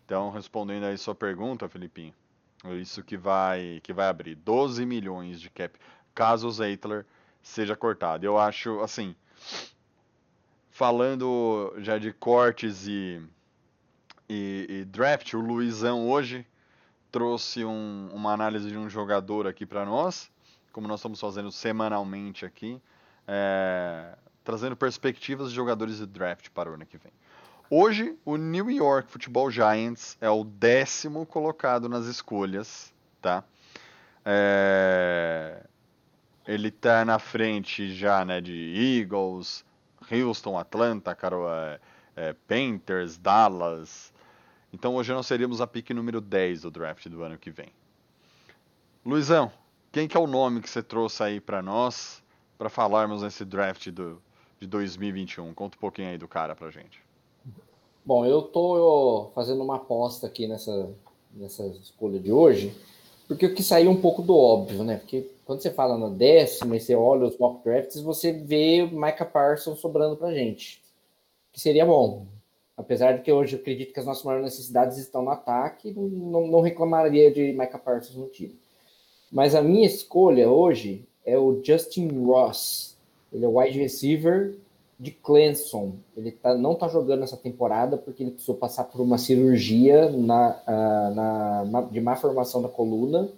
Então, 0.04 0.30
respondendo 0.30 0.84
aí 0.84 0.96
sua 0.96 1.14
pergunta, 1.14 1.68
Felipinho, 1.68 2.14
é 2.64 2.74
isso 2.74 3.02
que 3.02 3.16
vai 3.16 3.80
que 3.82 3.92
vai 3.92 4.08
abrir 4.08 4.34
12 4.36 4.86
milhões 4.86 5.40
de 5.40 5.50
cap 5.50 5.78
caso 6.14 6.46
o 6.46 6.52
Zeitler 6.52 7.04
seja 7.42 7.76
cortado. 7.76 8.24
Eu 8.24 8.38
acho 8.38 8.80
assim, 8.80 9.14
falando 10.72 11.72
já 11.78 11.98
de 11.98 12.12
cortes 12.12 12.88
e, 12.88 13.20
e, 14.28 14.66
e 14.68 14.84
draft, 14.86 15.34
o 15.34 15.40
Luizão 15.40 16.08
hoje 16.08 16.46
trouxe 17.10 17.62
um, 17.62 18.08
uma 18.12 18.32
análise 18.32 18.70
de 18.70 18.76
um 18.78 18.88
jogador 18.88 19.46
aqui 19.46 19.66
para 19.66 19.84
nós, 19.84 20.30
como 20.72 20.88
nós 20.88 21.00
estamos 21.00 21.20
fazendo 21.20 21.52
semanalmente 21.52 22.46
aqui, 22.46 22.80
é, 23.28 24.16
trazendo 24.42 24.74
perspectivas 24.74 25.50
de 25.50 25.54
jogadores 25.54 25.98
de 25.98 26.06
draft 26.06 26.48
para 26.48 26.70
o 26.70 26.74
ano 26.74 26.86
que 26.86 26.96
vem. 26.96 27.12
Hoje, 27.68 28.18
o 28.24 28.36
New 28.36 28.70
York 28.70 29.10
Football 29.10 29.50
Giants 29.50 30.16
é 30.20 30.30
o 30.30 30.42
décimo 30.42 31.26
colocado 31.26 31.88
nas 31.88 32.06
escolhas, 32.06 32.92
tá? 33.20 33.44
É... 34.24 35.64
Ele 36.46 36.70
tá 36.70 37.04
na 37.04 37.18
frente 37.18 37.94
já, 37.94 38.24
né, 38.24 38.40
de 38.40 39.00
Eagles, 39.00 39.64
Houston, 40.10 40.58
Atlanta, 40.58 41.14
Caro, 41.14 41.48
é, 41.48 41.80
é, 42.16 42.32
Panthers, 42.46 43.16
Dallas. 43.16 44.12
Então 44.72 44.94
hoje 44.94 45.12
nós 45.12 45.26
seríamos 45.26 45.60
a 45.60 45.66
pick 45.66 45.90
número 45.90 46.20
10 46.20 46.62
do 46.62 46.70
draft 46.70 47.06
do 47.08 47.22
ano 47.22 47.38
que 47.38 47.50
vem. 47.50 47.68
Luizão, 49.04 49.50
quem 49.90 50.08
que 50.08 50.16
é 50.16 50.20
o 50.20 50.26
nome 50.26 50.60
que 50.60 50.70
você 50.70 50.82
trouxe 50.82 51.22
aí 51.22 51.40
para 51.40 51.60
nós 51.60 52.22
para 52.56 52.70
falarmos 52.70 53.22
nesse 53.22 53.44
draft 53.44 53.88
do, 53.90 54.22
de 54.60 54.66
2021? 54.66 55.52
Conta 55.54 55.76
um 55.76 55.80
pouquinho 55.80 56.08
aí 56.08 56.16
do 56.16 56.28
cara 56.28 56.54
pra 56.54 56.70
gente. 56.70 57.02
Bom, 58.04 58.24
eu 58.24 58.40
estou 58.40 59.30
fazendo 59.34 59.62
uma 59.62 59.76
aposta 59.76 60.26
aqui 60.26 60.48
nessa, 60.48 60.90
nessa 61.32 61.66
escolha 61.66 62.18
de 62.18 62.32
hoje. 62.32 62.74
Porque 63.26 63.46
o 63.46 63.54
que 63.54 63.62
saiu 63.62 63.90
um 63.90 64.00
pouco 64.00 64.22
do 64.22 64.36
óbvio, 64.36 64.84
né? 64.84 64.96
Porque 64.96 65.28
quando 65.44 65.60
você 65.60 65.70
fala 65.70 65.98
na 65.98 66.08
décima 66.08 66.76
e 66.76 66.80
você 66.80 66.94
olha 66.94 67.26
os 67.26 67.38
mock 67.38 67.64
drafts, 67.64 68.00
você 68.00 68.32
vê 68.32 68.86
Micah 68.86 69.24
Parsons 69.24 69.80
sobrando 69.80 70.16
pra 70.16 70.32
gente. 70.32 70.82
Que 71.52 71.60
seria 71.60 71.86
bom. 71.86 72.26
Apesar 72.76 73.12
de 73.12 73.22
que 73.22 73.30
hoje 73.30 73.54
eu 73.54 73.60
acredito 73.60 73.92
que 73.92 74.00
as 74.00 74.06
nossas 74.06 74.24
maiores 74.24 74.44
necessidades 74.44 74.98
estão 74.98 75.22
no 75.22 75.30
ataque, 75.30 75.92
não, 75.92 76.46
não 76.46 76.60
reclamaria 76.60 77.30
de 77.30 77.52
Micah 77.52 77.78
Parsons 77.78 78.16
no 78.16 78.28
time. 78.28 78.58
Mas 79.30 79.54
a 79.54 79.62
minha 79.62 79.86
escolha 79.86 80.50
hoje 80.50 81.06
é 81.24 81.38
o 81.38 81.62
Justin 81.62 82.08
Ross. 82.24 82.96
Ele 83.32 83.44
é 83.44 83.48
wide 83.48 83.78
receiver 83.78 84.54
de 85.02 85.10
Clemson. 85.10 85.94
Ele 86.16 86.30
tá, 86.30 86.54
não 86.54 86.74
está 86.74 86.86
jogando 86.86 87.24
essa 87.24 87.36
temporada 87.36 87.96
porque 87.96 88.22
ele 88.22 88.30
precisou 88.30 88.54
passar 88.54 88.84
por 88.84 89.00
uma 89.00 89.18
cirurgia 89.18 90.08
na, 90.10 90.50
uh, 90.50 91.14
na, 91.14 91.64
na, 91.64 91.80
de 91.82 92.00
má 92.00 92.14
formação 92.14 92.62
da 92.62 92.68
coluna 92.68 93.28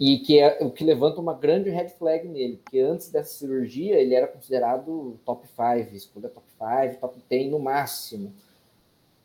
e 0.00 0.18
que 0.18 0.40
é 0.40 0.58
o 0.60 0.72
que 0.72 0.82
levanta 0.82 1.20
uma 1.20 1.34
grande 1.34 1.70
red 1.70 1.90
flag 1.90 2.26
nele, 2.26 2.56
porque 2.56 2.80
antes 2.80 3.10
dessa 3.10 3.32
cirurgia 3.38 3.94
ele 3.94 4.12
era 4.12 4.26
considerado 4.26 5.16
top 5.24 5.46
5, 5.46 5.94
escolha 5.94 6.28
top 6.28 6.46
5, 6.58 7.00
top 7.00 7.16
10 7.30 7.52
no 7.52 7.60
máximo, 7.60 8.32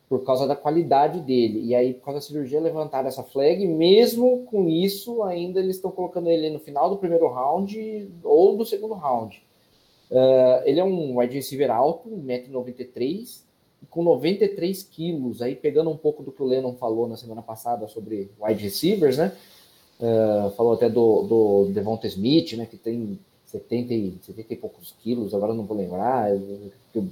por 0.08 0.24
causa 0.24 0.46
da 0.46 0.54
qualidade 0.54 1.18
dele. 1.20 1.64
E 1.64 1.74
aí, 1.74 1.92
por 1.92 2.04
causa 2.04 2.20
da 2.20 2.26
cirurgia, 2.26 2.60
levantaram 2.60 3.08
essa 3.08 3.24
flag, 3.24 3.66
mesmo 3.66 4.44
com 4.44 4.68
isso, 4.68 5.24
ainda 5.24 5.58
eles 5.58 5.74
estão 5.74 5.90
colocando 5.90 6.30
ele 6.30 6.50
no 6.50 6.60
final 6.60 6.88
do 6.88 6.98
primeiro 6.98 7.26
round 7.26 8.08
ou 8.22 8.56
do 8.56 8.64
segundo 8.64 8.94
round. 8.94 9.42
Uh, 10.10 10.62
ele 10.64 10.80
é 10.80 10.84
um 10.84 11.18
wide 11.18 11.34
receiver 11.34 11.70
alto, 11.70 12.08
1,93m, 12.08 13.42
com 13.90 14.02
93 14.02 14.82
quilos. 14.84 15.42
Aí, 15.42 15.54
pegando 15.54 15.90
um 15.90 15.96
pouco 15.96 16.22
do 16.22 16.32
que 16.32 16.42
o 16.42 16.46
Lennon 16.46 16.74
falou 16.74 17.06
na 17.06 17.16
semana 17.16 17.42
passada 17.42 17.86
sobre 17.88 18.30
wide 18.40 18.62
receivers, 18.62 19.18
né? 19.18 19.32
Uh, 20.00 20.50
falou 20.52 20.74
até 20.74 20.88
do, 20.88 21.22
do 21.22 21.72
Devonta 21.72 22.06
Smith, 22.06 22.54
né? 22.54 22.66
Que 22.66 22.76
tem 22.76 23.18
70 23.46 23.94
e, 23.94 24.18
70 24.22 24.54
e 24.54 24.56
poucos 24.56 24.94
quilos, 25.02 25.34
agora 25.34 25.54
não 25.54 25.64
vou 25.64 25.76
lembrar. 25.76 26.30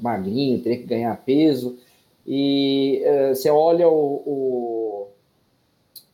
Magrinho 0.01 0.61
teria 0.63 0.79
que 0.79 0.87
ganhar 0.87 1.17
peso. 1.25 1.79
E 2.27 3.03
uh, 3.05 3.35
você 3.35 3.51
olha 3.51 3.89
o, 3.89 4.23
o, 4.27 5.09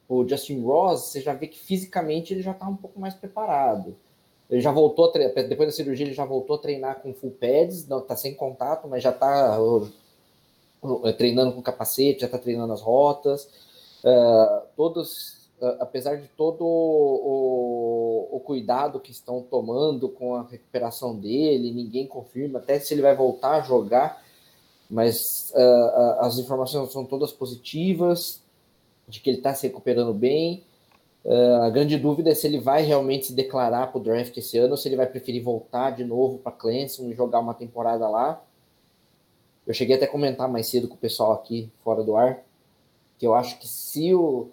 o 0.09 0.29
Justin 0.29 0.61
Ross, 0.63 1.07
você 1.07 1.21
já 1.21 1.33
vê 1.33 1.47
que 1.47 1.59
fisicamente 1.59 2.35
ele 2.35 2.43
já 2.43 2.51
está 2.51 2.69
um 2.69 2.77
pouco 2.77 3.01
mais 3.01 3.15
preparado. 3.15 3.97
Ele 4.53 4.61
já 4.61 4.71
voltou, 4.71 5.11
depois 5.11 5.67
da 5.67 5.71
cirurgia, 5.71 6.05
ele 6.05 6.15
já 6.15 6.27
voltou 6.27 6.57
a 6.57 6.59
treinar 6.59 7.01
com 7.01 7.15
full 7.15 7.31
pads, 7.31 7.89
não 7.89 8.01
está 8.01 8.15
sem 8.15 8.35
contato, 8.35 8.87
mas 8.87 9.03
já 9.03 9.09
está 9.09 9.59
treinando 11.17 11.53
com 11.53 11.63
capacete, 11.63 12.21
já 12.21 12.27
está 12.27 12.37
treinando 12.37 12.75
as 12.75 12.83
rotas. 12.83 13.49
Uh, 14.05 14.67
todos, 14.77 15.49
uh, 15.59 15.77
apesar 15.81 16.17
de 16.17 16.29
todo 16.37 16.67
o, 16.67 18.29
o, 18.31 18.41
cuidado 18.41 19.01
que 19.01 19.11
estão 19.11 19.41
tomando 19.41 20.07
com 20.07 20.35
a 20.35 20.43
recuperação 20.43 21.17
dele, 21.17 21.73
ninguém 21.73 22.07
confirma 22.07 22.59
até 22.59 22.79
se 22.79 22.93
ele 22.93 23.01
vai 23.01 23.17
voltar 23.17 23.53
a 23.53 23.61
jogar, 23.63 24.23
mas 24.91 25.51
uh, 25.57 26.21
as 26.21 26.37
informações 26.39 26.93
são 26.93 27.07
todas 27.07 27.33
positivas, 27.33 28.43
de 29.09 29.19
que 29.19 29.31
ele 29.31 29.39
está 29.39 29.55
se 29.55 29.67
recuperando 29.67 30.13
bem. 30.13 30.63
Uh, 31.25 31.63
a 31.63 31.71
grande 31.71 31.97
dúvida 31.99 32.31
é 32.31 32.35
se 32.35 32.47
ele 32.47 32.59
vai 32.59 32.83
realmente 32.83 33.27
se 33.27 33.33
declarar 33.33 33.89
para 33.89 33.99
o 33.99 34.03
draft 34.03 34.37
esse 34.37 34.59
ano 34.59 34.73
ou 34.73 34.77
se 34.77 34.89
ele 34.89 34.97
vai 34.97 35.07
preferir 35.07 35.43
voltar 35.43 35.91
de 35.91 36.05
novo 36.05 36.39
para 36.39 36.51
Clemson 36.53 37.05
e 37.05 37.15
jogar 37.15 37.41
uma 37.41 37.55
temporada 37.55 38.09
lá. 38.09 38.43
Eu 39.67 39.73
cheguei 39.73 39.95
até 39.97 40.07
a 40.07 40.11
comentar 40.11 40.49
mais 40.49 40.67
cedo 40.67 40.89
com 40.89 40.95
o 40.95 40.99
pessoal 40.99 41.33
aqui 41.33 41.71
fora 41.85 42.03
do 42.03 42.17
ar 42.17 42.43
que 43.23 43.27
eu 43.29 43.37
acho 43.37 43.57
que 43.61 43.69
se 43.69 44.13
o, 44.13 44.49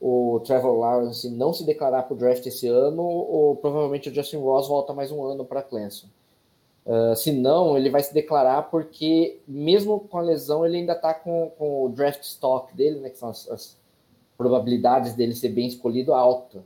o 0.00 0.40
Trevor 0.44 0.76
Lawrence 0.76 1.30
não 1.30 1.52
se 1.52 1.62
declarar 1.62 2.02
para 2.02 2.14
o 2.14 2.16
draft 2.16 2.44
esse 2.44 2.66
ano, 2.66 3.00
ou, 3.00 3.54
provavelmente 3.54 4.08
o 4.08 4.12
Justin 4.12 4.38
Ross 4.38 4.66
volta 4.66 4.92
mais 4.92 5.12
um 5.12 5.24
ano 5.24 5.44
para 5.44 5.62
Clemson. 5.62 6.08
Uh, 6.84 7.14
se 7.14 7.30
não, 7.30 7.76
ele 7.76 7.88
vai 7.90 8.02
se 8.02 8.12
declarar 8.12 8.70
porque, 8.70 9.38
mesmo 9.46 10.00
com 10.00 10.18
a 10.18 10.20
lesão, 10.20 10.66
ele 10.66 10.78
ainda 10.78 10.94
está 10.94 11.14
com, 11.14 11.52
com 11.56 11.84
o 11.84 11.90
draft 11.90 12.24
stock 12.24 12.74
dele, 12.74 12.98
né, 12.98 13.08
que 13.08 13.18
são 13.18 13.28
as, 13.28 13.48
as 13.48 13.76
probabilidades 14.38 15.14
dele 15.14 15.34
ser 15.34 15.48
bem 15.48 15.66
escolhido 15.66 16.14
alta. 16.14 16.64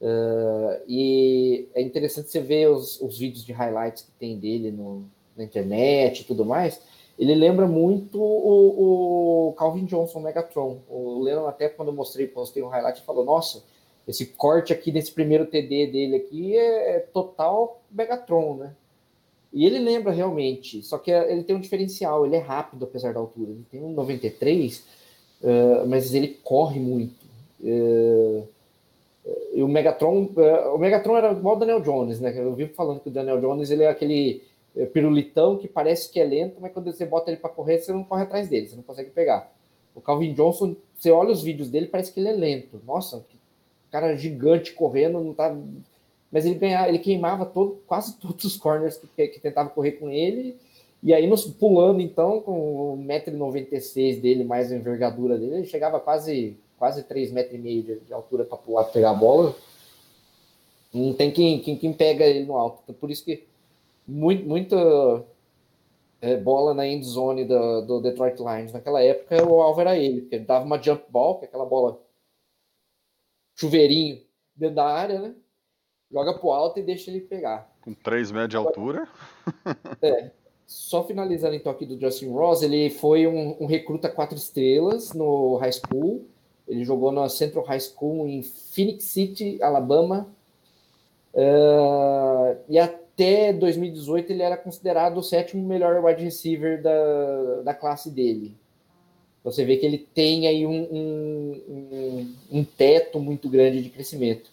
Uh, 0.00 0.80
e 0.88 1.68
é 1.74 1.82
interessante 1.82 2.30
você 2.30 2.40
ver 2.40 2.70
os, 2.70 3.00
os, 3.00 3.18
vídeos 3.18 3.44
de 3.44 3.52
highlights 3.52 4.02
que 4.04 4.12
tem 4.12 4.38
dele 4.38 4.70
no, 4.70 5.04
na 5.36 5.44
internet 5.44 6.20
e 6.20 6.24
tudo 6.24 6.44
mais. 6.44 6.80
Ele 7.18 7.34
lembra 7.34 7.66
muito 7.66 8.18
o, 8.20 9.48
o 9.48 9.52
Calvin 9.54 9.84
Johnson 9.84 10.20
Megatron. 10.20 10.78
O 10.88 11.20
Lennon 11.22 11.46
até 11.46 11.68
quando 11.68 11.88
eu 11.88 11.94
mostrei, 11.94 12.26
postei 12.26 12.62
um 12.62 12.68
highlight, 12.68 13.02
falou: 13.02 13.24
Nossa, 13.24 13.62
esse 14.06 14.24
corte 14.24 14.72
aqui 14.72 14.90
nesse 14.90 15.12
primeiro 15.12 15.46
TD 15.46 15.88
dele 15.88 16.16
aqui 16.16 16.56
é, 16.56 16.96
é 16.96 16.98
total 17.00 17.82
Megatron, 17.90 18.56
né? 18.56 18.74
E 19.52 19.66
ele 19.66 19.78
lembra 19.78 20.12
realmente, 20.12 20.82
só 20.82 20.98
que 20.98 21.10
ele 21.10 21.42
tem 21.42 21.56
um 21.56 21.60
diferencial, 21.60 22.24
ele 22.24 22.36
é 22.36 22.40
rápido 22.40 22.84
apesar 22.84 23.14
da 23.14 23.20
altura. 23.20 23.50
Ele 23.50 23.64
tem 23.70 23.82
um 23.82 23.92
93 23.92 24.84
uh, 25.42 25.86
mas 25.86 26.14
ele 26.14 26.28
corre 26.42 26.80
muito. 26.80 27.26
Uh, 27.60 28.46
e 29.54 29.62
o 29.62 29.68
Megatron, 29.68 30.30
uh, 30.36 30.74
o 30.74 30.78
Megatron 30.78 31.16
era 31.16 31.32
igual 31.32 31.56
o 31.56 31.58
Daniel 31.58 31.80
Jones, 31.80 32.20
né? 32.20 32.32
Eu 32.36 32.54
vivo 32.54 32.74
falando 32.74 33.00
que 33.00 33.08
o 33.08 33.12
Daniel 33.12 33.40
Jones 33.40 33.70
ele 33.70 33.82
é 33.82 33.88
aquele 33.88 34.42
pirulitão 34.92 35.58
que 35.58 35.66
parece 35.66 36.10
que 36.10 36.20
é 36.20 36.24
lento, 36.24 36.60
mas 36.60 36.72
quando 36.72 36.92
você 36.92 37.04
bota 37.04 37.30
ele 37.30 37.40
para 37.40 37.50
correr, 37.50 37.78
você 37.78 37.92
não 37.92 38.04
corre 38.04 38.22
atrás 38.22 38.48
dele, 38.48 38.68
você 38.68 38.76
não 38.76 38.82
consegue 38.82 39.10
pegar. 39.10 39.52
O 39.94 40.00
Calvin 40.00 40.32
Johnson, 40.34 40.76
você 40.96 41.10
olha 41.10 41.32
os 41.32 41.42
vídeos 41.42 41.68
dele, 41.68 41.86
parece 41.86 42.12
que 42.12 42.20
ele 42.20 42.28
é 42.28 42.32
lento. 42.32 42.80
Nossa, 42.86 43.24
que 43.28 43.38
cara 43.90 44.16
gigante 44.16 44.72
correndo, 44.72 45.20
não 45.20 45.34
tá. 45.34 45.56
Mas 46.30 46.44
ele 46.44 46.56
ganhava, 46.56 46.88
ele 46.88 46.98
queimava 46.98 47.46
todo, 47.46 47.82
quase 47.86 48.16
todos 48.18 48.44
os 48.44 48.56
corners 48.56 49.00
que, 49.16 49.28
que 49.28 49.40
tentavam 49.40 49.72
correr 49.72 49.92
com 49.92 50.10
ele 50.10 50.56
e 51.02 51.14
aí, 51.14 51.26
nos, 51.26 51.44
pulando, 51.44 52.00
então, 52.00 52.40
com 52.40 52.98
1,96m 53.06 54.20
dele, 54.20 54.44
mais 54.44 54.72
a 54.72 54.76
envergadura 54.76 55.38
dele, 55.38 55.56
ele 55.56 55.66
chegava 55.66 56.00
quase, 56.00 56.56
quase 56.78 57.04
3,5 57.04 57.32
metros 57.32 57.62
de, 57.62 58.00
de 58.00 58.12
altura 58.12 58.44
para 58.44 58.58
pular, 58.58 58.84
pegar 58.84 59.10
a 59.10 59.14
bola. 59.14 59.54
Não 60.92 61.12
tem 61.12 61.30
quem, 61.30 61.60
quem, 61.60 61.76
quem 61.76 61.92
pega 61.92 62.24
ele 62.24 62.44
no 62.44 62.56
alto. 62.56 62.80
Então, 62.82 62.94
por 62.94 63.10
isso 63.10 63.24
que 63.24 63.44
muito, 64.06 64.44
muita 64.48 65.24
é, 66.20 66.36
bola 66.36 66.74
na 66.74 66.86
end 66.86 67.04
zone 67.06 67.44
do, 67.44 67.82
do 67.82 68.00
Detroit 68.00 68.38
Lions 68.38 68.72
naquela 68.72 69.02
época, 69.02 69.46
o 69.46 69.60
alvo 69.60 69.80
era 69.80 69.96
ele, 69.96 70.22
porque 70.22 70.36
ele 70.36 70.44
dava 70.44 70.64
uma 70.64 70.82
jump 70.82 71.04
ball, 71.10 71.38
que 71.38 71.44
é 71.44 71.48
aquela 71.48 71.66
bola 71.66 72.00
chuveirinho 73.54 74.22
dentro 74.56 74.76
da 74.76 74.86
área, 74.86 75.20
né? 75.20 75.34
Joga 76.10 76.34
pro 76.38 76.50
alto 76.50 76.78
e 76.78 76.82
deixa 76.82 77.10
ele 77.10 77.20
pegar. 77.20 77.70
Com 77.82 77.92
3 77.92 78.32
metros 78.32 78.50
de 78.50 78.56
altura? 78.56 79.08
É. 80.00 80.30
Só 80.68 81.02
finalizando 81.02 81.54
então 81.54 81.72
aqui 81.72 81.86
do 81.86 81.98
Justin 81.98 82.28
Ross, 82.28 82.60
ele 82.60 82.90
foi 82.90 83.26
um, 83.26 83.56
um, 83.58 83.64
recruta 83.64 84.06
quatro 84.06 84.36
estrelas 84.36 85.14
no 85.14 85.56
high 85.56 85.72
school. 85.72 86.26
Ele 86.68 86.84
jogou 86.84 87.10
na 87.10 87.26
Central 87.30 87.64
High 87.64 87.80
School 87.80 88.28
em 88.28 88.42
Phoenix 88.42 89.04
City, 89.04 89.58
Alabama. 89.62 90.28
Uh, 91.32 92.58
e 92.68 92.78
até 92.78 93.50
2018 93.50 94.30
ele 94.30 94.42
era 94.42 94.58
considerado 94.58 95.16
o 95.16 95.22
sétimo 95.22 95.66
melhor 95.66 96.04
wide 96.04 96.22
receiver 96.22 96.82
da, 96.82 97.62
da 97.64 97.72
classe 97.72 98.10
dele. 98.10 98.54
Você 99.42 99.64
vê 99.64 99.78
que 99.78 99.86
ele 99.86 100.06
tem 100.12 100.46
aí 100.46 100.66
um, 100.66 100.82
um, 100.82 101.62
um, 101.70 102.34
um 102.58 102.64
teto 102.64 103.18
muito 103.18 103.48
grande 103.48 103.82
de 103.82 103.88
crescimento. 103.88 104.50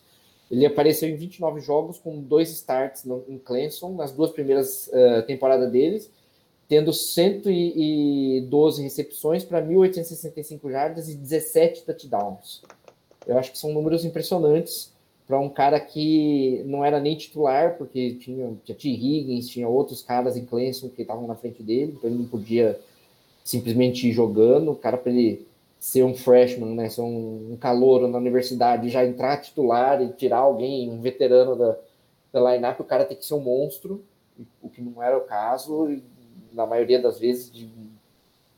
Ele 0.50 0.66
apareceu 0.66 1.10
em 1.10 1.16
29 1.16 1.60
jogos 1.62 1.98
com 1.98 2.22
dois 2.22 2.50
starts 2.52 3.04
no, 3.04 3.24
em 3.28 3.38
Clemson 3.38 3.94
nas 3.94 4.12
duas 4.12 4.32
primeiras 4.32 4.88
uh, 4.88 5.24
temporadas 5.26 5.72
deles, 5.72 6.10
tendo 6.68 6.94
112 6.94 8.84
recepções 8.84 9.44
para 9.44 9.62
1.865 9.62 10.72
jardas 10.72 11.10
e 11.10 11.16
17 11.16 11.84
touchdowns. 11.84 12.62
Eu 13.26 13.38
acho 13.38 13.52
que 13.52 13.58
são 13.58 13.74
números 13.74 14.06
impressionantes 14.06 14.94
para 15.28 15.40
um 15.40 15.50
cara 15.50 15.80
que 15.80 16.62
não 16.66 16.86
era 16.86 17.00
nem 17.00 17.18
titular, 17.18 17.78
porque 17.78 18.14
tinha, 18.16 18.56
tinha 18.64 18.78
T. 18.78 18.88
Higgins, 18.90 19.48
tinha 19.50 19.68
outros 19.68 20.04
caras 20.04 20.38
em 20.38 20.46
Clemson 20.46 20.90
que 20.90 21.02
estavam 21.02 21.26
na 21.26 21.36
frente 21.36 21.64
dele, 21.64 21.96
então 21.98 22.10
ele 22.10 22.20
não 22.20 22.28
podia 22.28 22.80
simplesmente 23.44 24.08
ir 24.08 24.12
jogando. 24.12 24.72
O 24.72 24.76
cara, 24.76 24.98
para 24.98 25.12
ele 25.12 25.46
ser 25.80 26.04
um 26.04 26.16
freshman, 26.16 26.76
né, 26.76 26.90
ser 26.90 27.02
um, 27.02 27.54
um 27.54 27.58
calouro 27.58 28.08
na 28.08 28.18
universidade, 28.18 28.90
já 28.90 29.06
entrar 29.06 29.38
titular 29.38 30.02
e 30.02 30.10
tirar 30.14 30.40
alguém, 30.40 30.90
um 30.90 31.00
veterano 31.00 31.56
da, 31.56 31.78
da 32.34 32.52
line-up, 32.52 32.82
o 32.82 32.86
cara 32.86 33.06
tem 33.06 33.16
que 33.16 33.26
ser 33.26 33.36
um 33.36 33.42
monstro, 33.42 34.04
o 34.62 34.70
que 34.70 34.82
não 34.82 35.02
era 35.02 35.18
o 35.18 35.22
caso, 35.22 36.02
na 36.52 36.66
maioria 36.66 37.02
das 37.02 37.20
vezes, 37.20 37.52
de, 37.52 37.70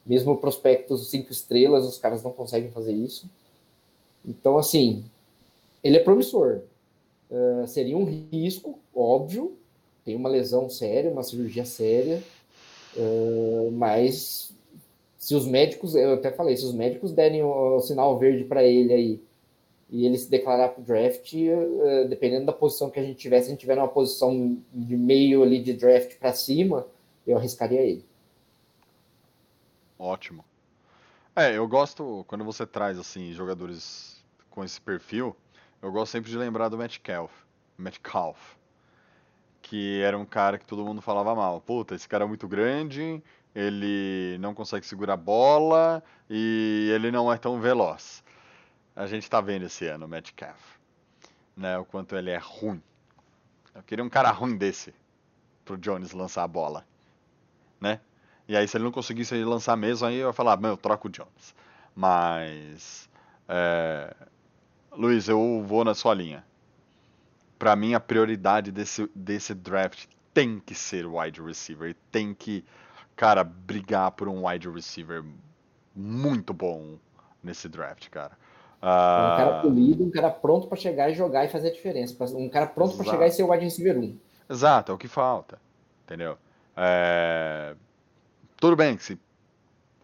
mesmo 0.06 0.38
prospectos 0.38 1.10
cinco 1.10 1.32
estrelas, 1.32 1.86
os 1.86 1.98
caras 1.98 2.24
não 2.24 2.32
conseguem 2.32 2.72
fazer 2.72 2.94
isso. 2.94 3.30
Então, 4.26 4.58
assim, 4.58 5.04
ele 5.84 5.98
é 5.98 6.04
promissor. 6.04 6.62
Uh, 7.30 7.68
seria 7.68 7.98
um 7.98 8.06
risco, 8.06 8.80
óbvio, 8.96 9.58
tem 10.06 10.16
uma 10.16 10.30
lesão 10.30 10.70
séria, 10.70 11.12
uma 11.12 11.24
cirurgia 11.24 11.66
séria, 11.66 12.24
uh, 12.96 13.70
mas 13.72 14.54
se 15.18 15.36
os 15.36 15.46
médicos, 15.46 15.96
eu 15.96 16.14
até 16.14 16.32
falei, 16.32 16.56
se 16.56 16.66
os 16.66 16.74
médicos 16.74 17.12
derem 17.12 17.44
o, 17.44 17.80
sinal 17.80 18.18
verde 18.18 18.44
para 18.44 18.64
ele 18.64 18.94
aí 18.94 19.22
e 19.90 20.06
ele 20.06 20.18
se 20.18 20.30
declarar 20.30 20.70
para 20.70 20.82
o 20.82 20.84
draft, 20.84 21.34
uh, 21.34 22.08
dependendo 22.10 22.46
da 22.46 22.54
posição 22.54 22.90
que 22.90 23.00
a 23.00 23.04
gente 23.04 23.18
tiver, 23.18 23.42
se 23.42 23.48
a 23.48 23.50
gente 23.52 23.60
tiver 23.60 23.76
numa 23.76 23.88
posição 23.88 24.58
de 24.74 24.98
meio 24.98 25.44
ali 25.44 25.62
de 25.62 25.74
draft 25.74 26.18
para 26.18 26.34
cima, 26.34 26.86
eu 27.26 27.38
arriscaria 27.38 27.82
ele. 27.82 28.06
Ótimo. 29.98 30.44
É, 31.36 31.58
eu 31.58 31.68
gosto 31.68 32.26
quando 32.28 32.44
você 32.44 32.66
traz 32.66 33.00
assim 33.00 33.32
jogadores 33.32 34.24
com 34.50 34.64
esse 34.64 34.80
perfil, 34.82 35.36
eu 35.82 35.92
gosto 35.92 36.12
sempre 36.12 36.30
de 36.30 36.38
lembrar 36.38 36.70
do 36.70 36.78
Metcalf, 36.78 37.32
Metcalf, 37.78 38.56
que 39.62 40.02
era 40.02 40.18
um 40.18 40.26
cara 40.26 40.58
que 40.58 40.66
todo 40.66 40.84
mundo 40.84 41.02
falava 41.02 41.36
mal. 41.36 41.62
Puta, 41.62 41.96
esse 41.96 42.08
cara 42.08 42.26
é 42.26 42.28
muito 42.28 42.48
grande, 42.48 43.22
ele 43.58 44.38
não 44.40 44.54
consegue 44.54 44.86
segurar 44.86 45.14
a 45.14 45.18
bola 45.18 46.04
e 46.30 46.92
ele 46.94 47.10
não 47.10 47.34
é 47.34 47.38
tão 47.38 47.60
veloz. 47.60 48.24
A 48.96 49.08
gente 49.08 49.28
tá 49.28 49.42
vendo 49.42 49.66
esse 49.66 49.88
ano 49.88 50.06
o 50.06 50.08
Metcalf, 50.08 50.78
né, 51.56 51.76
o 51.80 51.84
quanto 51.84 52.16
ele 52.16 52.30
é 52.30 52.38
ruim. 52.38 52.82
Eu 53.74 53.82
queria 53.82 54.06
um 54.06 54.10
cara 54.10 54.30
ruim 54.30 54.56
desse 54.56 54.94
pro 55.66 55.76
Jones 55.76 56.12
lançar 56.12 56.44
a 56.44 56.48
bola, 56.48 56.86
né? 57.82 58.00
E 58.48 58.56
aí, 58.56 58.68
se 58.68 58.78
ele 58.78 58.86
não 58.86 58.92
conseguisse 58.92 59.36
lançar 59.44 59.76
mesmo, 59.76 60.08
aí 60.08 60.16
eu 60.16 60.28
ia 60.28 60.34
falar, 60.34 60.56
meu, 60.58 60.72
eu 60.72 60.78
troco 60.78 61.08
o 61.08 61.12
Jones. 61.12 61.54
Mas. 61.94 63.10
É... 63.48 64.16
Luiz, 64.92 65.28
eu 65.28 65.64
vou 65.68 65.84
na 65.84 65.94
sua 65.94 66.14
linha. 66.14 66.46
Para 67.60 67.76
mim, 67.76 67.94
a 67.94 68.00
prioridade 68.00 68.72
desse, 68.72 69.10
desse 69.14 69.54
draft 69.54 70.06
tem 70.34 70.60
que 70.60 70.74
ser 70.74 71.06
wide 71.06 71.42
receiver. 71.42 71.94
Tem 72.10 72.34
que, 72.34 72.64
cara, 73.18 73.44
brigar 73.44 74.12
por 74.12 74.30
um 74.30 74.48
wide 74.48 74.70
receiver 74.70 75.26
muito 75.94 76.54
bom 76.54 76.98
nesse 77.44 77.68
draft, 77.68 78.08
cara. 78.10 78.38
Uh... 78.82 78.86
Um 78.86 79.38
cara 79.38 79.62
polido, 79.62 80.04
um 80.06 80.12
cara 80.12 80.30
pronto 80.30 80.68
para 80.68 80.78
chegar 80.78 81.10
e 81.10 81.16
jogar 81.16 81.44
e 81.44 81.50
fazer 81.50 81.70
a 81.70 81.74
diferença. 81.74 82.16
Um 82.36 82.48
cara 82.48 82.68
pronto 82.68 82.96
para 82.96 83.06
chegar 83.06 83.28
e 83.28 83.32
ser 83.32 83.44
o 83.44 83.50
wide 83.50 83.66
receiver 83.66 83.98
1. 83.98 84.18
Exato, 84.50 84.92
é 84.92 84.96
o 84.96 84.98
que 84.98 85.08
falta. 85.08 85.60
Entendeu? 86.06 86.38
É... 86.76 87.76
Tudo 88.56 88.76
bem 88.76 88.96
que 88.96 89.04
se 89.04 89.20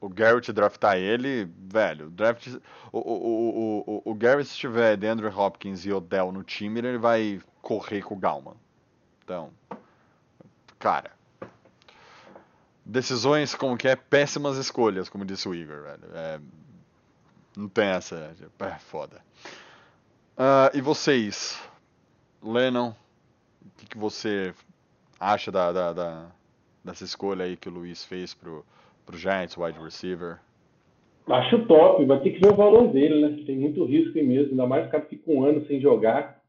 o 0.02 0.10
Garrett 0.10 0.52
draftar 0.52 0.98
ele, 0.98 1.48
velho, 1.72 2.10
draft. 2.10 2.48
O, 2.92 2.98
o, 2.98 3.14
o, 3.14 3.84
o, 3.88 4.12
o 4.12 4.16
Garrett, 4.16 4.50
se 4.50 4.58
tiver 4.58 4.98
DeAndre 4.98 5.28
Hopkins 5.28 5.86
e 5.86 5.92
Odell 5.94 6.32
no 6.32 6.44
time, 6.44 6.80
ele 6.80 6.98
vai 6.98 7.40
correr 7.62 8.02
com 8.02 8.16
o 8.16 8.20
Galman. 8.20 8.56
Então, 9.24 9.52
cara. 10.80 11.12
Decisões 12.86 13.56
como 13.56 13.78
que 13.78 13.88
é 13.88 13.96
péssimas 13.96 14.58
escolhas, 14.58 15.08
como 15.08 15.26
disse 15.26 15.48
o 15.48 15.56
Igor, 15.56 15.84
velho. 15.84 16.04
É, 16.14 16.40
não 17.56 17.70
tem 17.70 17.86
essa. 17.86 18.36
É 18.60 18.80
foda. 18.80 19.22
Uh, 20.38 20.76
e 20.76 20.82
vocês? 20.82 21.62
Lennon, 22.42 22.90
o 22.90 23.70
que, 23.78 23.86
que 23.86 23.98
você 23.98 24.54
acha 25.20 25.52
da, 25.52 25.72
da, 25.72 25.94
da 25.94 26.32
dessa 26.84 27.04
escolha 27.04 27.46
aí 27.46 27.56
que 27.56 27.70
o 27.70 27.72
Luiz 27.72 28.04
fez 28.04 28.34
pro, 28.34 28.66
pro 29.06 29.18
Giants, 29.18 29.56
wide 29.58 29.80
receiver? 29.80 30.40
Acho 31.28 31.66
top, 31.66 32.04
vai 32.04 32.20
ter 32.20 32.32
que 32.32 32.42
ver 32.42 32.52
o 32.52 32.56
valor 32.56 32.90
dele, 32.90 33.22
né? 33.22 33.44
Tem 33.46 33.58
muito 33.58 33.86
risco 33.86 34.18
aí 34.18 34.28
mesmo, 34.28 34.52
ainda 34.52 34.68
mais 34.68 34.88
o 34.88 34.90
cara 34.90 35.06
fica 35.06 35.32
um 35.32 35.46
ano 35.46 35.66
sem 35.68 35.80
jogar. 35.80 36.42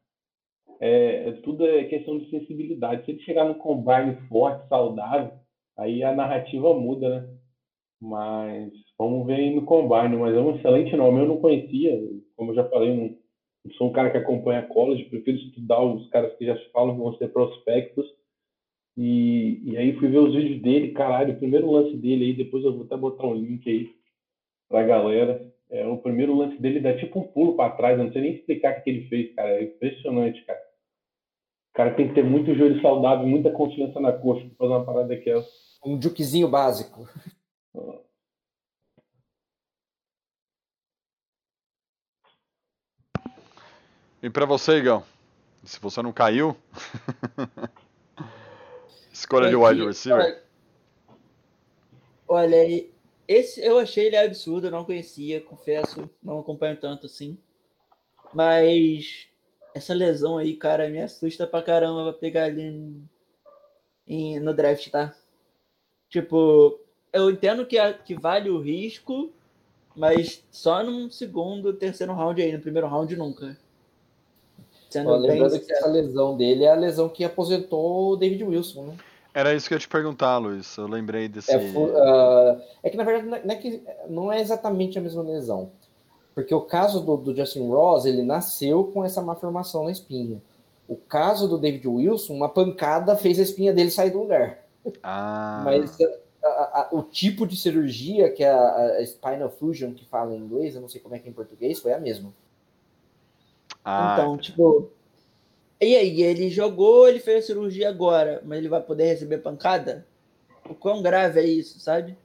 É, 0.81 1.29
é, 1.29 1.31
tudo 1.43 1.65
é 1.65 1.85
questão 1.85 2.17
de 2.17 2.29
sensibilidade. 2.29 3.05
Se 3.05 3.11
ele 3.11 3.21
chegar 3.21 3.45
no 3.45 3.55
combine 3.55 4.17
forte, 4.27 4.67
saudável, 4.67 5.31
aí 5.77 6.03
a 6.03 6.13
narrativa 6.13 6.73
muda, 6.73 7.09
né? 7.21 7.29
Mas 8.01 8.71
vamos 8.97 9.25
ver 9.25 9.35
aí 9.35 9.55
no 9.55 9.63
combine. 9.65 10.15
Mas 10.17 10.35
é 10.35 10.39
um 10.39 10.55
excelente 10.55 10.95
nome. 10.95 11.21
Eu 11.21 11.27
não 11.27 11.37
conhecia, 11.37 11.99
como 12.35 12.51
eu 12.51 12.55
já 12.55 12.69
falei, 12.69 12.95
não, 12.95 13.17
não 13.65 13.73
sou 13.75 13.89
um 13.89 13.93
cara 13.93 14.11
que 14.11 14.17
acompanha 14.17 14.67
college, 14.67 15.05
prefiro 15.05 15.37
estudar 15.37 15.81
os 15.81 16.07
caras 16.09 16.35
que 16.37 16.45
já 16.45 16.55
falam 16.71 16.95
que 16.95 17.01
vão 17.01 17.17
ser 17.17 17.29
prospectos 17.29 18.05
e, 18.97 19.59
e 19.63 19.77
aí 19.77 19.93
fui 19.97 20.07
ver 20.07 20.19
os 20.19 20.33
vídeos 20.33 20.61
dele, 20.61 20.91
caralho, 20.91 21.33
o 21.33 21.37
primeiro 21.37 21.69
lance 21.69 21.95
dele 21.97 22.25
aí, 22.25 22.33
depois 22.33 22.63
eu 22.63 22.73
vou 22.73 22.85
até 22.85 22.95
botar 22.95 23.27
um 23.27 23.35
link 23.35 23.69
aí 23.69 23.89
pra 24.69 24.83
galera. 24.83 25.45
É, 25.69 25.85
o 25.85 25.97
primeiro 25.97 26.35
lance 26.35 26.61
dele 26.61 26.79
dá 26.79 26.95
tipo 26.95 27.19
um 27.19 27.27
pulo 27.27 27.55
para 27.55 27.75
trás, 27.75 27.97
eu 27.97 28.05
não 28.05 28.13
sei 28.13 28.21
nem 28.21 28.35
explicar 28.35 28.79
o 28.79 28.83
que 28.83 28.89
ele 28.89 29.07
fez, 29.07 29.33
cara. 29.35 29.49
É 29.49 29.63
impressionante, 29.63 30.43
cara. 30.45 30.59
O 31.75 31.75
cara 31.75 31.93
tem 31.93 32.07
que 32.07 32.13
ter 32.13 32.23
muito 32.23 32.55
joelho 32.55 32.81
saudável, 32.81 33.27
muita 33.27 33.51
confiança 33.51 33.99
na 33.99 34.13
coxa 34.13 34.47
pra 34.47 34.55
fazer 34.59 34.71
uma 34.71 34.85
parada 34.85 35.09
daquela. 35.09 35.45
Um 35.85 36.01
juquezinho 36.01 36.47
básico. 36.47 37.05
E 44.23 44.29
para 44.29 44.45
você, 44.45 44.77
Igão? 44.77 45.03
Se 45.65 45.77
você 45.81 46.01
não 46.01 46.13
caiu. 46.13 46.55
Escolha 49.11 49.49
de 49.49 49.57
wide 49.57 49.85
receiver. 49.85 50.45
Olha, 52.25 52.87
esse 53.27 53.61
eu 53.61 53.79
achei 53.79 54.05
ele 54.05 54.15
absurdo, 54.15 54.67
eu 54.67 54.71
não 54.71 54.85
conhecia, 54.85 55.41
confesso, 55.41 56.09
não 56.23 56.39
acompanho 56.39 56.79
tanto 56.79 57.07
assim. 57.07 57.37
Mas 58.33 59.27
essa 59.75 59.93
lesão 59.93 60.37
aí, 60.37 60.55
cara, 60.55 60.89
me 60.89 61.01
assusta 61.01 61.45
pra 61.45 61.61
caramba 61.61 62.03
pra 62.03 62.13
pegar 62.13 62.45
ali 62.45 62.61
em, 62.61 63.09
em, 64.07 64.39
no 64.39 64.53
draft, 64.53 64.89
tá? 64.89 65.13
Tipo, 66.09 66.79
eu 67.11 67.29
entendo 67.29 67.65
que, 67.65 67.77
que 68.05 68.15
vale 68.15 68.49
o 68.49 68.61
risco, 68.61 69.33
mas 69.93 70.41
só 70.49 70.81
no 70.81 71.11
segundo, 71.11 71.73
terceiro 71.73 72.13
round 72.13 72.41
aí, 72.41 72.53
no 72.53 72.61
primeiro 72.61 72.87
round 72.87 73.13
nunca. 73.17 73.57
Sendo 74.89 75.09
Ó, 75.09 75.17
lembrando 75.17 75.59
que 75.59 75.73
essa 75.73 75.87
lesão 75.87 76.37
dele 76.37 76.63
é 76.63 76.71
a 76.71 76.75
lesão 76.75 77.09
que 77.09 77.25
aposentou 77.25 78.11
o 78.11 78.15
David 78.15 78.45
Wilson, 78.45 78.85
né? 78.85 78.97
Era 79.33 79.53
isso 79.53 79.67
que 79.67 79.73
eu 79.73 79.75
ia 79.75 79.81
te 79.81 79.89
perguntar, 79.89 80.37
Luiz. 80.37 80.77
Eu 80.77 80.87
lembrei 80.87 81.27
desse. 81.27 81.51
É, 81.51 81.57
uh, 81.57 82.61
é 82.81 82.89
que, 82.89 82.95
na 82.95 83.03
verdade, 83.03 83.45
não 83.45 83.53
é, 83.53 83.55
que, 83.57 83.83
não 84.07 84.31
é 84.31 84.39
exatamente 84.39 84.97
a 84.97 85.01
mesma 85.01 85.21
lesão. 85.21 85.69
Porque 86.35 86.53
o 86.53 86.61
caso 86.61 86.99
do, 86.99 87.15
do, 87.15 87.35
Justin 87.35 87.67
Ross, 87.69 88.05
ele 88.05 88.21
nasceu 88.21 88.83
com 88.83 89.05
essa 89.05 89.21
malformação 89.21 89.85
na 89.85 89.91
espinha. 89.91 90.41
O 90.87 90.97
caso 90.97 91.47
do 91.47 91.57
David 91.57 91.87
Wilson, 91.87 92.33
uma 92.33 92.49
pancada 92.49 93.15
fez 93.15 93.39
a 93.39 93.43
espinha 93.43 93.73
dele 93.73 93.89
sair 93.89 94.11
do 94.11 94.19
lugar. 94.19 94.59
Ah. 95.01 95.61
Mas 95.63 95.97
a, 96.43 96.47
a, 96.47 96.89
o 96.91 97.01
tipo 97.01 97.47
de 97.47 97.55
cirurgia, 97.55 98.29
que 98.29 98.43
é 98.43 98.51
a, 98.51 98.97
a, 98.97 99.05
spinal 99.05 99.49
fusion, 99.49 99.93
que 99.93 100.05
fala 100.05 100.35
em 100.35 100.39
inglês, 100.39 100.75
eu 100.75 100.81
não 100.81 100.89
sei 100.89 100.99
como 100.99 101.15
é 101.15 101.19
que 101.19 101.27
é 101.27 101.31
em 101.31 101.33
português, 101.33 101.79
foi 101.79 101.93
a 101.93 101.99
mesma. 101.99 102.33
Ah. 103.83 104.17
Então, 104.19 104.37
tipo, 104.37 104.91
e 105.79 105.95
aí, 105.95 106.21
ele 106.21 106.49
jogou, 106.49 107.07
ele 107.07 107.19
fez 107.19 107.43
a 107.43 107.47
cirurgia 107.47 107.89
agora, 107.89 108.41
mas 108.45 108.59
ele 108.59 108.69
vai 108.69 108.81
poder 108.81 109.05
receber 109.05 109.39
pancada? 109.39 110.05
O 110.69 110.73
quão 110.73 111.01
grave 111.01 111.39
é 111.39 111.43
isso, 111.43 111.79
sabe? 111.79 112.17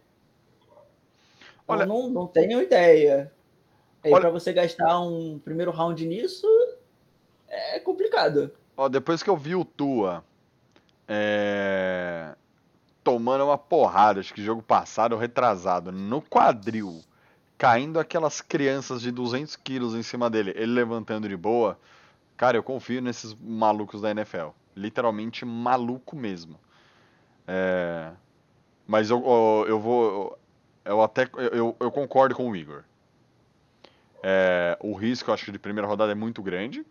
Olha, 1.67 1.83
eu 1.83 1.87
não, 1.87 2.09
não 2.09 2.27
tenho 2.27 2.63
ideia. 2.63 3.31
Aí, 4.03 4.13
olha, 4.13 4.23
pra 4.23 4.31
você 4.31 4.53
gastar 4.53 5.01
um 5.01 5.39
primeiro 5.39 5.71
round 5.71 6.07
nisso, 6.07 6.47
é 7.49 7.79
complicado. 7.81 8.51
Ó, 8.77 8.89
depois 8.89 9.23
que 9.23 9.31
eu 9.31 9.37
vi 9.37 9.55
o 9.55 9.65
Tua 9.65 10.25
é, 11.07 12.35
tomando 13.05 13.45
uma 13.45 13.59
porrada, 13.59 14.21
acho 14.21 14.33
que 14.33 14.43
jogo 14.43 14.63
passado 14.63 15.13
ou 15.13 15.19
retrasado, 15.19 15.93
no 15.93 16.23
quadril, 16.23 17.03
caindo 17.59 17.99
aquelas 17.99 18.41
crianças 18.41 19.03
de 19.03 19.11
200 19.11 19.57
quilos 19.57 19.95
em 19.95 20.03
cima 20.03 20.31
dele, 20.31 20.53
ele 20.57 20.73
levantando 20.73 21.29
de 21.29 21.37
boa 21.37 21.79
Cara, 22.41 22.57
eu 22.57 22.63
confio 22.63 23.03
nesses 23.03 23.37
malucos 23.39 24.01
da 24.01 24.11
NFL. 24.13 24.49
Literalmente 24.75 25.45
maluco 25.45 26.17
mesmo. 26.17 26.59
É... 27.47 28.13
Mas 28.87 29.11
eu, 29.11 29.19
eu, 29.19 29.67
eu 29.69 29.79
vou. 29.79 30.39
Eu 30.83 31.03
até. 31.03 31.29
Eu, 31.53 31.77
eu 31.79 31.91
concordo 31.91 32.35
com 32.35 32.51
o 32.51 32.57
Igor. 32.57 32.83
É... 34.23 34.77
O 34.81 34.95
risco, 34.95 35.33
acho, 35.33 35.51
de 35.51 35.59
primeira 35.59 35.87
rodada 35.87 36.13
é 36.13 36.15
muito 36.15 36.43
grande. 36.43 36.85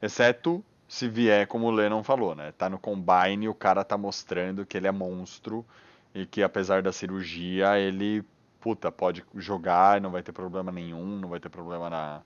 Exceto 0.00 0.64
se 0.88 1.06
vier, 1.06 1.46
como 1.46 1.66
o 1.66 1.70
Lennon 1.70 2.02
falou, 2.02 2.34
né? 2.34 2.52
Tá 2.52 2.70
no 2.70 2.78
combine 2.78 3.48
o 3.48 3.54
cara 3.54 3.84
tá 3.84 3.98
mostrando 3.98 4.64
que 4.64 4.76
ele 4.76 4.86
é 4.86 4.92
monstro 4.92 5.64
e 6.14 6.24
que 6.24 6.42
apesar 6.42 6.82
da 6.82 6.90
cirurgia, 6.90 7.78
ele, 7.78 8.24
puta, 8.58 8.90
pode 8.90 9.22
jogar, 9.34 10.00
não 10.00 10.10
vai 10.10 10.22
ter 10.22 10.32
problema 10.32 10.72
nenhum, 10.72 11.18
não 11.18 11.28
vai 11.28 11.38
ter 11.38 11.50
problema 11.50 11.90
na, 11.90 12.22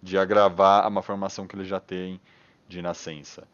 de 0.00 0.16
agravar 0.16 0.84
a 0.84 0.88
uma 0.88 1.02
formação 1.02 1.46
que 1.46 1.56
ele 1.56 1.64
já 1.64 1.80
tem 1.80 2.20
de 2.68 2.80
nascença. 2.80 3.48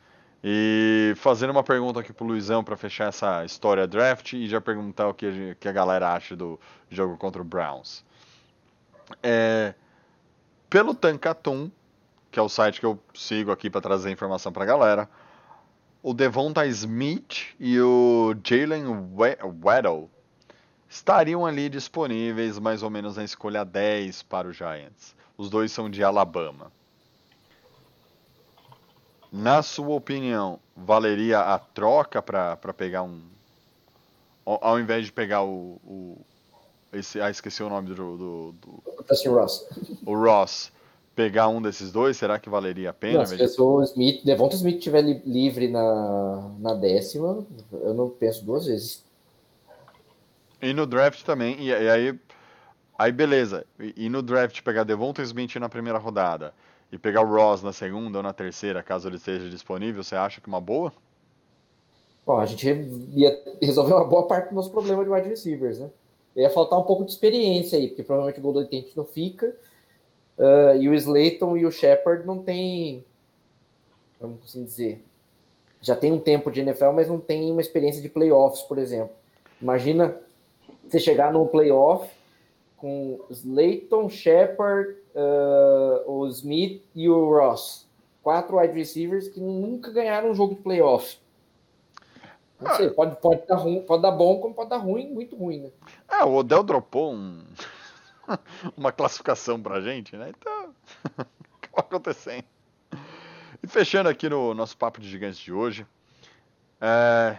E 0.45 1.15
fazendo 1.17 1.51
uma 1.51 1.63
pergunta 1.63 2.01
aqui 2.01 2.13
pro 2.13 2.27
Luizão 2.27 2.63
para 2.63 2.77
fechar 2.77 3.09
essa 3.09 3.45
história 3.45 3.87
draft 3.87 4.35
e 4.35 4.47
já 4.47 4.61
perguntar 4.61 5.09
o 5.09 5.15
que 5.15 5.55
que 5.59 5.69
a 5.69 5.73
galera 5.73 6.13
acha 6.13 6.37
do 6.37 6.59
jogo 6.91 7.17
contra 7.17 7.41
o 7.41 7.45
Browns. 7.45 8.05
É, 9.23 9.75
pelo 10.71 10.95
Tankatum, 10.95 11.71
que 12.31 12.39
é 12.39 12.43
o 12.43 12.49
site 12.49 12.79
que 12.79 12.87
eu 12.87 12.99
sigo 13.13 13.51
aqui 13.51 13.69
para 13.69 13.81
trazer 13.81 14.11
informação 14.11 14.53
para 14.53 14.63
a 14.63 14.67
galera, 14.67 15.11
o 16.03 16.15
Devonta 16.15 16.65
Smith 16.67 17.55
e 17.59 17.79
o 17.81 18.35
Jalen 18.43 18.85
Weddle 19.63 20.09
estariam 20.89 21.45
ali 21.45 21.69
disponíveis 21.69 22.59
mais 22.59 22.83
ou 22.83 22.89
menos 22.89 23.17
na 23.17 23.25
escolha 23.25 23.65
10 23.65 24.23
para 24.23 24.49
o 24.49 24.53
Giants. 24.53 25.15
Os 25.37 25.51
dois 25.51 25.73
são 25.73 25.91
de 25.91 26.03
Alabama. 26.03 26.73
Na 29.33 29.63
sua 29.63 29.95
opinião, 29.95 30.59
valeria 30.77 31.41
a 31.41 31.59
troca 31.59 32.21
para 32.21 32.57
pegar 32.77 33.03
um. 33.03 33.23
Ao, 34.45 34.81
invés 34.81 35.07
de 35.07 35.13
pegar 35.13 35.43
o. 35.43 35.81
o 35.85 36.21
esse, 36.93 37.21
ah, 37.21 37.31
esqueci 37.31 37.63
o 37.63 37.69
nome 37.69 37.89
do. 37.89 37.95
do, 37.95 38.53
do 38.53 39.05
Dustin 39.09 39.29
Ross. 39.29 39.67
o 40.05 40.15
Ross. 40.15 40.73
Pegar 41.15 41.49
um 41.49 41.61
desses 41.61 41.93
dois, 41.93 42.17
será 42.17 42.39
que 42.39 42.49
valeria 42.49 42.91
a 42.91 42.93
pena? 42.93 43.19
Não, 43.19 43.27
se 43.27 43.61
o 43.61 43.83
Smith, 43.83 44.25
Devonta 44.25 44.55
Smith 44.55 44.77
estiver 44.77 45.03
li- 45.03 45.23
livre 45.27 45.69
na, 45.69 46.51
na 46.59 46.73
décima, 46.73 47.45
eu 47.73 47.93
não 47.93 48.09
penso 48.09 48.45
duas 48.45 48.65
vezes. 48.65 49.05
E 50.63 50.73
no 50.73 50.87
draft 50.87 51.23
também, 51.25 51.57
e, 51.61 51.67
e 51.69 51.91
aí. 51.91 52.19
Aí 52.99 53.13
beleza. 53.13 53.67
E, 53.79 54.07
e 54.07 54.09
no 54.09 54.23
draft 54.23 54.63
pegar 54.63 54.85
Devonta 54.85 55.21
Smith 55.23 55.57
na 55.57 55.69
primeira 55.69 55.99
rodada 55.99 56.55
e 56.93 56.99
pegar 56.99 57.23
o 57.23 57.27
Ross 57.35 57.63
na 57.63 57.73
segunda 57.73 58.19
ou 58.19 58.23
na 58.23 58.33
terceira, 58.33 58.83
caso 58.83 59.09
ele 59.09 59.17
esteja 59.17 59.49
disponível, 59.49 60.03
você 60.03 60.17
acha 60.17 60.41
que 60.41 60.49
é 60.49 60.53
uma 60.53 60.61
boa? 60.61 60.93
Bom, 62.27 62.39
a 62.39 62.47
gente 62.47 62.67
ia 63.15 63.43
resolver 63.61 63.95
uma 63.95 64.05
boa 64.05 64.27
parte 64.27 64.51
do 64.51 64.55
nosso 64.55 64.71
problema 64.71 65.03
de 65.05 65.11
wide 65.11 65.29
receivers, 65.29 65.79
né? 65.79 65.91
Ia 66.37 66.51
faltar 66.51 66.79
um 66.79 66.85
pouco 66.85 67.05
de 67.05 67.11
experiência 67.11 67.79
aí, 67.79 67.89
porque 67.89 68.03
provavelmente 68.03 68.39
o 68.39 68.43
Golden 68.43 68.65
Tate 68.65 68.97
não 68.97 69.05
fica. 69.05 69.55
ah, 70.39 70.77
e 70.77 70.89
o 70.89 70.95
Slayton 70.95 71.57
e 71.57 71.67
o 71.67 71.71
Shepard 71.71 72.27
não 72.27 72.43
tem. 72.43 73.05
Vamos 74.21 74.45
assim 74.45 74.65
dizer. 74.65 75.05
Já 75.83 75.97
tem 75.97 76.13
um 76.13 76.21
tempo 76.21 76.51
de 76.51 76.61
NFL, 76.61 76.93
mas 76.93 77.09
não 77.09 77.19
tem 77.19 77.51
uma 77.51 77.61
experiência 77.61 78.03
de 78.03 78.09
playoffs, 78.09 78.63
por 78.63 78.79
exemplo. 78.79 79.15
Imagina 79.61 80.17
você 80.87 80.99
chegar 80.99 81.33
num 81.33 81.47
playoff 81.47 82.11
com 82.77 83.21
Slayton, 83.31 84.09
Shepard, 84.09 84.95
ah, 85.15 86.03
o 86.07 86.27
Smith 86.29 86.83
e 86.95 87.09
o 87.09 87.29
Ross. 87.29 87.87
Quatro 88.23 88.59
wide 88.59 88.75
receivers 88.75 89.29
que 89.29 89.41
nunca 89.41 89.91
ganharam 89.91 90.31
um 90.31 90.35
jogo 90.35 90.55
de 90.55 90.61
playoff. 90.61 91.19
Não 92.61 92.77
sei, 92.77 92.91
pode, 92.91 93.17
pode, 93.21 93.47
dar 93.47 93.57
ruim, 93.57 93.83
pode 93.83 94.03
dar 94.03 94.11
bom, 94.11 94.41
como 94.41 94.55
pode 94.55 94.71
dar 94.71 94.77
ruim, 94.77 95.09
muito 95.09 95.35
ruim, 95.37 95.61
né? 95.61 95.71
É, 96.09 96.25
o 96.25 96.35
Odell 96.35 96.63
dropou 96.63 97.15
um- 97.15 97.45
uma 98.77 98.93
classificação 98.93 99.61
pra 99.61 99.81
gente, 99.81 100.17
né? 100.17 100.31
Então, 100.31 100.75
acabou 101.63 101.81
acontecendo. 101.81 102.45
E 103.63 103.67
fechando 103.67 104.09
aqui 104.09 104.29
no 104.29 104.55
nosso 104.55 104.77
papo 104.77 105.01
de 105.01 105.09
gigantes 105.09 105.39
de 105.39 105.53
hoje, 105.53 105.87
é, 106.81 107.39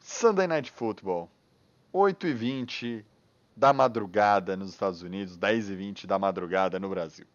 Sunday 0.00 0.46
Night 0.46 0.70
Football, 0.70 1.28
8 1.92 2.26
e 2.26 2.32
20 2.34 3.04
da 3.56 3.72
madrugada 3.72 4.56
nos 4.56 4.70
Estados 4.70 5.02
Unidos, 5.02 5.36
10 5.36 5.70
e 5.70 5.74
20 5.74 6.06
da 6.06 6.18
madrugada 6.18 6.78
no 6.78 6.88
Brasil. 6.88 7.26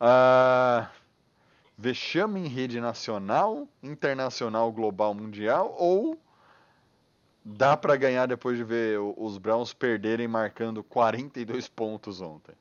Ah, 0.00 0.88
vexame 1.76 2.40
em 2.40 2.48
rede 2.48 2.80
nacional, 2.80 3.66
internacional, 3.82 4.70
global, 4.72 5.14
mundial 5.14 5.74
ou 5.78 6.18
dá 7.44 7.76
pra 7.76 7.96
ganhar 7.96 8.26
depois 8.26 8.56
de 8.56 8.64
ver 8.64 8.98
os 9.16 9.38
Browns 9.38 9.72
perderem 9.74 10.28
marcando 10.28 10.82
42 10.82 11.68
pontos 11.68 12.20
ontem? 12.20 12.54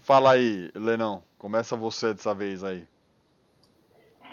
Fala 0.00 0.32
aí, 0.32 0.70
Lenão. 0.74 1.22
Começa 1.38 1.76
você 1.76 2.12
dessa 2.12 2.34
vez 2.34 2.62
aí. 2.64 2.84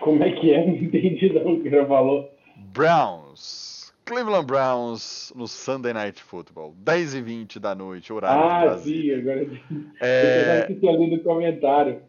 Como 0.02 0.22
é 0.24 0.32
que 0.32 0.52
é? 0.54 0.66
Não 0.66 0.76
entendi 0.76 1.32
não 1.34 1.54
o 1.54 1.62
que 1.64 1.70
você 1.70 1.86
falou. 1.86 2.30
Browns. 2.58 3.94
Cleveland 4.06 4.46
Browns 4.46 5.34
no 5.36 5.48
Sunday 5.48 5.94
Night 5.94 6.22
Football. 6.22 6.74
10 6.78 7.16
e 7.16 7.22
20 7.22 7.60
da 7.60 7.74
noite, 7.74 8.14
horário 8.14 8.44
de 8.44 8.50
Ah, 8.54 8.62
Brasília. 8.62 9.16
sim, 9.16 9.22
agora 9.22 9.44
eu 9.44 9.58
É, 10.00 10.68
tinha 10.80 10.92
lido 10.98 11.16
o 11.16 11.24
comentário. 11.24 12.02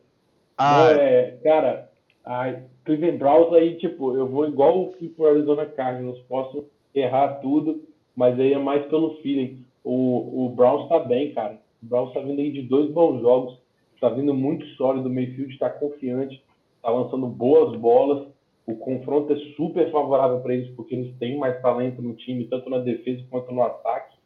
Ah, 0.56 0.90
é, 0.92 1.38
cara, 1.42 1.90
a 2.24 2.60
Cleveland 2.84 3.18
Browns 3.18 3.52
aí, 3.52 3.76
tipo, 3.76 4.16
eu 4.16 4.26
vou 4.26 4.48
igual 4.48 4.88
que 4.92 5.08
pro 5.08 5.26
Arizona 5.26 5.66
Cardinals, 5.66 6.18
posso 6.28 6.64
errar 6.94 7.40
tudo, 7.40 7.82
mas 8.16 8.38
aí 8.40 8.52
é 8.52 8.58
mais 8.58 8.86
pelo 8.86 9.16
feeling. 9.16 9.64
O, 9.84 10.46
o 10.46 10.48
Browns 10.48 10.88
tá 10.88 10.98
bem, 10.98 11.32
cara. 11.32 11.58
O 11.82 11.86
Browns 11.86 12.12
tá 12.12 12.20
vindo 12.20 12.40
aí 12.40 12.50
de 12.50 12.62
dois 12.62 12.90
bons 12.90 13.20
jogos, 13.20 13.58
tá 14.00 14.08
vindo 14.08 14.32
muito 14.34 14.66
sólido, 14.76 15.08
o 15.08 15.12
Mayfield 15.12 15.58
tá 15.58 15.70
confiante, 15.70 16.42
tá 16.82 16.90
lançando 16.90 17.26
boas 17.26 17.78
bolas. 17.78 18.26
O 18.66 18.74
confronto 18.74 19.32
é 19.32 19.36
super 19.54 19.90
favorável 19.92 20.40
para 20.40 20.54
eles, 20.54 20.74
porque 20.74 20.94
eles 20.94 21.16
têm 21.18 21.38
mais 21.38 21.60
talento 21.62 22.02
no 22.02 22.14
time, 22.14 22.46
tanto 22.46 22.68
na 22.68 22.78
defesa 22.78 23.22
quanto 23.30 23.52
no 23.52 23.62
ataque. 23.62 24.16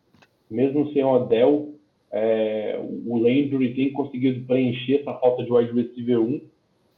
Mesmo 0.51 0.91
sem 0.93 1.05
o 1.05 1.11
Odell, 1.11 1.74
é, 2.12 2.78
o 2.80 3.18
Landry 3.18 3.74
tem 3.74 3.92
conseguido 3.92 4.44
preencher 4.46 5.00
essa 5.00 5.14
falta 5.14 5.44
de 5.44 5.52
wide 5.52 5.72
receiver 5.72 6.20
1 6.20 6.40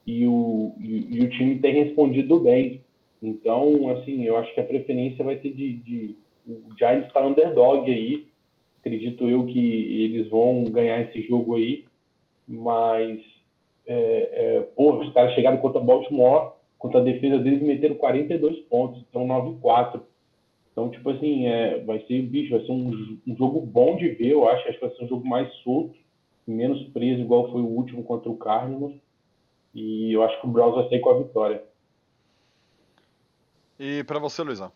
e 0.07 0.27
o, 0.27 0.75
e, 0.81 1.17
e 1.17 1.21
o 1.21 1.31
time 1.31 1.59
tem 1.59 1.85
respondido 1.85 2.41
bem. 2.41 2.81
Então, 3.23 3.89
assim, 3.91 4.25
eu 4.25 4.37
acho 4.37 4.53
que 4.55 4.61
a 4.61 4.65
preferência 4.65 5.25
vai 5.25 5.39
ser 5.39 5.53
de. 5.53 5.75
de 5.75 6.17
o 6.47 6.77
Giants 6.77 7.07
está 7.07 7.25
underdog 7.25 7.89
aí. 7.89 8.27
Acredito 8.81 9.29
eu 9.29 9.47
que 9.47 10.05
eles 10.05 10.29
vão 10.29 10.65
ganhar 10.65 11.01
esse 11.03 11.23
jogo 11.29 11.55
aí. 11.55 11.85
Mas, 12.49 13.21
é, 13.87 14.31
é, 14.33 14.61
pô, 14.75 14.99
os 14.99 15.13
caras 15.13 15.35
chegaram 15.35 15.59
contra 15.59 15.81
Baltimore, 15.81 16.55
contra 16.79 16.99
a 17.01 17.05
defesa 17.05 17.39
deles, 17.39 17.63
meteram 17.63 17.95
42 17.95 18.59
pontos, 18.63 19.05
então 19.09 19.25
9-4. 19.25 20.01
Então, 20.73 20.91
tipo 20.91 21.11
assim, 21.11 21.47
é, 21.47 21.79
vai 21.85 22.01
ser, 22.07 22.23
bicho, 22.23 22.57
vai 22.57 22.65
ser 22.65 22.73
um, 22.73 23.19
um 23.27 23.37
jogo 23.37 23.61
bom 23.61 23.97
de 23.97 24.09
ver, 24.09 24.33
eu 24.33 24.49
acho. 24.49 24.67
Acho 24.69 24.79
que 24.81 24.87
vai 24.87 24.97
ser 24.97 25.05
um 25.05 25.09
jogo 25.09 25.27
mais 25.29 25.53
solto, 25.57 25.95
menos 26.47 26.83
preso, 26.89 27.21
igual 27.21 27.51
foi 27.53 27.61
o 27.61 27.67
último 27.67 28.03
contra 28.03 28.31
o 28.31 28.37
Cardinals. 28.37 28.95
E 29.75 30.13
eu 30.13 30.23
acho 30.23 30.41
que 30.41 30.47
o 30.47 30.51
Browns 30.51 30.75
vai 30.75 30.89
sair 30.89 31.01
com 31.01 31.11
a 31.11 31.19
vitória. 31.19 31.63
e 33.79 34.03
pra 34.05 34.19
você, 34.19 34.43
Luizão? 34.43 34.73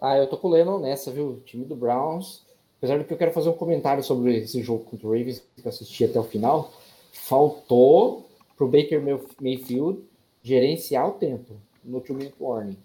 Ah, 0.00 0.16
eu 0.16 0.26
tô 0.28 0.36
com 0.36 0.48
o 0.48 0.50
Lennon 0.50 0.78
nessa, 0.80 1.10
viu? 1.12 1.28
O 1.28 1.40
time 1.40 1.64
do 1.64 1.76
Browns. 1.76 2.44
Apesar 2.78 2.98
de 2.98 3.04
que 3.04 3.12
eu 3.12 3.18
quero 3.18 3.30
fazer 3.32 3.48
um 3.48 3.54
comentário 3.54 4.02
sobre 4.02 4.36
esse 4.38 4.60
jogo 4.62 4.84
contra 4.84 5.06
o 5.06 5.10
Ravens, 5.12 5.38
que 5.56 5.64
eu 5.64 5.68
assisti 5.68 6.04
até 6.04 6.18
o 6.18 6.24
final. 6.24 6.72
Faltou 7.12 8.26
pro 8.56 8.66
Baker 8.66 9.00
Mayf- 9.00 9.36
Mayfield 9.40 10.02
gerenciar 10.42 11.08
o 11.08 11.12
tempo 11.12 11.54
no 11.84 12.00
two 12.00 12.16
minute 12.16 12.34
warning. 12.40 12.76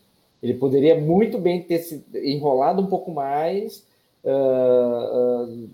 Ele 0.42 0.54
poderia 0.54 1.00
muito 1.00 1.38
bem 1.40 1.62
ter 1.64 1.80
se 1.80 2.04
enrolado 2.14 2.82
um 2.82 2.88
pouco 2.88 3.12
mais, 3.12 3.86
ah, 4.26 4.30
ah, 5.50 5.68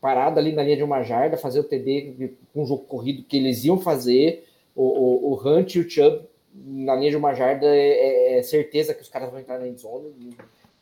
parado 0.00 0.38
ali 0.38 0.52
na 0.52 0.62
linha 0.62 0.76
de 0.76 0.82
uma 0.82 1.02
jarda, 1.02 1.36
fazer 1.36 1.60
o 1.60 1.64
TD 1.64 2.32
com 2.52 2.62
um 2.62 2.66
jogo 2.66 2.84
corrido 2.84 3.22
que 3.24 3.36
eles 3.36 3.64
iam 3.64 3.78
fazer. 3.78 4.46
O, 4.74 4.82
o, 4.82 5.32
o 5.32 5.48
Hunt 5.48 5.74
e 5.74 5.80
o 5.80 5.88
Chubb 5.90 6.22
na 6.54 6.94
linha 6.96 7.10
de 7.10 7.16
uma 7.16 7.34
jarda 7.34 7.66
é, 7.66 7.88
é- 8.36 8.38
é 8.38 8.42
certeza 8.42 8.94
que 8.94 9.02
os 9.02 9.08
caras 9.08 9.30
vão 9.30 9.38
entrar 9.40 9.58
na 9.58 9.68
endzone. 9.68 10.36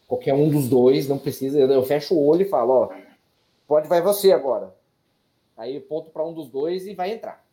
Qualquer 0.09 0.35
um 0.35 0.49
dos 0.49 0.69
dois, 0.69 1.09
não 1.09 1.19
precisa. 1.19 1.59
Eu, 1.59 1.69
eu 1.71 1.83
fecho 1.83 2.15
o 2.15 2.27
olho 2.27 2.43
e 2.43 2.49
falo, 2.49 2.73
ó, 2.73 2.89
pode, 3.67 3.89
vai 3.89 4.01
você 4.01 4.33
agora. 4.33 4.75
Aí 5.57 5.81
ponto 5.81 6.11
para 6.11 6.25
um 6.25 6.33
dos 6.33 6.49
dois 6.49 6.87
e 6.87 6.95
vai 6.95 7.13
entrar. 7.13 7.45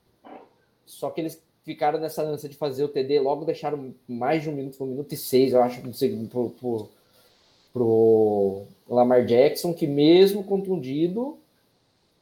Só 0.86 1.10
que 1.10 1.22
eles 1.22 1.42
ficaram 1.64 2.00
nessa 2.00 2.24
ânsia 2.24 2.50
de 2.50 2.56
fazer 2.56 2.84
o 2.84 2.90
TD, 2.90 3.20
logo 3.20 3.46
deixaram 3.46 3.94
mais 4.08 4.44
de 4.44 4.50
um 4.50 4.54
minuto, 4.54 4.84
um 4.84 4.88
minuto 4.88 5.14
e 5.14 5.18
seis, 5.18 5.54
eu 5.54 5.62
acho, 5.62 5.86
no 5.86 5.94
segundo, 5.94 6.30
pro, 6.30 6.50
pro, 6.52 6.90
pro 7.72 8.64
Lamar 8.88 9.26
Jackson, 9.26 9.74
que 9.74 9.88
mesmo 9.88 10.44
contundido, 10.44 11.38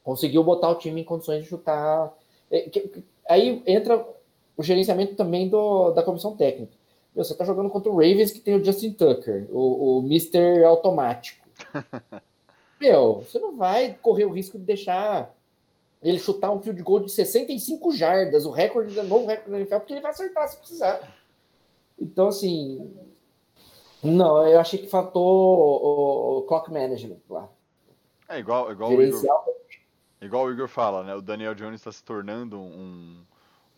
conseguiu 0.04 0.42
botar 0.44 0.70
o 0.70 0.76
time 0.76 1.00
em 1.00 1.04
condições 1.04 1.42
de 1.42 1.48
chutar. 1.48 2.12
É, 2.50 2.70
Aí 3.28 3.62
entra 3.66 4.04
o 4.56 4.62
gerenciamento 4.62 5.14
também 5.14 5.48
do, 5.48 5.90
da 5.92 6.02
comissão 6.02 6.36
técnica. 6.36 6.72
Meu, 7.14 7.24
você 7.24 7.34
tá 7.34 7.44
jogando 7.44 7.70
contra 7.70 7.90
o 7.90 7.96
Ravens 7.96 8.32
que 8.32 8.40
tem 8.40 8.54
o 8.54 8.64
Justin 8.64 8.92
Tucker, 8.92 9.46
o, 9.50 9.98
o 9.98 10.06
Mr. 10.06 10.64
Automático. 10.64 11.46
Meu, 12.80 13.20
você 13.20 13.38
não 13.38 13.56
vai 13.56 13.96
correr 14.02 14.24
o 14.24 14.32
risco 14.32 14.58
de 14.58 14.64
deixar 14.64 15.34
ele 16.02 16.18
chutar 16.18 16.50
um 16.50 16.60
field 16.60 16.82
goal 16.82 17.00
de 17.00 17.10
65 17.12 17.92
jardas, 17.92 18.44
o 18.44 18.50
recorde, 18.50 18.98
o 18.98 19.02
novo 19.04 19.26
recorde 19.26 19.50
da 19.50 19.56
NFL, 19.58 19.76
porque 19.76 19.92
ele 19.92 20.00
vai 20.00 20.10
acertar 20.10 20.48
se 20.48 20.56
precisar. 20.56 21.00
Então, 21.98 22.28
assim, 22.28 22.92
não, 24.02 24.46
eu 24.46 24.58
achei 24.58 24.78
que 24.80 24.88
faltou 24.88 25.22
o, 25.22 26.38
o 26.38 26.42
clock 26.42 26.70
management 26.72 27.18
lá. 27.30 27.48
É 28.28 28.38
igual, 28.38 28.72
igual, 28.72 28.90
o 28.90 29.02
Igor, 29.02 29.22
igual 30.20 30.44
o 30.46 30.50
Igor 30.50 30.66
fala, 30.68 31.02
né? 31.04 31.14
O 31.14 31.20
Daniel 31.22 31.54
Jones 31.54 31.80
está 31.80 31.92
se 31.92 32.02
tornando 32.02 32.58
um, 32.58 33.18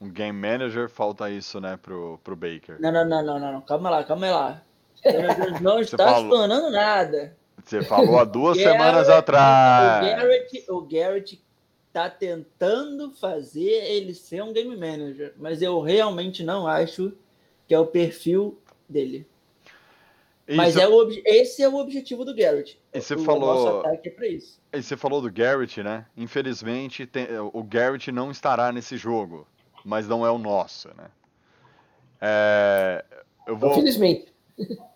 um 0.00 0.08
game 0.10 0.38
manager, 0.38 0.88
falta 0.88 1.28
isso, 1.28 1.60
né, 1.60 1.76
pro, 1.76 2.18
pro 2.24 2.36
Baker. 2.36 2.80
Não, 2.80 2.90
não, 2.92 3.04
não, 3.04 3.22
não, 3.22 3.38
não. 3.52 3.60
Calma 3.60 3.90
lá, 3.90 4.04
calma 4.04 4.30
lá. 4.30 4.62
Daniel 5.04 5.34
Jones 5.34 5.60
não 5.60 5.80
está 5.80 6.04
falou. 6.06 6.22
se 6.32 6.38
tornando 6.38 6.70
nada. 6.70 7.36
Você 7.62 7.82
falou 7.82 8.18
há 8.18 8.24
duas 8.24 8.56
Garrett- 8.62 8.78
semanas 8.78 9.08
O 9.08 9.12
atrás. 9.12 10.06
Garrett, 10.06 10.64
o 10.70 10.80
Garrett 10.82 11.43
tá 11.94 12.10
tentando 12.10 13.12
fazer 13.12 13.70
ele 13.70 14.12
ser 14.14 14.42
um 14.42 14.52
game 14.52 14.76
manager, 14.76 15.32
mas 15.38 15.62
eu 15.62 15.80
realmente 15.80 16.42
não 16.42 16.66
acho 16.66 17.12
que 17.68 17.72
é 17.74 17.78
o 17.78 17.86
perfil 17.86 18.58
dele. 18.88 19.24
Mas 20.46 20.70
Isso- 20.70 20.80
é 20.80 20.88
o, 20.88 21.08
esse 21.24 21.62
é 21.62 21.68
o 21.68 21.76
objetivo 21.76 22.24
do 22.24 22.34
Garrett. 22.34 22.78
E 22.92 23.00
você 23.00 23.14
o 23.14 23.20
falou- 23.20 23.54
nosso 23.54 23.78
ataque 23.78 24.08
é 24.08 24.12
pra 24.12 24.26
isso. 24.26 24.60
E 24.72 24.82
você 24.82 24.96
falou 24.96 25.22
do 25.22 25.32
Garrett, 25.32 25.82
né? 25.84 26.04
Infelizmente, 26.16 27.06
tem- 27.06 27.28
o 27.52 27.62
Garrett 27.62 28.10
não 28.10 28.30
estará 28.30 28.72
nesse 28.72 28.96
jogo, 28.96 29.46
mas 29.84 30.08
não 30.08 30.26
é 30.26 30.30
o 30.30 30.36
nosso, 30.36 30.88
né? 30.88 31.06
É, 32.20 33.04
eu 33.46 33.56
vou. 33.56 33.70
Infelizmente. 33.70 34.34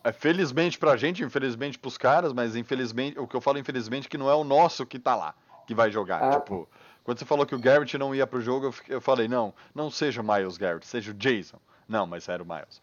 É, 0.04 0.12
felizmente 0.12 0.78
pra 0.78 0.96
gente, 0.96 1.22
infelizmente 1.22 1.78
pros 1.78 1.96
caras, 1.96 2.32
mas 2.32 2.54
infelizmente, 2.56 3.18
o 3.18 3.26
que 3.26 3.34
eu 3.36 3.40
falo 3.40 3.58
infelizmente 3.58 4.06
é 4.06 4.10
que 4.10 4.18
não 4.18 4.28
é 4.30 4.34
o 4.34 4.44
nosso 4.44 4.84
que 4.86 4.98
tá 4.98 5.14
lá, 5.16 5.34
que 5.66 5.74
vai 5.74 5.90
jogar. 5.90 6.22
Ah. 6.22 6.40
Tipo, 6.40 6.68
quando 7.08 7.20
você 7.20 7.24
falou 7.24 7.46
que 7.46 7.54
o 7.54 7.58
Garrett 7.58 7.96
não 7.96 8.14
ia 8.14 8.26
pro 8.26 8.38
jogo, 8.38 8.70
eu, 8.86 9.00
falei, 9.00 9.26
não, 9.26 9.54
não 9.74 9.90
seja 9.90 10.20
o 10.20 10.22
Miles 10.22 10.58
Garrett, 10.58 10.86
seja 10.86 11.10
o 11.10 11.14
Jason. 11.14 11.58
Não, 11.88 12.06
mas 12.06 12.28
era 12.28 12.42
o 12.42 12.46
Miles. 12.46 12.82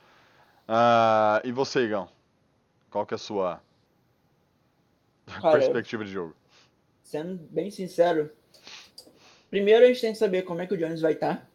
Ah, 0.68 1.40
e 1.44 1.52
você, 1.52 1.82
Igão? 1.82 2.10
Qual 2.90 3.06
que 3.06 3.14
é 3.14 3.18
a 3.18 3.20
sua 3.20 3.62
Cara, 5.28 5.52
perspectiva 5.62 6.04
de 6.04 6.12
jogo? 6.12 6.36
sendo 7.04 7.36
bem 7.52 7.70
sincero, 7.70 8.32
primeiro 9.52 9.86
a 9.86 9.90
gente 9.90 10.02
tem 10.02 10.12
que 10.12 10.18
saber 10.18 10.42
como 10.42 10.60
é 10.60 10.66
que 10.66 10.74
o 10.74 10.78
Jones 10.78 11.02
vai 11.02 11.14
estar. 11.14 11.48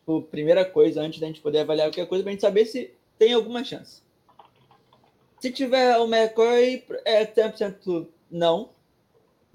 Tipo, 0.00 0.20
primeira 0.24 0.62
coisa, 0.62 1.00
antes 1.00 1.20
da 1.20 1.26
gente 1.26 1.40
poder 1.40 1.60
avaliar 1.60 1.88
qualquer 1.88 2.06
coisa, 2.06 2.22
pra 2.22 2.32
gente 2.32 2.42
saber 2.42 2.66
se 2.66 2.92
tem 3.18 3.32
alguma 3.32 3.64
chance. 3.64 4.02
Se 5.40 5.50
tiver 5.50 5.96
o 5.96 6.04
McCoy, 6.04 6.84
é 7.06 7.24
100% 7.24 8.06
não. 8.30 8.75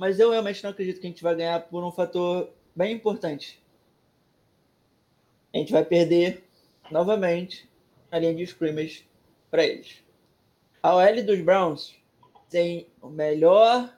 Mas 0.01 0.19
eu 0.19 0.31
realmente 0.31 0.63
não 0.63 0.71
acredito 0.71 0.99
que 0.99 1.05
a 1.05 1.09
gente 1.11 1.21
vai 1.21 1.35
ganhar 1.35 1.59
por 1.59 1.83
um 1.83 1.91
fator 1.91 2.49
bem 2.75 2.91
importante. 2.91 3.61
A 5.53 5.59
gente 5.59 5.71
vai 5.71 5.85
perder 5.85 6.43
novamente 6.89 7.69
a 8.11 8.17
linha 8.17 8.33
de 8.33 8.41
scrimmage 8.41 9.05
para 9.51 9.63
eles. 9.63 9.97
A 10.81 10.95
OL 10.95 11.23
dos 11.23 11.39
Browns 11.41 11.95
tem 12.49 12.87
o 12.99 13.09
melhor 13.09 13.95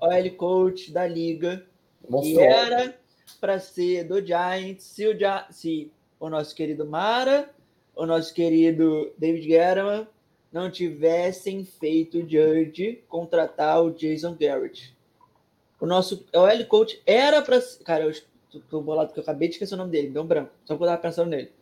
OL 0.00 0.30
coach 0.38 0.90
da 0.90 1.06
liga 1.06 1.66
que 2.02 2.10
Monstruoso. 2.10 2.40
era 2.40 2.98
para 3.38 3.58
ser 3.58 4.04
do 4.04 4.24
Giants 4.24 4.84
se 4.84 5.06
o, 5.06 5.14
Gia- 5.18 5.46
se 5.50 5.92
o 6.18 6.30
nosso 6.30 6.54
querido 6.54 6.86
Mara, 6.86 7.54
o 7.94 8.06
nosso 8.06 8.32
querido 8.32 9.12
David 9.18 9.46
Guerra 9.46 10.08
não 10.50 10.70
tivessem 10.70 11.66
feito 11.66 12.20
o 12.20 12.20
Judge 12.22 13.04
contratar 13.08 13.82
o 13.84 13.90
Jason 13.90 14.34
Garrett. 14.40 14.93
O 15.80 15.86
nosso 15.86 16.24
OL 16.34 16.64
coach 16.66 17.00
era 17.06 17.42
para 17.42 17.60
cara, 17.84 18.04
eu 18.04 18.12
tô- 18.50 18.60
tô 18.70 18.80
bolado 18.80 19.12
que 19.12 19.18
eu 19.18 19.22
acabei 19.22 19.48
de 19.48 19.54
esquecer 19.54 19.74
o 19.74 19.78
nome 19.78 19.90
dele, 19.90 20.08
deu 20.10 20.22
um 20.22 20.26
branco, 20.26 20.52
só 20.64 20.76
que 20.76 20.82
eu 20.82 20.86
tava 20.86 21.00
pensando 21.00 21.28
nele. 21.30 21.52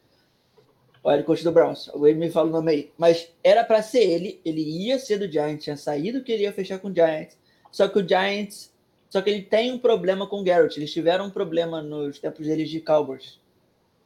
O 1.02 1.08
OL 1.08 1.22
coach 1.24 1.42
do 1.42 1.50
Browns, 1.50 1.88
alguém 1.88 2.14
me 2.14 2.30
fala 2.30 2.48
o 2.48 2.52
nome 2.52 2.70
aí, 2.72 2.92
mas 2.96 3.32
era 3.42 3.64
para 3.64 3.82
ser 3.82 4.02
ele, 4.04 4.40
ele 4.44 4.60
ia 4.60 4.98
ser 4.98 5.18
do 5.18 5.30
Giants, 5.30 5.64
tinha 5.64 5.76
saído 5.76 6.22
que 6.22 6.30
ele 6.30 6.44
ia 6.44 6.52
fechar 6.52 6.78
com 6.78 6.88
o 6.88 6.94
Giants. 6.94 7.36
Só 7.70 7.88
que 7.88 7.98
o 7.98 8.06
Giants 8.08 8.72
só 9.12 9.20
que 9.20 9.28
ele 9.28 9.42
tem 9.42 9.70
um 9.70 9.78
problema 9.78 10.26
com 10.26 10.40
o 10.40 10.42
Garrett. 10.42 10.78
Eles 10.80 10.90
tiveram 10.90 11.26
um 11.26 11.30
problema 11.30 11.82
nos 11.82 12.18
tempos 12.18 12.46
deles 12.46 12.70
de 12.70 12.80
Cowboys. 12.80 13.38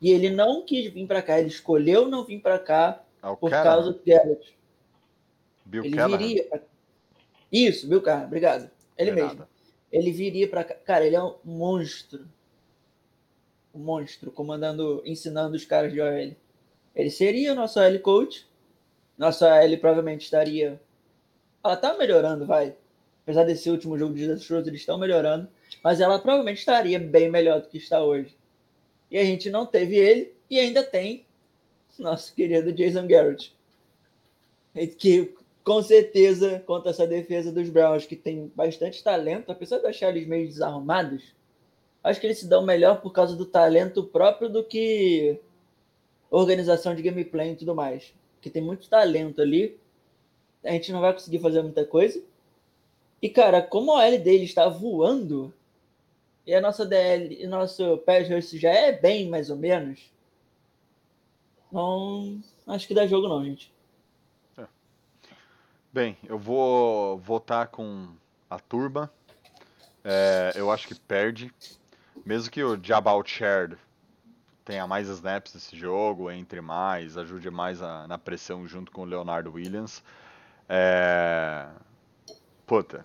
E 0.03 0.11
ele 0.11 0.31
não 0.31 0.65
quis 0.65 0.93
vir 0.93 1.07
para 1.07 1.23
cá. 1.23 1.39
Ele 1.39 1.47
escolheu 1.47 2.09
não 2.09 2.25
vir 2.25 2.41
para 2.41 2.59
cá 2.59 3.05
por 3.39 3.49
causa 3.63 3.93
do 3.93 4.01
Garrett. 4.05 4.59
Bill 5.65 5.85
Ele 5.85 5.95
Callahan. 5.97 6.19
viria. 6.19 6.63
Isso, 7.53 7.89
Bill 7.89 8.03
Carr, 8.03 8.25
obrigado. 8.25 8.69
Ele 8.99 9.11
é 9.11 9.15
mesmo. 9.15 9.29
nada. 9.35 9.49
Ele 9.91 10.11
viria 10.11 10.49
para. 10.49 10.65
Cara, 10.65 11.07
ele 11.07 11.17
é 11.17 11.23
um 11.23 11.37
monstro. 11.45 12.27
Um 13.75 13.81
monstro, 13.81 14.31
comandando, 14.31 15.03
ensinando 15.05 15.57
os 15.57 15.65
caras 15.65 15.93
de 15.93 16.01
OL. 16.01 16.35
Ele 16.95 17.11
seria 17.11 17.53
o 17.53 17.55
nosso 17.55 17.79
OL 17.79 17.99
coach. 18.01 18.47
Nossa 19.19 19.47
OL 19.47 19.79
provavelmente 19.79 20.25
estaria. 20.25 20.81
Ela 21.63 21.77
tá 21.77 21.97
melhorando, 21.97 22.47
vai. 22.47 22.75
Apesar 23.23 23.45
desse 23.45 23.69
último 23.69 23.99
jogo 23.99 24.15
de 24.15 24.21
desastroso, 24.21 24.69
eles 24.69 24.81
estão 24.81 24.99
melhorando. 24.99 25.49
Mas 25.83 26.01
ela 26.01 26.19
provavelmente 26.19 26.59
estaria 26.59 26.99
bem 26.99 27.31
melhor 27.31 27.61
do 27.61 27.69
que 27.69 27.79
está 27.79 28.03
hoje. 28.03 28.37
E 29.11 29.19
a 29.19 29.25
gente 29.25 29.51
não 29.51 29.67
teve 29.67 29.97
ele. 29.97 30.33
E 30.49 30.61
ainda 30.61 30.83
tem 30.83 31.27
nosso 31.99 32.35
querido 32.35 32.73
Jason 32.73 33.07
Garrett. 33.07 33.55
Que 34.99 35.35
com 35.67 35.83
certeza, 35.83 36.63
contra 36.65 36.93
essa 36.93 37.09
defesa 37.09 37.51
dos 37.51 37.69
Browns, 37.69 38.07
que 38.07 38.15
tem 38.15 38.53
bastante 38.55 39.03
talento, 39.03 39.51
apesar 39.51 39.81
de 39.81 39.87
achar 39.89 40.11
eles 40.11 40.25
meio 40.25 40.47
desarrumados, 40.47 41.35
acho 42.05 42.21
que 42.21 42.27
eles 42.29 42.39
se 42.39 42.47
dão 42.47 42.65
melhor 42.65 43.01
por 43.01 43.11
causa 43.11 43.35
do 43.35 43.45
talento 43.45 44.05
próprio 44.05 44.49
do 44.49 44.63
que 44.63 45.41
organização 46.31 46.95
de 46.95 47.03
gameplay 47.03 47.51
e 47.51 47.57
tudo 47.57 47.75
mais. 47.75 48.15
Que 48.41 48.49
tem 48.49 48.63
muito 48.63 48.89
talento 48.89 49.43
ali. 49.43 49.77
A 50.63 50.71
gente 50.71 50.93
não 50.93 51.01
vai 51.01 51.13
conseguir 51.13 51.41
fazer 51.41 51.61
muita 51.63 51.85
coisa. 51.85 52.23
E, 53.21 53.29
cara, 53.29 53.61
como 53.61 53.91
a 53.91 54.07
OL 54.07 54.19
dele 54.21 54.45
está 54.45 54.69
voando, 54.69 55.53
e 56.47 56.55
a 56.55 56.61
nossa 56.61 56.87
DL, 56.87 57.43
e 57.43 57.47
nosso 57.49 57.99
pass 58.07 58.31
rush 58.31 58.53
já 58.53 58.71
é 58.71 58.93
bem 58.93 59.29
mais 59.29 59.51
ou 59.51 59.57
menos, 59.57 60.13
não 61.73 62.41
acho 62.69 62.87
que 62.87 62.95
dá 62.95 63.05
jogo 63.05 63.27
não, 63.27 63.45
gente. 63.45 63.75
Bem, 65.97 66.15
eu 66.29 66.39
vou 66.39 67.17
votar 67.17 67.69
com 67.69 68.09
a 68.51 68.59
turma. 68.59 69.11
É, 70.05 70.53
eu 70.55 70.71
acho 70.71 70.87
que 70.87 70.95
perde. 70.95 71.51
Mesmo 72.23 72.51
que 72.51 72.63
o 72.63 72.79
Jabal 72.85 73.25
Shared 73.25 73.79
tenha 74.63 74.87
mais 74.87 75.09
snaps 75.09 75.55
nesse 75.55 75.75
jogo, 75.75 76.31
entre 76.31 76.61
mais, 76.61 77.17
ajude 77.17 77.51
mais 77.51 77.81
a- 77.81 78.07
na 78.07 78.19
pressão 78.19 78.69
junto 78.69 78.93
com 78.93 79.01
o 79.01 79.05
Leonardo 79.07 79.51
Williams. 79.51 80.05
É... 80.69 81.67
Puta, 82.67 83.01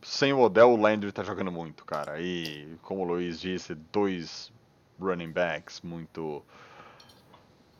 sem 0.00 0.32
o 0.32 0.38
Odell, 0.38 0.74
o 0.74 0.80
Landry 0.80 1.10
tá 1.10 1.24
jogando 1.24 1.50
muito, 1.50 1.84
cara. 1.84 2.20
E, 2.20 2.78
como 2.82 3.00
o 3.02 3.04
Luiz 3.04 3.40
disse, 3.40 3.74
dois 3.74 4.52
running 5.00 5.32
backs 5.32 5.80
muito 5.80 6.40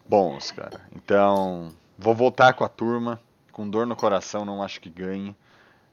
bons, 0.05 0.51
cara. 0.51 0.85
Então, 0.97 1.72
vou 1.97 2.12
voltar 2.12 2.55
com 2.55 2.64
a 2.64 2.68
turma. 2.68 3.20
Com 3.57 3.71
dor 3.71 3.87
no 3.87 3.97
coração, 3.97 4.45
não 4.45 4.63
acho 4.63 4.79
que 4.83 4.91
ganhe. 4.91 5.35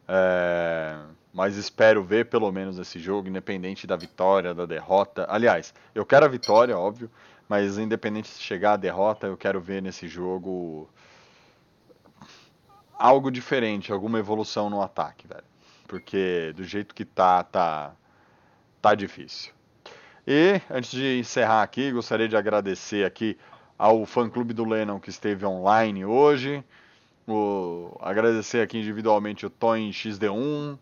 É, 0.06 0.98
Mas 1.34 1.56
espero 1.56 2.04
ver 2.04 2.26
pelo 2.26 2.52
menos 2.52 2.78
esse 2.78 3.00
jogo, 3.00 3.30
independente 3.30 3.88
da 3.88 3.96
vitória, 3.96 4.54
da 4.54 4.66
derrota. 4.66 5.26
Aliás, 5.30 5.74
eu 5.96 6.06
quero 6.06 6.26
a 6.26 6.28
vitória, 6.28 6.78
óbvio. 6.78 7.10
Mas 7.48 7.78
independente 7.78 8.28
se 8.28 8.42
chegar 8.42 8.74
a 8.74 8.76
derrota, 8.76 9.28
eu 9.28 9.38
quero 9.38 9.62
ver 9.62 9.82
nesse 9.82 10.10
jogo 10.10 10.90
algo 13.00 13.32
diferente, 13.32 13.94
alguma 13.94 14.20
evolução 14.20 14.70
no 14.70 14.82
ataque, 14.82 15.26
velho. 15.26 15.46
Porque 15.88 16.52
do 16.58 16.66
jeito 16.66 16.94
que 16.94 17.06
tá, 17.06 17.46
tá, 17.46 17.94
tá 18.82 18.94
difícil. 18.94 19.54
E 20.28 20.60
antes 20.70 20.92
de 20.92 21.18
encerrar 21.18 21.64
aqui, 21.64 21.94
gostaria 21.94 22.28
de 22.28 22.36
agradecer 22.36 23.06
aqui 23.06 23.38
ao 23.78 24.06
fã-clube 24.06 24.54
do 24.54 24.66
Lennon 24.66 25.00
que 25.00 25.10
esteve 25.10 25.46
online 25.46 26.04
hoje. 26.04 26.62
Agradecer 28.02 28.62
aqui 28.62 28.78
individualmente 28.78 29.46
o 29.46 29.50
Toin 29.50 29.90
XD1, 29.92 30.78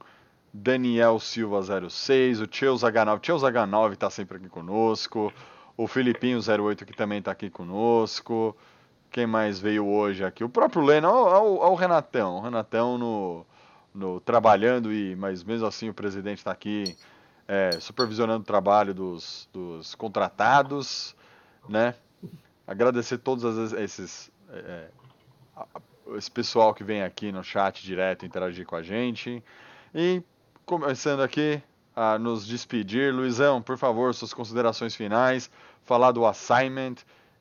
Daniel 0.53 1.19
Silva 1.19 1.61
06, 1.89 2.41
o 2.41 2.47
Cheus 2.49 2.81
H9. 2.81 3.19
Cheus 3.25 3.41
H9 3.43 3.93
está 3.93 4.09
sempre 4.09 4.37
aqui 4.37 4.49
conosco. 4.49 5.31
O 5.77 5.87
Filipinho 5.87 6.39
08 6.39 6.85
que 6.85 6.93
também 6.93 7.19
está 7.19 7.31
aqui 7.31 7.49
conosco. 7.49 8.55
Quem 9.11 9.27
mais 9.27 9.59
veio 9.59 9.85
hoje 9.87 10.23
aqui? 10.23 10.43
O 10.43 10.49
próprio 10.49 10.81
Lennon, 10.83 11.07
ao, 11.09 11.71
o 11.71 11.75
Renatão. 11.75 12.37
O 12.37 12.41
Renatão 12.41 12.97
no, 12.97 13.45
no 13.93 14.19
trabalhando 14.19 14.91
e, 14.91 15.15
mas 15.15 15.43
mesmo 15.43 15.67
assim 15.67 15.89
o 15.89 15.93
presidente 15.93 16.39
está 16.39 16.51
aqui 16.51 16.95
é, 17.47 17.71
supervisionando 17.79 18.41
o 18.41 18.45
trabalho 18.45 18.93
dos, 18.93 19.49
dos 19.51 19.95
contratados, 19.95 21.15
né? 21.67 21.93
Agradecer 22.65 23.17
todos 23.17 23.73
esses 23.73 24.31
é, 24.49 24.87
a- 25.55 25.65
esse 26.15 26.29
pessoal 26.29 26.73
que 26.73 26.83
vem 26.83 27.01
aqui 27.03 27.31
no 27.31 27.43
chat 27.43 27.83
direto 27.83 28.25
interagir 28.25 28.65
com 28.65 28.75
a 28.75 28.81
gente 28.81 29.43
e 29.93 30.21
começando 30.65 31.21
aqui 31.21 31.61
a 31.95 32.17
nos 32.17 32.45
despedir, 32.47 33.13
Luizão, 33.13 33.61
por 33.61 33.77
favor, 33.77 34.13
suas 34.13 34.33
considerações 34.33 34.95
finais, 34.95 35.49
falar 35.83 36.11
do 36.11 36.25
assignment 36.25 36.95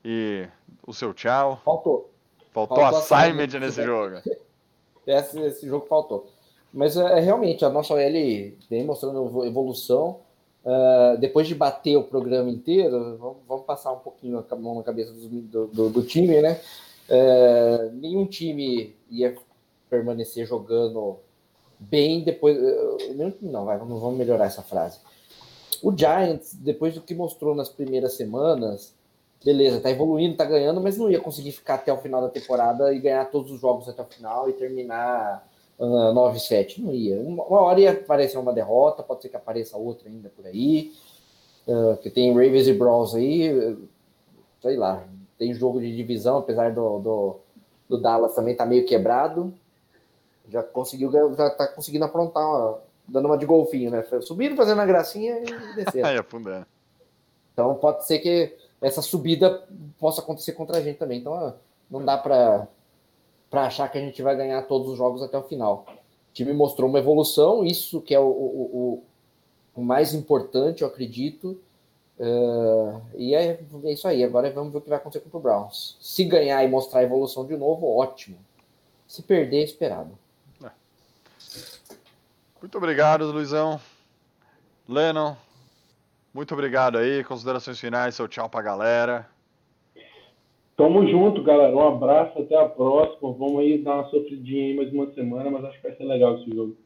e 0.04 0.46
o 0.86 0.92
seu 0.92 1.14
tchau. 1.14 1.60
Faltou. 1.64 2.10
Faltou 2.52 2.76
Faltou 2.78 2.98
assignment 2.98 3.44
assignment. 3.44 3.60
nesse 3.66 3.82
jogo. 3.84 4.16
Esse, 5.06 5.40
esse 5.40 5.66
jogo 5.66 5.86
faltou. 5.86 6.28
Mas 6.72 6.96
é, 6.96 7.18
realmente, 7.18 7.64
a 7.64 7.70
nossa 7.70 7.94
OL 7.94 8.00
vem 8.02 8.84
mostrando 8.84 9.24
evo- 9.26 9.44
evolução. 9.44 10.20
Ah, 10.64 11.16
depois 11.18 11.48
de 11.48 11.54
bater 11.54 11.96
o 11.96 12.04
programa 12.04 12.48
inteiro, 12.50 13.16
vamos, 13.18 13.38
vamos 13.48 13.64
passar 13.64 13.92
um 13.92 13.98
pouquinho 13.98 14.44
a 14.48 14.56
mão 14.56 14.76
na 14.76 14.82
cabeça 14.84 15.12
do, 15.12 15.66
do- 15.66 15.88
do 15.90 16.02
time, 16.02 16.40
né? 16.42 16.60
É, 17.10 17.90
nenhum 17.92 18.24
time 18.24 18.94
ia 19.10 19.36
permanecer 19.90 20.46
jogando 20.46 21.18
bem 21.78 22.22
depois. 22.22 22.56
time 22.56 23.34
Não, 23.42 23.64
vai, 23.64 23.76
vamos, 23.76 24.00
vamos 24.00 24.16
melhorar 24.16 24.46
essa 24.46 24.62
frase. 24.62 25.00
O 25.82 25.96
Giants, 25.96 26.54
depois 26.54 26.94
do 26.94 27.00
que 27.00 27.14
mostrou 27.14 27.54
nas 27.54 27.68
primeiras 27.68 28.12
semanas, 28.12 28.94
beleza, 29.44 29.80
tá 29.80 29.90
evoluindo, 29.90 30.36
tá 30.36 30.44
ganhando, 30.44 30.80
mas 30.80 30.96
não 30.96 31.10
ia 31.10 31.18
conseguir 31.18 31.52
ficar 31.52 31.74
até 31.74 31.92
o 31.92 31.96
final 31.96 32.20
da 32.20 32.28
temporada 32.28 32.92
e 32.94 33.00
ganhar 33.00 33.24
todos 33.30 33.50
os 33.50 33.60
jogos 33.60 33.88
até 33.88 34.02
o 34.02 34.06
final 34.06 34.48
e 34.48 34.52
terminar 34.52 35.48
ah, 35.80 36.12
9-7. 36.14 36.78
Não 36.78 36.94
ia. 36.94 37.18
Uma, 37.20 37.44
hora 37.62 37.80
ia 37.80 37.92
aparecer 37.92 38.38
uma 38.38 38.52
derrota, 38.52 39.02
pode 39.02 39.22
ser 39.22 39.30
que 39.30 39.36
apareça 39.36 39.76
outra 39.76 40.08
ainda 40.08 40.28
por 40.28 40.46
aí. 40.46 40.92
ah, 41.66 41.96
que 42.02 42.10
tem 42.10 42.32
Ravens 42.32 42.68
e 42.68 42.74
Browns 42.74 43.14
aí, 43.14 43.76
sei 44.62 44.76
lá. 44.76 45.04
Tem 45.40 45.54
jogo 45.54 45.80
de 45.80 45.96
divisão, 45.96 46.36
apesar 46.36 46.70
do, 46.74 46.98
do, 46.98 47.36
do 47.88 47.98
Dallas 47.98 48.34
também 48.34 48.54
tá 48.54 48.66
meio 48.66 48.84
quebrado. 48.84 49.54
Já 50.50 50.62
conseguiu, 50.62 51.10
já 51.34 51.48
tá 51.48 51.66
conseguindo 51.66 52.04
aprontar, 52.04 52.44
ó, 52.44 52.80
dando 53.08 53.24
uma 53.24 53.38
de 53.38 53.46
golfinho, 53.46 53.90
né? 53.90 54.04
Subindo, 54.20 54.54
fazendo 54.54 54.82
a 54.82 54.84
gracinha 54.84 55.38
e 55.38 55.74
descendo. 55.76 56.04
Aí 56.06 56.18
afundando. 56.18 56.66
Então 57.54 57.74
pode 57.76 58.06
ser 58.06 58.18
que 58.18 58.54
essa 58.82 59.00
subida 59.00 59.66
possa 59.98 60.20
acontecer 60.20 60.52
contra 60.52 60.76
a 60.76 60.82
gente 60.82 60.98
também. 60.98 61.20
Então 61.20 61.54
não 61.90 62.04
dá 62.04 62.18
para 62.18 62.68
para 63.48 63.64
achar 63.64 63.90
que 63.90 63.96
a 63.96 64.00
gente 64.00 64.20
vai 64.22 64.36
ganhar 64.36 64.62
todos 64.68 64.90
os 64.90 64.98
jogos 64.98 65.22
até 65.22 65.38
o 65.38 65.42
final. 65.42 65.86
O 65.88 66.32
time 66.34 66.52
mostrou 66.52 66.88
uma 66.88 66.98
evolução, 66.98 67.64
isso 67.64 68.00
que 68.02 68.14
é 68.14 68.20
o, 68.20 68.28
o, 68.28 69.02
o, 69.74 69.80
o 69.80 69.82
mais 69.82 70.12
importante, 70.12 70.82
eu 70.82 70.88
acredito. 70.88 71.58
Uh, 72.20 73.00
e 73.16 73.34
é, 73.34 73.58
é, 73.84 73.92
isso 73.92 74.06
aí. 74.06 74.22
Agora 74.22 74.50
vamos 74.50 74.70
ver 74.72 74.78
o 74.78 74.80
que 74.82 74.90
vai 74.90 74.98
acontecer 74.98 75.26
com 75.30 75.38
o 75.38 75.40
Browns. 75.40 75.96
Se 76.02 76.22
ganhar 76.22 76.62
e 76.62 76.68
mostrar 76.68 77.00
a 77.00 77.04
evolução 77.04 77.46
de 77.46 77.56
novo, 77.56 77.96
ótimo. 77.96 78.36
Se 79.08 79.22
perder, 79.22 79.64
esperado. 79.64 80.10
É. 80.62 80.70
Muito 82.60 82.76
obrigado, 82.76 83.24
Luizão. 83.32 83.80
Lennon, 84.86 85.34
muito 86.34 86.52
obrigado 86.52 86.98
aí. 86.98 87.24
Considerações 87.24 87.80
finais, 87.80 88.14
seu 88.14 88.28
tchau 88.28 88.50
pra 88.50 88.60
galera. 88.60 89.26
Tamo 90.76 91.06
junto, 91.08 91.42
galera. 91.42 91.74
Um 91.74 91.88
abraço, 91.88 92.38
até 92.38 92.54
a 92.54 92.68
próxima. 92.68 93.32
Vamos 93.32 93.60
aí 93.60 93.82
dar 93.82 93.94
uma 93.94 94.10
sofridinha 94.10 94.66
aí 94.66 94.76
mais 94.76 94.92
uma 94.92 95.10
semana, 95.14 95.50
mas 95.50 95.64
acho 95.64 95.76
que 95.80 95.88
vai 95.88 95.96
ser 95.96 96.04
legal 96.04 96.36
esse 96.36 96.54
jogo. 96.54 96.76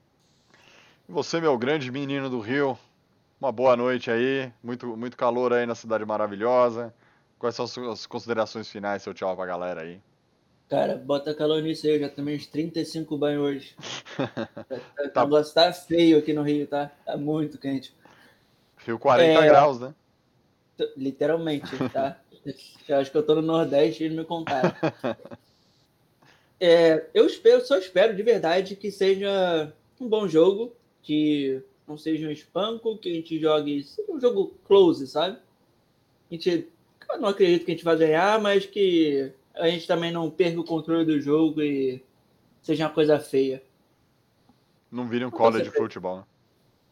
Você, 1.08 1.40
meu 1.40 1.58
grande 1.58 1.90
menino 1.90 2.30
do 2.30 2.38
Rio, 2.38 2.78
uma 3.44 3.52
boa 3.52 3.76
noite 3.76 4.10
aí. 4.10 4.50
Muito, 4.62 4.96
muito 4.96 5.16
calor 5.16 5.52
aí 5.52 5.66
na 5.66 5.74
cidade 5.74 6.04
maravilhosa. 6.04 6.94
Quais 7.38 7.54
são 7.54 7.66
as 7.66 7.70
suas 7.72 8.06
considerações 8.06 8.70
finais, 8.70 9.02
seu 9.02 9.12
tchau 9.12 9.36
pra 9.36 9.44
galera 9.44 9.82
aí? 9.82 10.00
Cara, 10.68 10.96
bota 10.96 11.34
calor 11.34 11.60
nisso 11.60 11.86
aí, 11.86 11.92
eu 11.92 12.00
já 12.00 12.08
tomei 12.08 12.36
uns 12.36 12.46
35 12.46 13.18
banhos 13.18 13.42
hoje. 13.42 13.76
tá. 15.12 15.22
O 15.22 15.26
negócio 15.26 15.52
tá 15.52 15.70
feio 15.72 16.18
aqui 16.18 16.32
no 16.32 16.42
Rio, 16.42 16.66
tá? 16.66 16.90
Tá 17.04 17.18
muito 17.18 17.58
quente. 17.58 17.94
Rio 18.78 18.98
40 18.98 19.44
é... 19.44 19.46
graus, 19.46 19.78
né? 19.78 19.94
Literalmente, 20.96 21.70
tá? 21.92 22.18
Eu 22.86 22.98
acho 22.98 23.10
que 23.10 23.16
eu 23.16 23.22
tô 23.22 23.36
no 23.36 23.40
Nordeste 23.40 24.02
e 24.02 24.06
eles 24.06 24.18
me 24.18 24.24
contaram. 24.24 24.70
É, 26.60 27.08
eu 27.12 27.26
espero, 27.26 27.60
só 27.66 27.76
espero 27.76 28.14
de 28.14 28.22
verdade 28.22 28.76
que 28.76 28.90
seja 28.90 29.72
um 30.00 30.08
bom 30.08 30.26
jogo, 30.26 30.72
que 31.02 31.62
não 31.86 31.98
seja 31.98 32.26
um 32.26 32.30
espanco, 32.30 32.96
que 32.98 33.10
a 33.10 33.14
gente 33.14 33.38
jogue 33.38 33.84
um 34.08 34.18
jogo 34.18 34.54
close, 34.64 35.06
sabe? 35.06 35.38
A 36.30 36.34
gente, 36.34 36.68
eu 37.10 37.20
não 37.20 37.28
acredito 37.28 37.64
que 37.64 37.72
a 37.72 37.74
gente 37.74 37.84
vai 37.84 37.96
ganhar, 37.96 38.40
mas 38.40 38.66
que 38.66 39.32
a 39.54 39.68
gente 39.68 39.86
também 39.86 40.10
não 40.10 40.30
perca 40.30 40.60
o 40.60 40.64
controle 40.64 41.04
do 41.04 41.20
jogo 41.20 41.62
e 41.62 42.02
seja 42.62 42.84
uma 42.84 42.92
coisa 42.92 43.20
feia. 43.20 43.62
Não 44.90 45.06
vire 45.06 45.24
um 45.24 45.30
college 45.30 45.70
de 45.70 45.76
futebol, 45.76 46.18
né? 46.18 46.24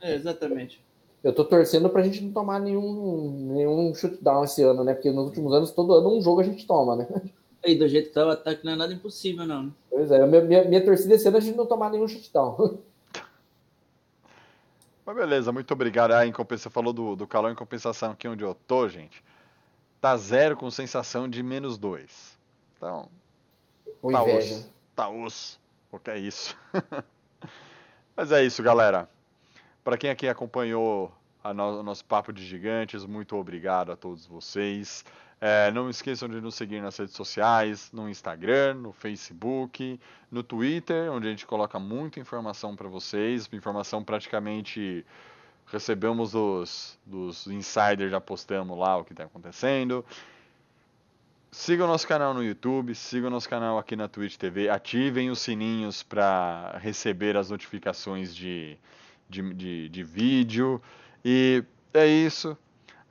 É, 0.00 0.14
exatamente. 0.14 0.82
Eu 1.22 1.32
tô 1.32 1.44
torcendo 1.44 1.88
pra 1.88 2.02
gente 2.02 2.20
não 2.20 2.32
tomar 2.32 2.60
nenhum, 2.60 3.52
nenhum 3.54 3.94
shutdown 3.94 4.44
esse 4.44 4.62
ano, 4.62 4.82
né? 4.82 4.92
Porque 4.92 5.10
nos 5.10 5.26
últimos 5.26 5.52
anos, 5.52 5.70
todo 5.70 5.94
ano 5.94 6.16
um 6.16 6.20
jogo 6.20 6.40
a 6.40 6.44
gente 6.44 6.66
toma, 6.66 6.96
né? 6.96 7.08
E 7.64 7.76
do 7.76 7.86
jeito 7.86 8.08
que 8.08 8.14
tá 8.14 8.26
o 8.26 8.30
ataque 8.30 8.64
não 8.64 8.72
é 8.72 8.76
nada 8.76 8.92
impossível, 8.92 9.46
não. 9.46 9.62
Né? 9.62 9.70
Pois 9.88 10.10
é, 10.10 10.26
minha, 10.26 10.40
minha, 10.40 10.64
minha 10.64 10.84
torcida 10.84 11.14
esse 11.14 11.28
ano 11.28 11.36
é 11.36 11.38
a 11.38 11.42
gente 11.42 11.56
não 11.56 11.64
tomar 11.64 11.90
nenhum 11.90 12.08
shutdown. 12.08 12.78
Mas 15.04 15.16
beleza, 15.16 15.50
muito 15.50 15.72
obrigado. 15.72 16.12
Ah, 16.12 16.26
em 16.26 16.32
você 16.32 16.70
falou 16.70 16.92
do, 16.92 17.16
do 17.16 17.26
calor 17.26 17.50
em 17.50 17.54
compensação 17.54 18.12
aqui 18.12 18.28
onde 18.28 18.44
eu 18.44 18.54
tô, 18.54 18.88
gente. 18.88 19.22
Tá 20.00 20.16
zero 20.16 20.56
com 20.56 20.70
sensação 20.70 21.28
de 21.28 21.42
menos 21.42 21.76
dois. 21.78 22.38
Então. 22.76 23.08
O 24.00 24.12
tá 24.12 24.22
osso. 24.22 24.72
Tá 24.94 25.08
osso. 25.08 25.60
O 25.90 25.98
que 25.98 26.10
é 26.10 26.18
isso? 26.18 26.56
Mas 28.16 28.32
é 28.32 28.44
isso, 28.44 28.62
galera. 28.62 29.08
Para 29.82 29.96
quem 29.96 30.10
aqui 30.10 30.28
acompanhou 30.28 31.12
no, 31.54 31.80
o 31.80 31.82
nosso 31.82 32.04
Papo 32.04 32.32
de 32.32 32.44
Gigantes, 32.44 33.04
muito 33.04 33.36
obrigado 33.36 33.90
a 33.90 33.96
todos 33.96 34.26
vocês. 34.26 35.04
É, 35.44 35.72
não 35.72 35.90
esqueçam 35.90 36.28
de 36.28 36.40
nos 36.40 36.54
seguir 36.54 36.80
nas 36.80 36.96
redes 36.96 37.16
sociais, 37.16 37.90
no 37.92 38.08
Instagram, 38.08 38.74
no 38.74 38.92
Facebook, 38.92 39.98
no 40.30 40.40
Twitter, 40.40 41.10
onde 41.10 41.26
a 41.26 41.30
gente 41.30 41.44
coloca 41.44 41.80
muita 41.80 42.20
informação 42.20 42.76
para 42.76 42.88
vocês, 42.88 43.48
informação 43.52 44.04
praticamente 44.04 45.04
recebemos 45.66 46.30
dos, 46.30 46.96
dos 47.04 47.48
insiders, 47.48 48.12
já 48.12 48.20
postamos 48.20 48.78
lá 48.78 48.98
o 48.98 49.04
que 49.04 49.14
está 49.14 49.24
acontecendo. 49.24 50.04
Siga 51.50 51.86
o 51.86 51.88
nosso 51.88 52.06
canal 52.06 52.32
no 52.32 52.44
YouTube, 52.44 52.94
siga 52.94 53.26
o 53.26 53.30
nosso 53.30 53.48
canal 53.48 53.78
aqui 53.78 53.96
na 53.96 54.06
Twitch 54.06 54.36
TV, 54.36 54.68
ativem 54.68 55.28
os 55.28 55.40
sininhos 55.40 56.04
para 56.04 56.78
receber 56.78 57.36
as 57.36 57.50
notificações 57.50 58.32
de, 58.32 58.78
de, 59.28 59.52
de, 59.54 59.88
de 59.88 60.04
vídeo. 60.04 60.80
E 61.24 61.64
é 61.92 62.06
isso. 62.06 62.56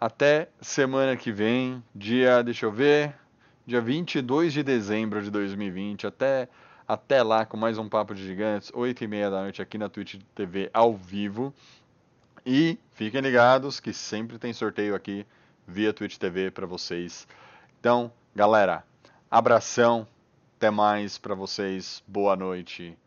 Até 0.02 0.50
semana 0.60 1.16
que 1.16 1.32
vem, 1.32 1.84
dia, 1.94 2.42
deixa 2.42 2.66
eu 2.66 2.72
ver, 2.72 3.14
dia 3.68 3.80
22 3.80 4.52
de 4.52 4.64
dezembro 4.64 5.22
de 5.22 5.30
2020. 5.30 6.08
Até, 6.08 6.50
até 6.88 7.22
lá 7.22 7.46
com 7.46 7.56
mais 7.56 7.78
um 7.78 7.88
Papo 7.88 8.16
de 8.16 8.26
Gigantes, 8.26 8.72
8 8.74 9.04
e 9.04 9.08
meia 9.08 9.30
da 9.30 9.42
noite 9.44 9.62
aqui 9.62 9.78
na 9.78 9.88
Twitch 9.90 10.16
TV 10.34 10.72
ao 10.74 10.96
vivo. 10.96 11.54
E 12.44 12.80
fiquem 12.94 13.22
ligados 13.22 13.80
que 13.80 13.94
sempre 13.94 14.40
tem 14.40 14.52
sorteio 14.54 14.96
aqui 14.96 15.24
via 15.68 15.94
Twitch 15.94 16.18
TV 16.18 16.50
para 16.50 16.66
vocês. 16.66 17.28
Então, 17.80 18.12
galera, 18.36 18.84
abração, 19.30 20.08
até 20.58 20.72
mais 20.72 21.20
para 21.20 21.36
vocês, 21.36 22.04
boa 22.08 22.36
noite, 22.36 22.98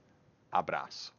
abraço. 0.53 1.14